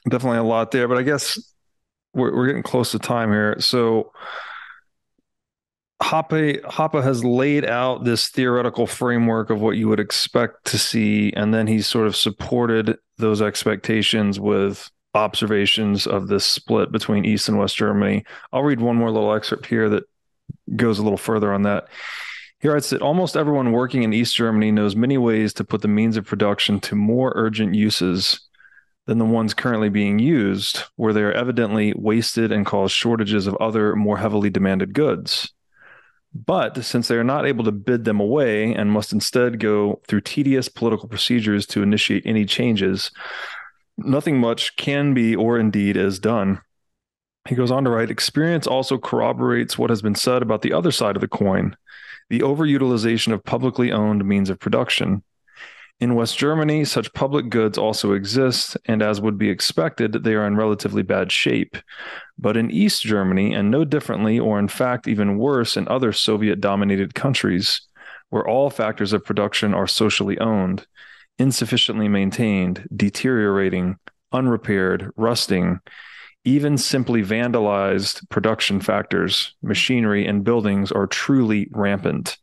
definitely 0.08 0.38
a 0.38 0.44
lot 0.44 0.70
there, 0.70 0.88
but 0.88 0.98
I 0.98 1.02
guess 1.02 1.38
we're 2.14 2.34
we're 2.34 2.46
getting 2.46 2.62
close 2.62 2.92
to 2.92 2.98
time 2.98 3.30
here. 3.30 3.56
So 3.60 4.12
Hoppe 6.02 6.60
Hoppe 6.62 7.02
has 7.02 7.24
laid 7.24 7.64
out 7.64 8.04
this 8.04 8.28
theoretical 8.28 8.86
framework 8.86 9.50
of 9.50 9.60
what 9.60 9.76
you 9.76 9.88
would 9.88 10.00
expect 10.00 10.64
to 10.66 10.78
see, 10.78 11.32
and 11.34 11.54
then 11.54 11.66
he's 11.66 11.86
sort 11.86 12.06
of 12.06 12.16
supported 12.16 12.98
those 13.18 13.40
expectations 13.40 14.40
with 14.40 14.90
observations 15.14 16.06
of 16.06 16.28
this 16.28 16.44
split 16.44 16.90
between 16.90 17.24
East 17.24 17.48
and 17.48 17.58
West 17.58 17.76
Germany. 17.76 18.24
I'll 18.52 18.62
read 18.62 18.80
one 18.80 18.96
more 18.96 19.10
little 19.10 19.32
excerpt 19.34 19.66
here 19.66 19.88
that 19.90 20.04
goes 20.74 20.98
a 20.98 21.02
little 21.02 21.18
further 21.18 21.52
on 21.52 21.62
that. 21.62 21.88
He 22.60 22.68
writes 22.68 22.90
that 22.90 23.02
almost 23.02 23.36
everyone 23.36 23.72
working 23.72 24.02
in 24.02 24.12
East 24.12 24.36
Germany 24.36 24.70
knows 24.70 24.96
many 24.96 25.18
ways 25.18 25.52
to 25.54 25.64
put 25.64 25.82
the 25.82 25.88
means 25.88 26.16
of 26.16 26.24
production 26.24 26.80
to 26.80 26.94
more 26.94 27.32
urgent 27.34 27.74
uses 27.74 28.40
than 29.06 29.18
the 29.18 29.24
ones 29.24 29.54
currently 29.54 29.88
being 29.88 30.18
used, 30.18 30.82
where 30.96 31.12
they 31.12 31.22
are 31.22 31.32
evidently 31.32 31.92
wasted 31.96 32.52
and 32.52 32.64
cause 32.64 32.92
shortages 32.92 33.46
of 33.46 33.56
other 33.56 33.96
more 33.96 34.18
heavily 34.18 34.50
demanded 34.50 34.94
goods. 34.94 35.52
But 36.34 36.82
since 36.84 37.08
they 37.08 37.16
are 37.16 37.24
not 37.24 37.46
able 37.46 37.64
to 37.64 37.72
bid 37.72 38.04
them 38.04 38.20
away 38.20 38.72
and 38.72 38.90
must 38.90 39.12
instead 39.12 39.58
go 39.58 40.00
through 40.08 40.22
tedious 40.22 40.68
political 40.68 41.08
procedures 41.08 41.66
to 41.66 41.82
initiate 41.82 42.24
any 42.24 42.46
changes, 42.46 43.10
nothing 43.98 44.38
much 44.38 44.76
can 44.76 45.12
be 45.12 45.36
or 45.36 45.58
indeed 45.58 45.96
is 45.96 46.18
done. 46.18 46.60
He 47.48 47.54
goes 47.54 47.70
on 47.70 47.84
to 47.84 47.90
write 47.90 48.10
Experience 48.10 48.66
also 48.66 48.98
corroborates 48.98 49.76
what 49.76 49.90
has 49.90 50.00
been 50.00 50.14
said 50.14 50.42
about 50.42 50.62
the 50.62 50.72
other 50.72 50.92
side 50.92 51.16
of 51.16 51.20
the 51.20 51.28
coin 51.28 51.76
the 52.30 52.40
overutilization 52.40 53.30
of 53.32 53.44
publicly 53.44 53.92
owned 53.92 54.24
means 54.24 54.48
of 54.48 54.58
production. 54.58 55.22
In 56.00 56.16
West 56.16 56.36
Germany, 56.36 56.84
such 56.84 57.12
public 57.12 57.48
goods 57.48 57.78
also 57.78 58.12
exist, 58.12 58.76
and 58.86 59.02
as 59.02 59.20
would 59.20 59.38
be 59.38 59.50
expected, 59.50 60.24
they 60.24 60.34
are 60.34 60.46
in 60.46 60.56
relatively 60.56 61.02
bad 61.02 61.30
shape. 61.30 61.76
But 62.36 62.56
in 62.56 62.72
East 62.72 63.02
Germany, 63.02 63.54
and 63.54 63.70
no 63.70 63.84
differently, 63.84 64.38
or 64.38 64.58
in 64.58 64.66
fact 64.66 65.06
even 65.06 65.38
worse 65.38 65.76
in 65.76 65.86
other 65.86 66.12
Soviet 66.12 66.60
dominated 66.60 67.14
countries, 67.14 67.82
where 68.30 68.48
all 68.48 68.68
factors 68.68 69.12
of 69.12 69.24
production 69.24 69.74
are 69.74 69.86
socially 69.86 70.38
owned, 70.38 70.86
insufficiently 71.38 72.08
maintained, 72.08 72.88
deteriorating, 72.96 73.96
unrepaired, 74.32 75.10
rusting, 75.16 75.80
even 76.44 76.76
simply 76.76 77.22
vandalized 77.22 78.28
production 78.28 78.80
factors, 78.80 79.54
machinery, 79.62 80.26
and 80.26 80.44
buildings 80.44 80.90
are 80.90 81.06
truly 81.06 81.68
rampant. 81.72 82.38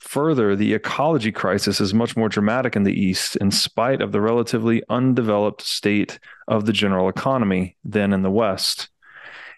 Further, 0.00 0.56
the 0.56 0.72
ecology 0.74 1.30
crisis 1.30 1.80
is 1.80 1.92
much 1.92 2.16
more 2.16 2.28
dramatic 2.28 2.74
in 2.74 2.84
the 2.84 2.98
East, 2.98 3.36
in 3.36 3.50
spite 3.50 4.00
of 4.00 4.12
the 4.12 4.20
relatively 4.20 4.82
undeveloped 4.88 5.62
state 5.62 6.18
of 6.48 6.64
the 6.64 6.72
general 6.72 7.08
economy, 7.08 7.76
than 7.84 8.12
in 8.12 8.22
the 8.22 8.30
West. 8.30 8.88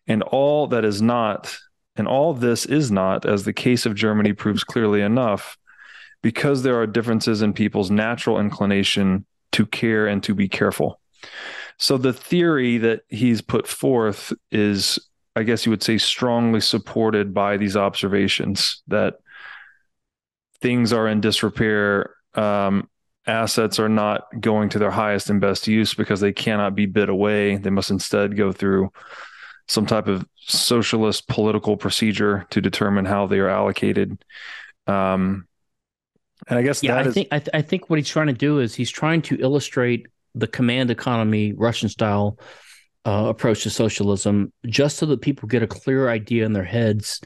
And 0.07 0.23
all 0.23 0.67
that 0.67 0.85
is 0.85 1.01
not, 1.01 1.57
and 1.95 2.09
all 2.09 2.35
this 2.35 2.67
is 2.67 2.91
not, 2.91 3.25
as 3.25 3.45
the 3.45 3.53
case 3.53 3.87
of 3.87 3.95
Germany 3.95 4.33
proves 4.33 4.65
clearly 4.65 5.01
enough, 5.01 5.57
because 6.23 6.63
there 6.63 6.81
are 6.81 6.87
differences 6.87 7.41
in 7.41 7.53
people's 7.53 7.91
natural 7.91 8.41
inclination 8.41 9.25
to 9.53 9.65
care 9.65 10.07
and 10.09 10.23
to 10.25 10.35
be 10.35 10.49
careful. 10.49 11.01
So 11.79 11.97
the 11.97 12.13
theory 12.13 12.79
that 12.79 13.03
he's 13.09 13.43
put 13.43 13.69
forth 13.69 14.33
is, 14.51 14.99
I 15.37 15.45
guess 15.45 15.65
you 15.65 15.71
would 15.71 15.83
say, 15.83 15.99
strongly 15.99 16.61
supported 16.61 17.33
by 17.33 17.57
these 17.57 17.77
observations 17.77 18.83
that 18.89 19.15
things 20.63 20.93
are 20.93 21.09
in 21.09 21.21
disrepair. 21.21 22.15
Um, 22.35 22.89
assets 23.27 23.79
are 23.79 23.89
not 23.89 24.25
going 24.41 24.69
to 24.71 24.79
their 24.79 24.91
highest 24.91 25.31
and 25.31 25.41
best 25.41 25.69
use 25.69 25.95
because 25.95 26.21
they 26.21 26.33
cannot 26.33 26.75
be 26.75 26.87
bid 26.87 27.09
away. 27.09 27.57
They 27.57 27.71
must 27.71 27.91
instead 27.91 28.37
go 28.37 28.53
through 28.53 28.91
some 29.69 29.87
type 29.87 30.09
of 30.09 30.27
socialist 30.37 31.29
political 31.29 31.77
procedure 31.77 32.47
to 32.51 32.61
determine 32.61 33.05
how 33.05 33.27
they 33.27 33.39
are 33.39 33.49
allocated. 33.49 34.19
Um, 34.87 35.47
and 36.49 36.59
I 36.59 36.63
guess 36.63 36.83
Yeah, 36.83 36.95
that 36.97 37.05
I 37.05 37.09
is- 37.09 37.15
think 37.15 37.29
I, 37.31 37.39
th- 37.39 37.51
I 37.55 37.63
think 37.63 37.89
what 37.89 37.99
he's 37.99 38.09
trying 38.09 38.27
to 38.27 38.33
do 38.33 38.59
is 38.59 38.75
he's 38.75 38.91
trying 38.91 39.23
to 39.23 39.37
illustrate 39.41 40.07
the 40.35 40.49
command 40.49 40.91
economy, 40.91 41.53
Russian 41.53 41.89
style 41.89 42.39
uh, 43.05 43.27
approach 43.29 43.63
to 43.63 43.71
socialism, 43.71 44.53
just 44.67 44.97
so 44.99 45.07
that 45.07 45.21
people 45.21 45.49
get 45.49 45.63
a 45.63 45.67
clear 45.69 46.09
idea 46.09 46.45
in 46.45 46.53
their 46.53 46.65
heads 46.65 47.21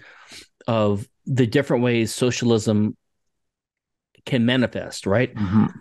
of 0.67 1.09
the 1.25 1.47
different 1.47 1.83
ways 1.83 2.15
socialism 2.15 2.97
can 4.27 4.45
manifest. 4.45 5.07
Right, 5.07 5.35
Mhm. 5.35 5.73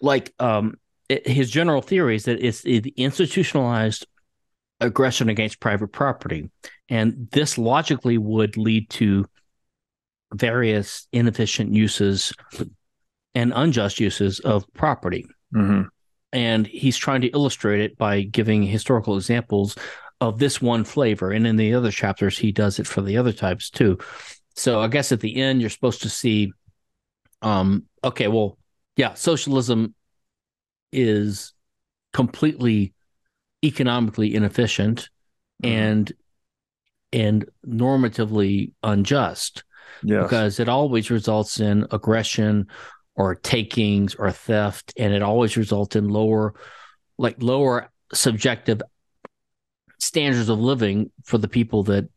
like 0.00 0.32
um, 0.38 0.74
it, 1.08 1.26
his 1.26 1.50
general 1.50 1.82
theory 1.82 2.16
is 2.16 2.24
that 2.24 2.44
it's 2.44 2.62
the 2.62 2.94
institutionalized 2.96 4.06
aggression 4.80 5.28
against 5.28 5.60
private 5.60 5.88
property, 5.88 6.50
and 6.88 7.28
this 7.32 7.58
logically 7.58 8.16
would 8.18 8.56
lead 8.56 8.88
to 8.90 9.26
various 10.32 11.06
inefficient 11.12 11.74
uses 11.74 12.32
and 13.34 13.52
unjust 13.54 13.98
uses 14.00 14.40
of 14.40 14.64
property. 14.74 15.26
Mhm. 15.54 15.88
And 16.32 16.66
he's 16.66 16.96
trying 16.96 17.22
to 17.22 17.28
illustrate 17.28 17.80
it 17.80 17.98
by 17.98 18.22
giving 18.22 18.62
historical 18.62 19.16
examples 19.16 19.76
of 20.20 20.38
this 20.38 20.62
one 20.62 20.84
flavor. 20.84 21.32
And 21.32 21.46
in 21.46 21.56
the 21.56 21.74
other 21.74 21.90
chapters, 21.90 22.38
he 22.38 22.52
does 22.52 22.78
it 22.78 22.86
for 22.86 23.02
the 23.02 23.16
other 23.16 23.32
types 23.32 23.68
too. 23.70 23.98
So 24.56 24.80
I 24.80 24.88
guess 24.88 25.12
at 25.12 25.20
the 25.20 25.36
end, 25.36 25.60
you're 25.60 25.70
supposed 25.70 26.02
to 26.02 26.08
see, 26.10 26.52
um, 27.42 27.84
okay, 28.04 28.28
well, 28.28 28.58
yeah, 28.96 29.14
socialism 29.14 29.94
is 30.92 31.52
completely 32.12 32.92
economically 33.64 34.34
inefficient 34.34 35.08
and 35.62 36.10
and 37.12 37.44
normatively 37.66 38.72
unjust 38.82 39.64
Yes. 40.02 40.22
because 40.22 40.60
it 40.60 40.68
always 40.68 41.10
results 41.10 41.60
in 41.60 41.86
aggression 41.90 42.68
or 43.16 43.34
takings 43.34 44.14
or 44.14 44.30
theft 44.30 44.94
and 44.96 45.12
it 45.12 45.20
always 45.20 45.56
results 45.56 45.94
in 45.96 46.08
lower 46.08 46.54
like 47.18 47.42
lower 47.42 47.90
subjective 48.14 48.80
standards 49.98 50.48
of 50.48 50.58
living 50.58 51.10
for 51.24 51.36
the 51.36 51.48
people 51.48 51.82
that 51.84 52.08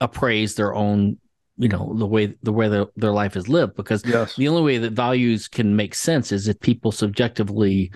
appraise 0.00 0.56
their 0.56 0.74
own 0.74 1.18
you 1.58 1.68
know 1.68 1.92
the 1.96 2.06
way 2.06 2.34
the 2.42 2.52
way 2.52 2.68
their, 2.68 2.86
their 2.96 3.12
life 3.12 3.36
is 3.36 3.48
lived 3.48 3.76
because 3.76 4.02
yes. 4.06 4.36
the 4.36 4.48
only 4.48 4.62
way 4.62 4.78
that 4.78 4.92
values 4.92 5.48
can 5.48 5.76
make 5.76 5.94
sense 5.94 6.32
is 6.32 6.48
if 6.48 6.58
people 6.60 6.92
subjectively 6.92 7.92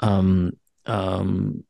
um, 0.00 0.52
um, 0.86 1.64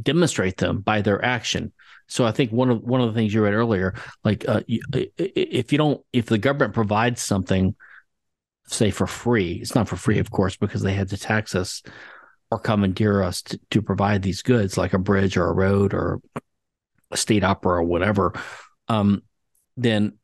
demonstrate 0.00 0.56
them 0.56 0.80
by 0.80 1.00
their 1.00 1.24
action. 1.24 1.72
So 2.08 2.26
I 2.26 2.32
think 2.32 2.50
one 2.50 2.68
of 2.68 2.82
one 2.82 3.00
of 3.00 3.06
the 3.08 3.14
things 3.14 3.32
you 3.32 3.42
read 3.42 3.54
earlier, 3.54 3.94
like 4.24 4.46
uh, 4.48 4.62
you, 4.66 4.80
i- 4.94 5.08
i- 5.18 5.32
if 5.34 5.72
you 5.72 5.78
don't, 5.78 6.00
if 6.12 6.26
the 6.26 6.38
government 6.38 6.74
provides 6.74 7.22
something, 7.22 7.74
say 8.66 8.90
for 8.90 9.06
free, 9.06 9.52
it's 9.52 9.74
not 9.74 9.88
for 9.88 9.96
free, 9.96 10.18
of 10.18 10.30
course, 10.30 10.56
because 10.56 10.82
they 10.82 10.94
had 10.94 11.08
to 11.10 11.16
tax 11.16 11.54
us 11.54 11.82
or 12.50 12.58
commandeer 12.58 13.22
us 13.22 13.40
to, 13.42 13.60
to 13.70 13.80
provide 13.80 14.22
these 14.22 14.42
goods, 14.42 14.76
like 14.76 14.92
a 14.92 14.98
bridge 14.98 15.36
or 15.36 15.48
a 15.48 15.54
road 15.54 15.94
or 15.94 16.20
a 17.10 17.16
state 17.16 17.44
opera 17.44 17.78
or 17.78 17.82
whatever. 17.82 18.34
Um, 18.88 19.22
then 19.76 20.18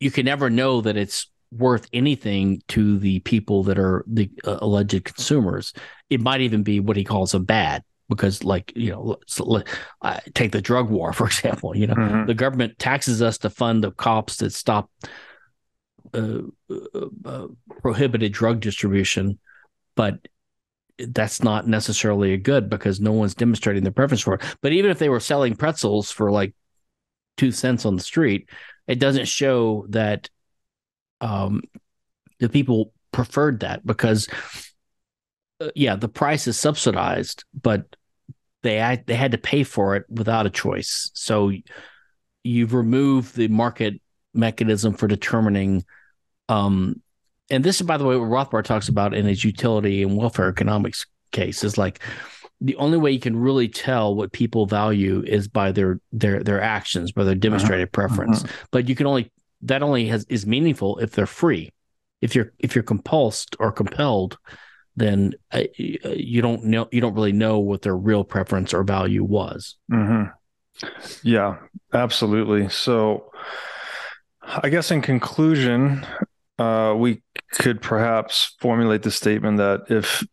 you 0.00 0.10
can 0.10 0.24
never 0.24 0.50
know 0.50 0.80
that 0.80 0.96
it's 0.96 1.30
worth 1.52 1.88
anything 1.92 2.62
to 2.68 2.98
the 2.98 3.20
people 3.20 3.62
that 3.64 3.78
are 3.78 4.04
the 4.06 4.30
uh, 4.44 4.58
alleged 4.60 5.04
consumers. 5.04 5.72
It 6.08 6.20
might 6.20 6.40
even 6.40 6.62
be 6.62 6.80
what 6.80 6.96
he 6.96 7.04
calls 7.04 7.34
a 7.34 7.40
bad 7.40 7.82
because, 8.08 8.42
like, 8.42 8.72
you 8.74 8.90
know, 8.90 9.16
so 9.26 9.62
uh, 10.02 10.20
take 10.34 10.52
the 10.52 10.62
drug 10.62 10.90
war, 10.90 11.12
for 11.18 11.26
example. 11.26 11.76
You 11.76 11.88
know, 11.88 11.94
Mhm. 11.94 12.26
the 12.26 12.34
government 12.34 12.78
taxes 12.78 13.20
us 13.22 13.38
to 13.38 13.50
fund 13.50 13.84
the 13.84 13.90
cops 13.92 14.38
that 14.38 14.52
stop 14.52 14.90
uh, 16.14 16.38
uh, 16.70 17.06
uh, 17.24 17.46
prohibited 17.82 18.32
drug 18.32 18.60
distribution, 18.60 19.38
but 19.96 20.18
that's 20.98 21.42
not 21.42 21.66
necessarily 21.68 22.32
a 22.32 22.36
good 22.36 22.68
because 22.68 23.00
no 23.00 23.12
one's 23.12 23.34
demonstrating 23.34 23.82
their 23.84 23.92
preference 23.92 24.20
for 24.22 24.34
it. 24.34 24.42
But 24.60 24.72
even 24.72 24.90
if 24.90 24.98
they 24.98 25.08
were 25.08 25.20
selling 25.20 25.54
pretzels 25.54 26.10
for 26.10 26.30
like 26.30 26.52
two 27.36 27.52
cents 27.52 27.84
on 27.86 27.96
the 27.96 28.02
street, 28.02 28.48
it 28.90 28.98
doesn't 28.98 29.28
show 29.28 29.86
that 29.90 30.28
um, 31.20 31.62
the 32.40 32.48
people 32.48 32.92
preferred 33.12 33.60
that 33.60 33.86
because, 33.86 34.28
uh, 35.60 35.68
yeah, 35.76 35.94
the 35.94 36.08
price 36.08 36.48
is 36.48 36.58
subsidized, 36.58 37.44
but 37.54 37.84
they 38.64 39.00
they 39.06 39.14
had 39.14 39.30
to 39.30 39.38
pay 39.38 39.62
for 39.62 39.94
it 39.94 40.06
without 40.10 40.46
a 40.46 40.50
choice. 40.50 41.12
So 41.14 41.52
you've 42.42 42.74
removed 42.74 43.36
the 43.36 43.46
market 43.46 43.94
mechanism 44.34 44.94
for 44.94 45.06
determining. 45.06 45.84
Um, 46.48 47.00
and 47.48 47.62
this 47.62 47.80
is, 47.80 47.86
by 47.86 47.96
the 47.96 48.04
way, 48.04 48.16
what 48.16 48.28
Rothbard 48.28 48.64
talks 48.64 48.88
about 48.88 49.14
in 49.14 49.24
his 49.24 49.44
utility 49.44 50.02
and 50.02 50.16
welfare 50.16 50.48
economics 50.48 51.06
case 51.30 51.62
is 51.62 51.78
like 51.78 52.00
the 52.60 52.76
only 52.76 52.98
way 52.98 53.10
you 53.10 53.20
can 53.20 53.36
really 53.36 53.68
tell 53.68 54.14
what 54.14 54.32
people 54.32 54.66
value 54.66 55.22
is 55.26 55.48
by 55.48 55.72
their 55.72 55.98
their 56.12 56.42
their 56.42 56.60
actions, 56.60 57.12
by 57.12 57.24
their 57.24 57.32
Uh-huh. 57.32 57.40
demonstrated 57.40 57.92
preference. 57.92 58.44
But 58.70 58.88
you 58.88 58.94
can 58.94 59.06
only 59.06 59.30
that 59.62 59.82
only 59.82 60.06
has 60.08 60.24
is 60.28 60.46
meaningful 60.46 60.98
if 60.98 61.12
they're 61.12 61.26
free. 61.26 61.70
If 62.20 62.34
you're 62.34 62.52
if 62.58 62.74
you're 62.74 62.84
compulsed 62.84 63.56
or 63.58 63.72
compelled, 63.72 64.36
then 64.96 65.34
uh, 65.52 65.62
you 65.76 66.42
don't 66.42 66.64
know 66.64 66.88
you 66.92 67.00
don't 67.00 67.14
really 67.14 67.32
know 67.32 67.58
what 67.60 67.82
their 67.82 67.96
real 67.96 68.24
preference 68.24 68.74
or 68.74 68.82
value 68.84 69.24
was. 69.24 69.76
hmm 69.90 70.24
Yeah, 71.22 71.56
absolutely. 71.92 72.68
So, 72.68 73.30
I 74.42 74.68
guess 74.68 74.90
in 74.90 75.02
conclusion, 75.02 76.06
uh, 76.58 76.94
we 76.96 77.22
could 77.52 77.80
perhaps 77.80 78.54
formulate 78.60 79.02
the 79.02 79.10
statement 79.10 79.58
that 79.58 79.80
if 79.88 80.24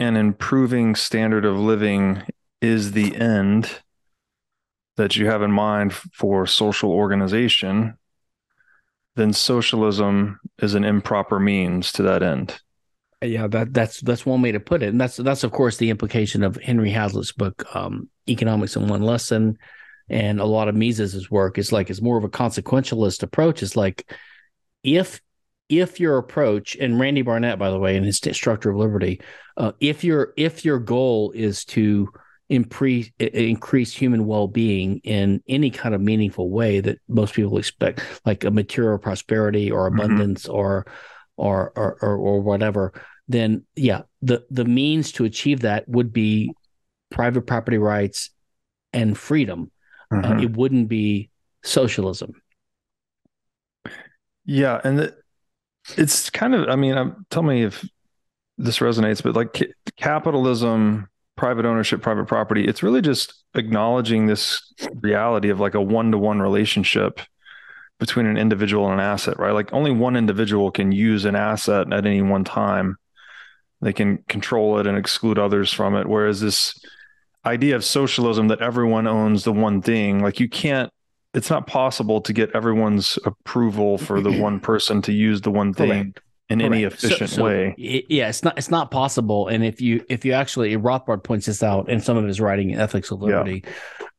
an 0.00 0.16
improving 0.16 0.94
standard 0.94 1.44
of 1.44 1.58
living 1.58 2.22
is 2.60 2.92
the 2.92 3.14
end 3.16 3.70
that 4.96 5.16
you 5.16 5.26
have 5.26 5.42
in 5.42 5.52
mind 5.52 5.92
for 5.92 6.46
social 6.46 6.90
organization, 6.90 7.96
then 9.16 9.32
socialism 9.32 10.40
is 10.60 10.74
an 10.74 10.84
improper 10.84 11.38
means 11.38 11.92
to 11.92 12.02
that 12.02 12.22
end. 12.22 12.58
Yeah, 13.22 13.46
that 13.48 13.74
that's 13.74 14.00
that's 14.00 14.24
one 14.24 14.40
way 14.40 14.52
to 14.52 14.60
put 14.60 14.82
it, 14.82 14.88
and 14.88 15.00
that's 15.00 15.18
that's 15.18 15.44
of 15.44 15.52
course 15.52 15.76
the 15.76 15.90
implication 15.90 16.42
of 16.42 16.56
Henry 16.56 16.90
Hazlitt's 16.90 17.32
book, 17.32 17.64
um, 17.76 18.08
Economics 18.26 18.76
in 18.76 18.88
One 18.88 19.02
Lesson, 19.02 19.58
and 20.08 20.40
a 20.40 20.46
lot 20.46 20.68
of 20.68 20.74
Mises's 20.74 21.30
work 21.30 21.58
is 21.58 21.70
like 21.70 21.90
it's 21.90 22.00
more 22.00 22.16
of 22.16 22.24
a 22.24 22.30
consequentialist 22.30 23.22
approach. 23.22 23.62
It's 23.62 23.76
like 23.76 24.10
if 24.82 25.20
if 25.70 26.00
your 26.00 26.18
approach, 26.18 26.76
and 26.76 27.00
Randy 27.00 27.22
Barnett, 27.22 27.58
by 27.58 27.70
the 27.70 27.78
way, 27.78 27.96
in 27.96 28.02
his 28.04 28.16
Structure 28.16 28.70
of 28.70 28.76
Liberty, 28.76 29.20
uh, 29.56 29.72
if 29.80 30.04
your 30.04 30.34
if 30.36 30.64
your 30.64 30.80
goal 30.80 31.30
is 31.30 31.64
to 31.66 32.10
increase 32.48 33.10
increase 33.18 33.94
human 33.94 34.26
well 34.26 34.48
being 34.48 34.98
in 35.04 35.40
any 35.48 35.70
kind 35.70 35.94
of 35.94 36.00
meaningful 36.00 36.50
way 36.50 36.80
that 36.80 36.98
most 37.08 37.34
people 37.34 37.56
expect, 37.56 38.02
like 38.26 38.44
a 38.44 38.50
material 38.50 38.98
prosperity 38.98 39.70
or 39.70 39.86
abundance 39.86 40.44
mm-hmm. 40.44 40.56
or 40.56 40.86
or, 41.36 41.72
or 41.76 41.98
or 42.02 42.16
or 42.16 42.40
whatever, 42.40 42.92
then 43.28 43.64
yeah, 43.76 44.02
the 44.22 44.44
the 44.50 44.64
means 44.64 45.12
to 45.12 45.24
achieve 45.24 45.60
that 45.60 45.88
would 45.88 46.12
be 46.12 46.52
private 47.10 47.42
property 47.42 47.78
rights 47.78 48.30
and 48.92 49.16
freedom. 49.16 49.70
Mm-hmm. 50.12 50.32
Uh, 50.32 50.42
it 50.42 50.56
wouldn't 50.56 50.88
be 50.88 51.30
socialism. 51.62 52.32
Yeah, 54.44 54.80
and 54.82 54.98
the, 54.98 55.19
it's 55.96 56.30
kind 56.30 56.54
of. 56.54 56.68
I 56.68 56.76
mean, 56.76 56.96
I'm, 56.96 57.26
tell 57.30 57.42
me 57.42 57.64
if 57.64 57.86
this 58.58 58.78
resonates, 58.78 59.22
but 59.22 59.34
like 59.34 59.54
ca- 59.54 59.72
capitalism, 59.96 61.08
private 61.36 61.64
ownership, 61.64 62.02
private 62.02 62.26
property, 62.26 62.66
it's 62.66 62.82
really 62.82 63.00
just 63.00 63.42
acknowledging 63.54 64.26
this 64.26 64.62
reality 65.00 65.48
of 65.48 65.60
like 65.60 65.74
a 65.74 65.80
one 65.80 66.12
to 66.12 66.18
one 66.18 66.40
relationship 66.40 67.20
between 67.98 68.26
an 68.26 68.36
individual 68.36 68.86
and 68.86 68.94
an 68.94 69.06
asset, 69.06 69.38
right? 69.38 69.52
Like 69.52 69.72
only 69.72 69.90
one 69.90 70.16
individual 70.16 70.70
can 70.70 70.90
use 70.90 71.24
an 71.24 71.36
asset 71.36 71.92
at 71.92 72.06
any 72.06 72.22
one 72.22 72.44
time. 72.44 72.96
They 73.82 73.92
can 73.92 74.18
control 74.28 74.78
it 74.78 74.86
and 74.86 74.98
exclude 74.98 75.38
others 75.38 75.72
from 75.72 75.94
it. 75.94 76.06
Whereas 76.06 76.40
this 76.40 76.74
idea 77.44 77.76
of 77.76 77.84
socialism 77.84 78.48
that 78.48 78.60
everyone 78.60 79.06
owns 79.06 79.44
the 79.44 79.52
one 79.52 79.80
thing, 79.80 80.22
like 80.22 80.40
you 80.40 80.48
can't, 80.48 80.92
it's 81.34 81.50
not 81.50 81.66
possible 81.66 82.20
to 82.22 82.32
get 82.32 82.50
everyone's 82.54 83.18
approval 83.24 83.98
for 83.98 84.20
the 84.20 84.40
one 84.40 84.58
person 84.70 85.00
to 85.02 85.12
use 85.12 85.40
the 85.42 85.50
one 85.50 85.72
thing 85.72 85.88
Correct. 85.90 86.20
in 86.48 86.58
Correct. 86.58 86.74
any 86.74 86.84
efficient 86.84 87.30
So- 87.30 87.36
so 87.36 87.44
way. 87.44 87.74
it- 87.78 88.06
yeah, 88.08 88.28
it's 88.28 88.42
not 88.42 88.58
it's 88.58 88.70
not 88.70 88.90
possible. 88.90 89.48
And 89.48 89.64
if 89.64 89.80
you 89.80 90.04
if 90.08 90.24
you 90.24 90.32
actually 90.32 90.76
Rothbard 90.76 91.22
points 91.22 91.46
this 91.46 91.62
out 91.62 91.88
in 91.88 92.00
some 92.00 92.16
of 92.16 92.24
his 92.26 92.40
writing 92.40 92.74
Ethics 92.74 93.10
of 93.10 93.20
Yeah. 93.20 93.26
Liberty, 93.38 93.64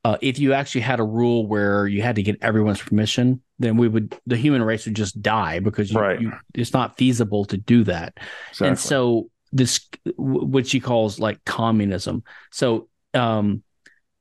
uh, 0.03 0.17
if 0.21 0.39
you 0.39 0.53
actually 0.53 0.81
had 0.81 0.99
a 0.99 1.03
rule 1.03 1.45
where 1.47 1.85
you 1.87 2.01
had 2.01 2.15
to 2.15 2.23
get 2.23 2.37
everyone's 2.41 2.81
permission, 2.81 3.41
then 3.59 3.77
we 3.77 3.87
would 3.87 4.17
the 4.25 4.37
human 4.37 4.63
race 4.63 4.85
would 4.85 4.95
just 4.95 5.21
die 5.21 5.59
because 5.59 5.91
you, 5.91 5.99
Right. 5.99 6.21
you, 6.21 6.31
it's 6.55 6.73
not 6.73 6.97
feasible 6.97 7.45
to 7.45 7.57
do 7.57 7.83
that. 7.83 8.13
Exactly. 8.49 8.67
And 8.69 8.79
so 8.79 9.29
this, 9.51 9.81
what 10.15 10.65
she 10.65 10.79
calls 10.79 11.19
like 11.19 11.43
communism. 11.43 12.23
So 12.51 12.87
um, 13.13 13.63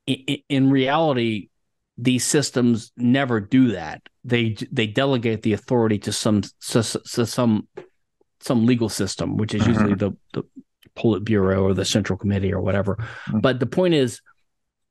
in, 0.05 0.39
in 0.49 0.69
reality, 0.69 1.47
these 2.01 2.25
systems 2.25 2.91
never 2.97 3.39
do 3.39 3.71
that. 3.73 4.01
They 4.23 4.57
they 4.71 4.87
delegate 4.87 5.43
the 5.43 5.53
authority 5.53 5.99
to 5.99 6.11
some 6.11 6.41
to, 6.41 6.83
to 6.83 7.25
some 7.25 7.67
some 8.39 8.65
legal 8.65 8.89
system, 8.89 9.37
which 9.37 9.53
is 9.53 9.65
usually 9.67 9.93
the 9.93 10.11
the 10.33 10.43
Politburo 10.97 11.61
or 11.61 11.73
the 11.73 11.85
Central 11.85 12.17
Committee 12.17 12.51
or 12.51 12.59
whatever. 12.59 12.97
Mhm. 13.27 13.41
But 13.41 13.59
the 13.59 13.65
point 13.67 13.93
is, 13.93 14.19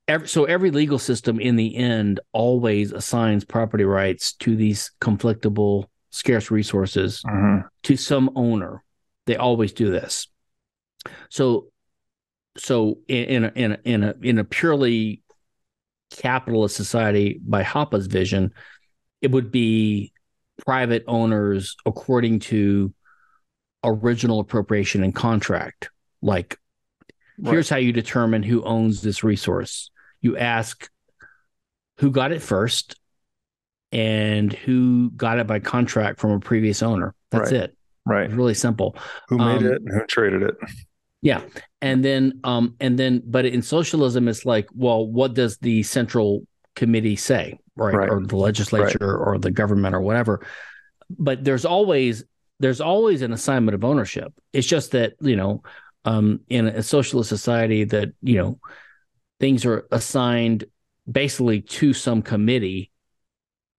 every, 0.08 0.28
so 0.28 0.44
every 0.44 0.70
legal 0.70 0.98
system 0.98 1.40
in 1.40 1.56
the 1.56 1.76
end 1.76 2.20
always 2.32 2.92
assigns 2.92 3.44
property 3.44 3.84
rights 3.84 4.32
to 4.34 4.56
these 4.56 4.92
conflictable, 5.00 5.86
scarce 6.10 6.50
resources 6.50 7.22
Mhm. 7.26 7.64
to 7.82 7.96
some 7.96 8.30
owner. 8.36 8.82
They 9.26 9.36
always 9.36 9.72
do 9.72 9.90
this. 9.90 10.28
So, 11.28 11.66
so 12.56 12.98
in 13.08 13.44
in 13.44 13.44
in 13.56 13.72
a, 13.72 13.78
in 13.84 14.02
a, 14.04 14.14
in 14.22 14.38
a 14.38 14.44
purely 14.44 15.19
capitalist 16.10 16.76
society 16.76 17.40
by 17.42 17.62
Hoppe's 17.62 18.06
vision, 18.06 18.52
it 19.20 19.30
would 19.30 19.50
be 19.50 20.12
private 20.64 21.04
owners 21.06 21.76
according 21.86 22.40
to 22.40 22.92
original 23.84 24.40
appropriation 24.40 25.02
and 25.02 25.14
contract. 25.14 25.90
Like, 26.22 26.58
here's 27.42 27.68
how 27.68 27.76
you 27.76 27.92
determine 27.92 28.42
who 28.42 28.62
owns 28.62 29.00
this 29.02 29.24
resource. 29.24 29.90
You 30.20 30.36
ask 30.36 30.88
who 31.98 32.10
got 32.10 32.32
it 32.32 32.42
first 32.42 32.98
and 33.92 34.52
who 34.52 35.10
got 35.16 35.38
it 35.38 35.46
by 35.46 35.58
contract 35.58 36.20
from 36.20 36.32
a 36.32 36.40
previous 36.40 36.82
owner. 36.82 37.14
That's 37.30 37.52
Right. 37.52 37.62
it. 37.62 37.76
right. 38.04 38.24
It's 38.26 38.34
really 38.34 38.54
simple. 38.54 38.96
Who 39.28 39.38
made 39.38 39.58
um, 39.58 39.66
it 39.66 39.82
and 39.82 39.92
who 39.92 40.06
traded 40.06 40.42
it? 40.42 40.54
Yeah. 41.22 41.42
And 41.82 42.04
then 42.04 42.40
um 42.44 42.74
and 42.80 42.98
then 42.98 43.22
but 43.26 43.46
in 43.46 43.62
socialism 43.62 44.28
it's 44.28 44.44
like, 44.44 44.68
well, 44.74 45.06
what 45.06 45.34
does 45.34 45.58
the 45.58 45.82
central 45.82 46.46
committee 46.76 47.16
say? 47.16 47.58
Right. 47.76 47.94
Right. 47.94 48.10
Or 48.10 48.20
the 48.24 48.36
legislature 48.36 49.16
or 49.16 49.38
the 49.38 49.50
government 49.50 49.94
or 49.94 50.00
whatever. 50.00 50.46
But 51.08 51.44
there's 51.44 51.64
always 51.64 52.24
there's 52.58 52.80
always 52.80 53.22
an 53.22 53.32
assignment 53.32 53.74
of 53.74 53.84
ownership. 53.84 54.32
It's 54.52 54.66
just 54.66 54.92
that, 54.92 55.14
you 55.20 55.36
know, 55.36 55.62
um 56.04 56.40
in 56.48 56.66
a 56.66 56.82
socialist 56.82 57.28
society 57.28 57.84
that, 57.84 58.10
you 58.22 58.36
know, 58.36 58.58
things 59.38 59.64
are 59.64 59.86
assigned 59.90 60.64
basically 61.10 61.62
to 61.62 61.92
some 61.92 62.22
committee 62.22 62.90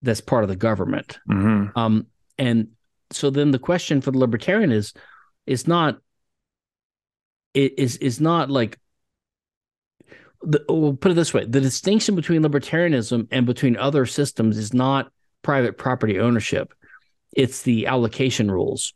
that's 0.01 0.21
part 0.21 0.43
of 0.43 0.49
the 0.49 0.55
government. 0.55 1.19
hmm 1.27 1.67
Um, 1.75 2.07
and 2.39 2.69
so 3.11 3.29
then 3.29 3.51
the 3.51 3.59
question 3.59 4.01
for 4.01 4.09
the 4.09 4.17
libertarian 4.17 4.71
is, 4.71 4.93
is 5.45 5.67
not, 5.67 5.99
it 7.53 7.77
is 7.77 7.97
is 7.97 8.19
not 8.21 8.49
like. 8.49 8.77
The, 10.43 10.63
we'll 10.67 10.95
put 10.95 11.11
it 11.11 11.15
this 11.15 11.33
way: 11.33 11.45
the 11.45 11.61
distinction 11.61 12.15
between 12.15 12.41
libertarianism 12.41 13.27
and 13.31 13.45
between 13.45 13.77
other 13.77 14.05
systems 14.05 14.57
is 14.57 14.73
not 14.73 15.11
private 15.43 15.77
property 15.77 16.19
ownership; 16.19 16.73
it's 17.31 17.61
the 17.61 17.87
allocation 17.87 18.49
rules. 18.49 18.93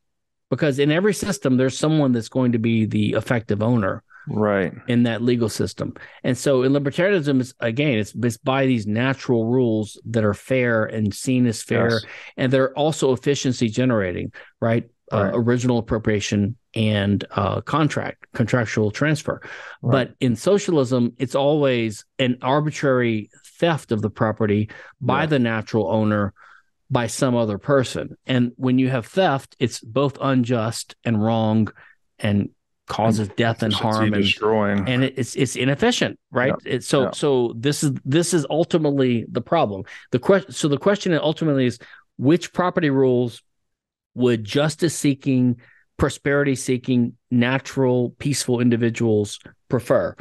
Because 0.50 0.80
in 0.80 0.92
every 0.92 1.14
system, 1.14 1.58
there's 1.58 1.78
someone 1.78 2.12
that's 2.12 2.30
going 2.30 2.52
to 2.52 2.60
be 2.60 2.86
the 2.86 3.14
effective 3.14 3.64
owner 3.64 4.04
Right. 4.28 4.74
in 4.88 5.04
that 5.04 5.22
legal 5.22 5.50
system. 5.50 5.94
And 6.24 6.38
so 6.38 6.64
in 6.64 6.72
libertarianism, 6.72 7.42
it's 7.42 7.54
again, 7.60 7.98
it's, 7.98 8.14
it's 8.16 8.38
by 8.38 8.66
these 8.66 8.88
natural 8.88 9.46
rules 9.46 10.00
that 10.06 10.24
are 10.24 10.34
fair 10.34 10.86
and 10.86 11.14
seen 11.14 11.46
as 11.46 11.62
fair, 11.62 11.90
Yes. 11.90 12.06
and 12.38 12.52
they're 12.52 12.74
also 12.74 13.12
efficiency 13.12 13.70
generating, 13.70 14.32
right? 14.60 14.90
Right. 15.12 15.34
Uh, 15.34 15.38
original 15.38 15.78
appropriation 15.78 16.56
and 16.74 17.24
uh, 17.32 17.62
contract, 17.62 18.26
contractual 18.34 18.90
transfer. 18.90 19.40
Right. 19.84 20.08
But 20.08 20.16
in 20.20 20.36
socialism, 20.36 21.14
it's 21.20 21.36
always 21.36 22.06
an 22.18 22.40
arbitrary 22.42 23.30
theft 23.60 23.92
of 23.92 24.02
the 24.02 24.10
property 24.10 24.70
by 25.00 25.22
Yeah. 25.22 25.26
the 25.28 25.40
natural 25.40 25.88
owner 25.92 26.34
by 26.90 27.08
some 27.08 27.36
other 27.36 27.58
person. 27.60 28.18
And 28.26 28.52
when 28.56 28.80
you 28.80 28.90
have 28.90 29.06
theft, 29.06 29.56
it's 29.60 29.80
both 29.80 30.18
unjust 30.20 30.96
and 31.04 31.22
wrong 31.24 31.70
and 32.20 32.50
causes 32.88 33.28
death 33.30 33.64
and 33.64 33.74
harm 33.74 34.14
and 34.14 34.24
destroying. 34.24 34.88
and 34.88 35.04
it's 35.04 35.36
it's 35.36 35.56
inefficient 35.56 36.20
right 36.30 36.54
it's 36.66 36.86
so 36.86 37.06
yeah. 37.06 37.12
so 37.12 37.52
this 37.58 37.84
is 37.84 37.92
this 38.06 38.32
is 38.32 38.46
ultimately 38.48 39.26
the 39.32 39.42
problem 39.42 39.82
the 40.12 40.20
question 40.20 40.52
so 40.52 40.68
the 40.68 40.78
question 40.78 41.12
ultimately 41.16 41.66
is 41.66 41.80
which 42.18 42.54
property 42.54 42.92
rules 42.92 43.42
would 44.16 44.44
justice 44.44 44.98
seeking 44.98 45.58
prosperity 45.98 46.56
seeking 46.56 47.14
natural 47.32 48.12
peaceful 48.20 48.60
individuals 48.60 49.40
prefer 49.70 50.16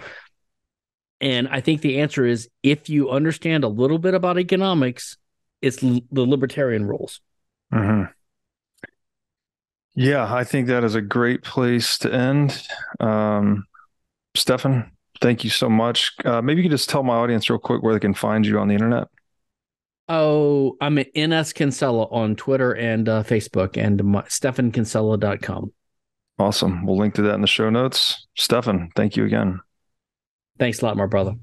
and 1.20 1.48
i 1.48 1.60
think 1.60 1.80
the 1.80 2.00
answer 2.00 2.24
is 2.24 2.48
if 2.62 2.88
you 2.88 3.10
understand 3.10 3.64
a 3.64 3.68
little 3.68 3.98
bit 3.98 4.14
about 4.14 4.38
economics 4.38 5.16
it's 5.62 5.82
l- 5.82 6.00
the 6.12 6.22
libertarian 6.26 6.86
rules 6.86 7.20
hmm 7.72 8.04
Yeah, 9.94 10.32
I 10.32 10.44
think 10.44 10.66
that 10.68 10.84
is 10.84 10.94
a 10.94 11.00
great 11.00 11.42
place 11.42 11.98
to 11.98 12.12
end. 12.12 12.66
Um, 13.00 13.64
Stephan, 14.36 14.90
Thank 15.20 15.44
you 15.44 15.50
so 15.50 15.70
much. 15.70 16.12
Uh, 16.24 16.42
maybe 16.42 16.60
you 16.60 16.68
could 16.68 16.76
just 16.76 16.90
tell 16.90 17.02
my 17.02 17.14
audience 17.14 17.48
real 17.48 17.58
quick 17.58 17.82
where 17.82 17.94
they 17.94 18.00
can 18.00 18.14
find 18.14 18.44
you 18.44 18.58
on 18.58 18.68
the 18.68 18.74
internet. 18.74 19.08
Oh, 20.08 20.76
I'm 20.80 20.98
at 20.98 21.08
NS 21.16 21.54
Kinsella 21.54 22.04
on 22.10 22.36
Twitter 22.36 22.72
and 22.72 23.08
uh, 23.08 23.22
Facebook 23.22 23.76
and 23.76 24.04
my, 24.04 24.22
StephanKinsella.com. 24.22 25.72
Awesome. 26.38 26.84
We'll 26.84 26.98
link 26.98 27.14
to 27.14 27.22
that 27.22 27.34
in 27.34 27.40
the 27.40 27.46
show 27.46 27.70
notes. 27.70 28.26
Stephan, 28.36 28.90
thank 28.96 29.16
you 29.16 29.24
again. 29.24 29.60
Thanks 30.58 30.82
a 30.82 30.84
lot, 30.84 30.96
my 30.96 31.06
brother. 31.06 31.34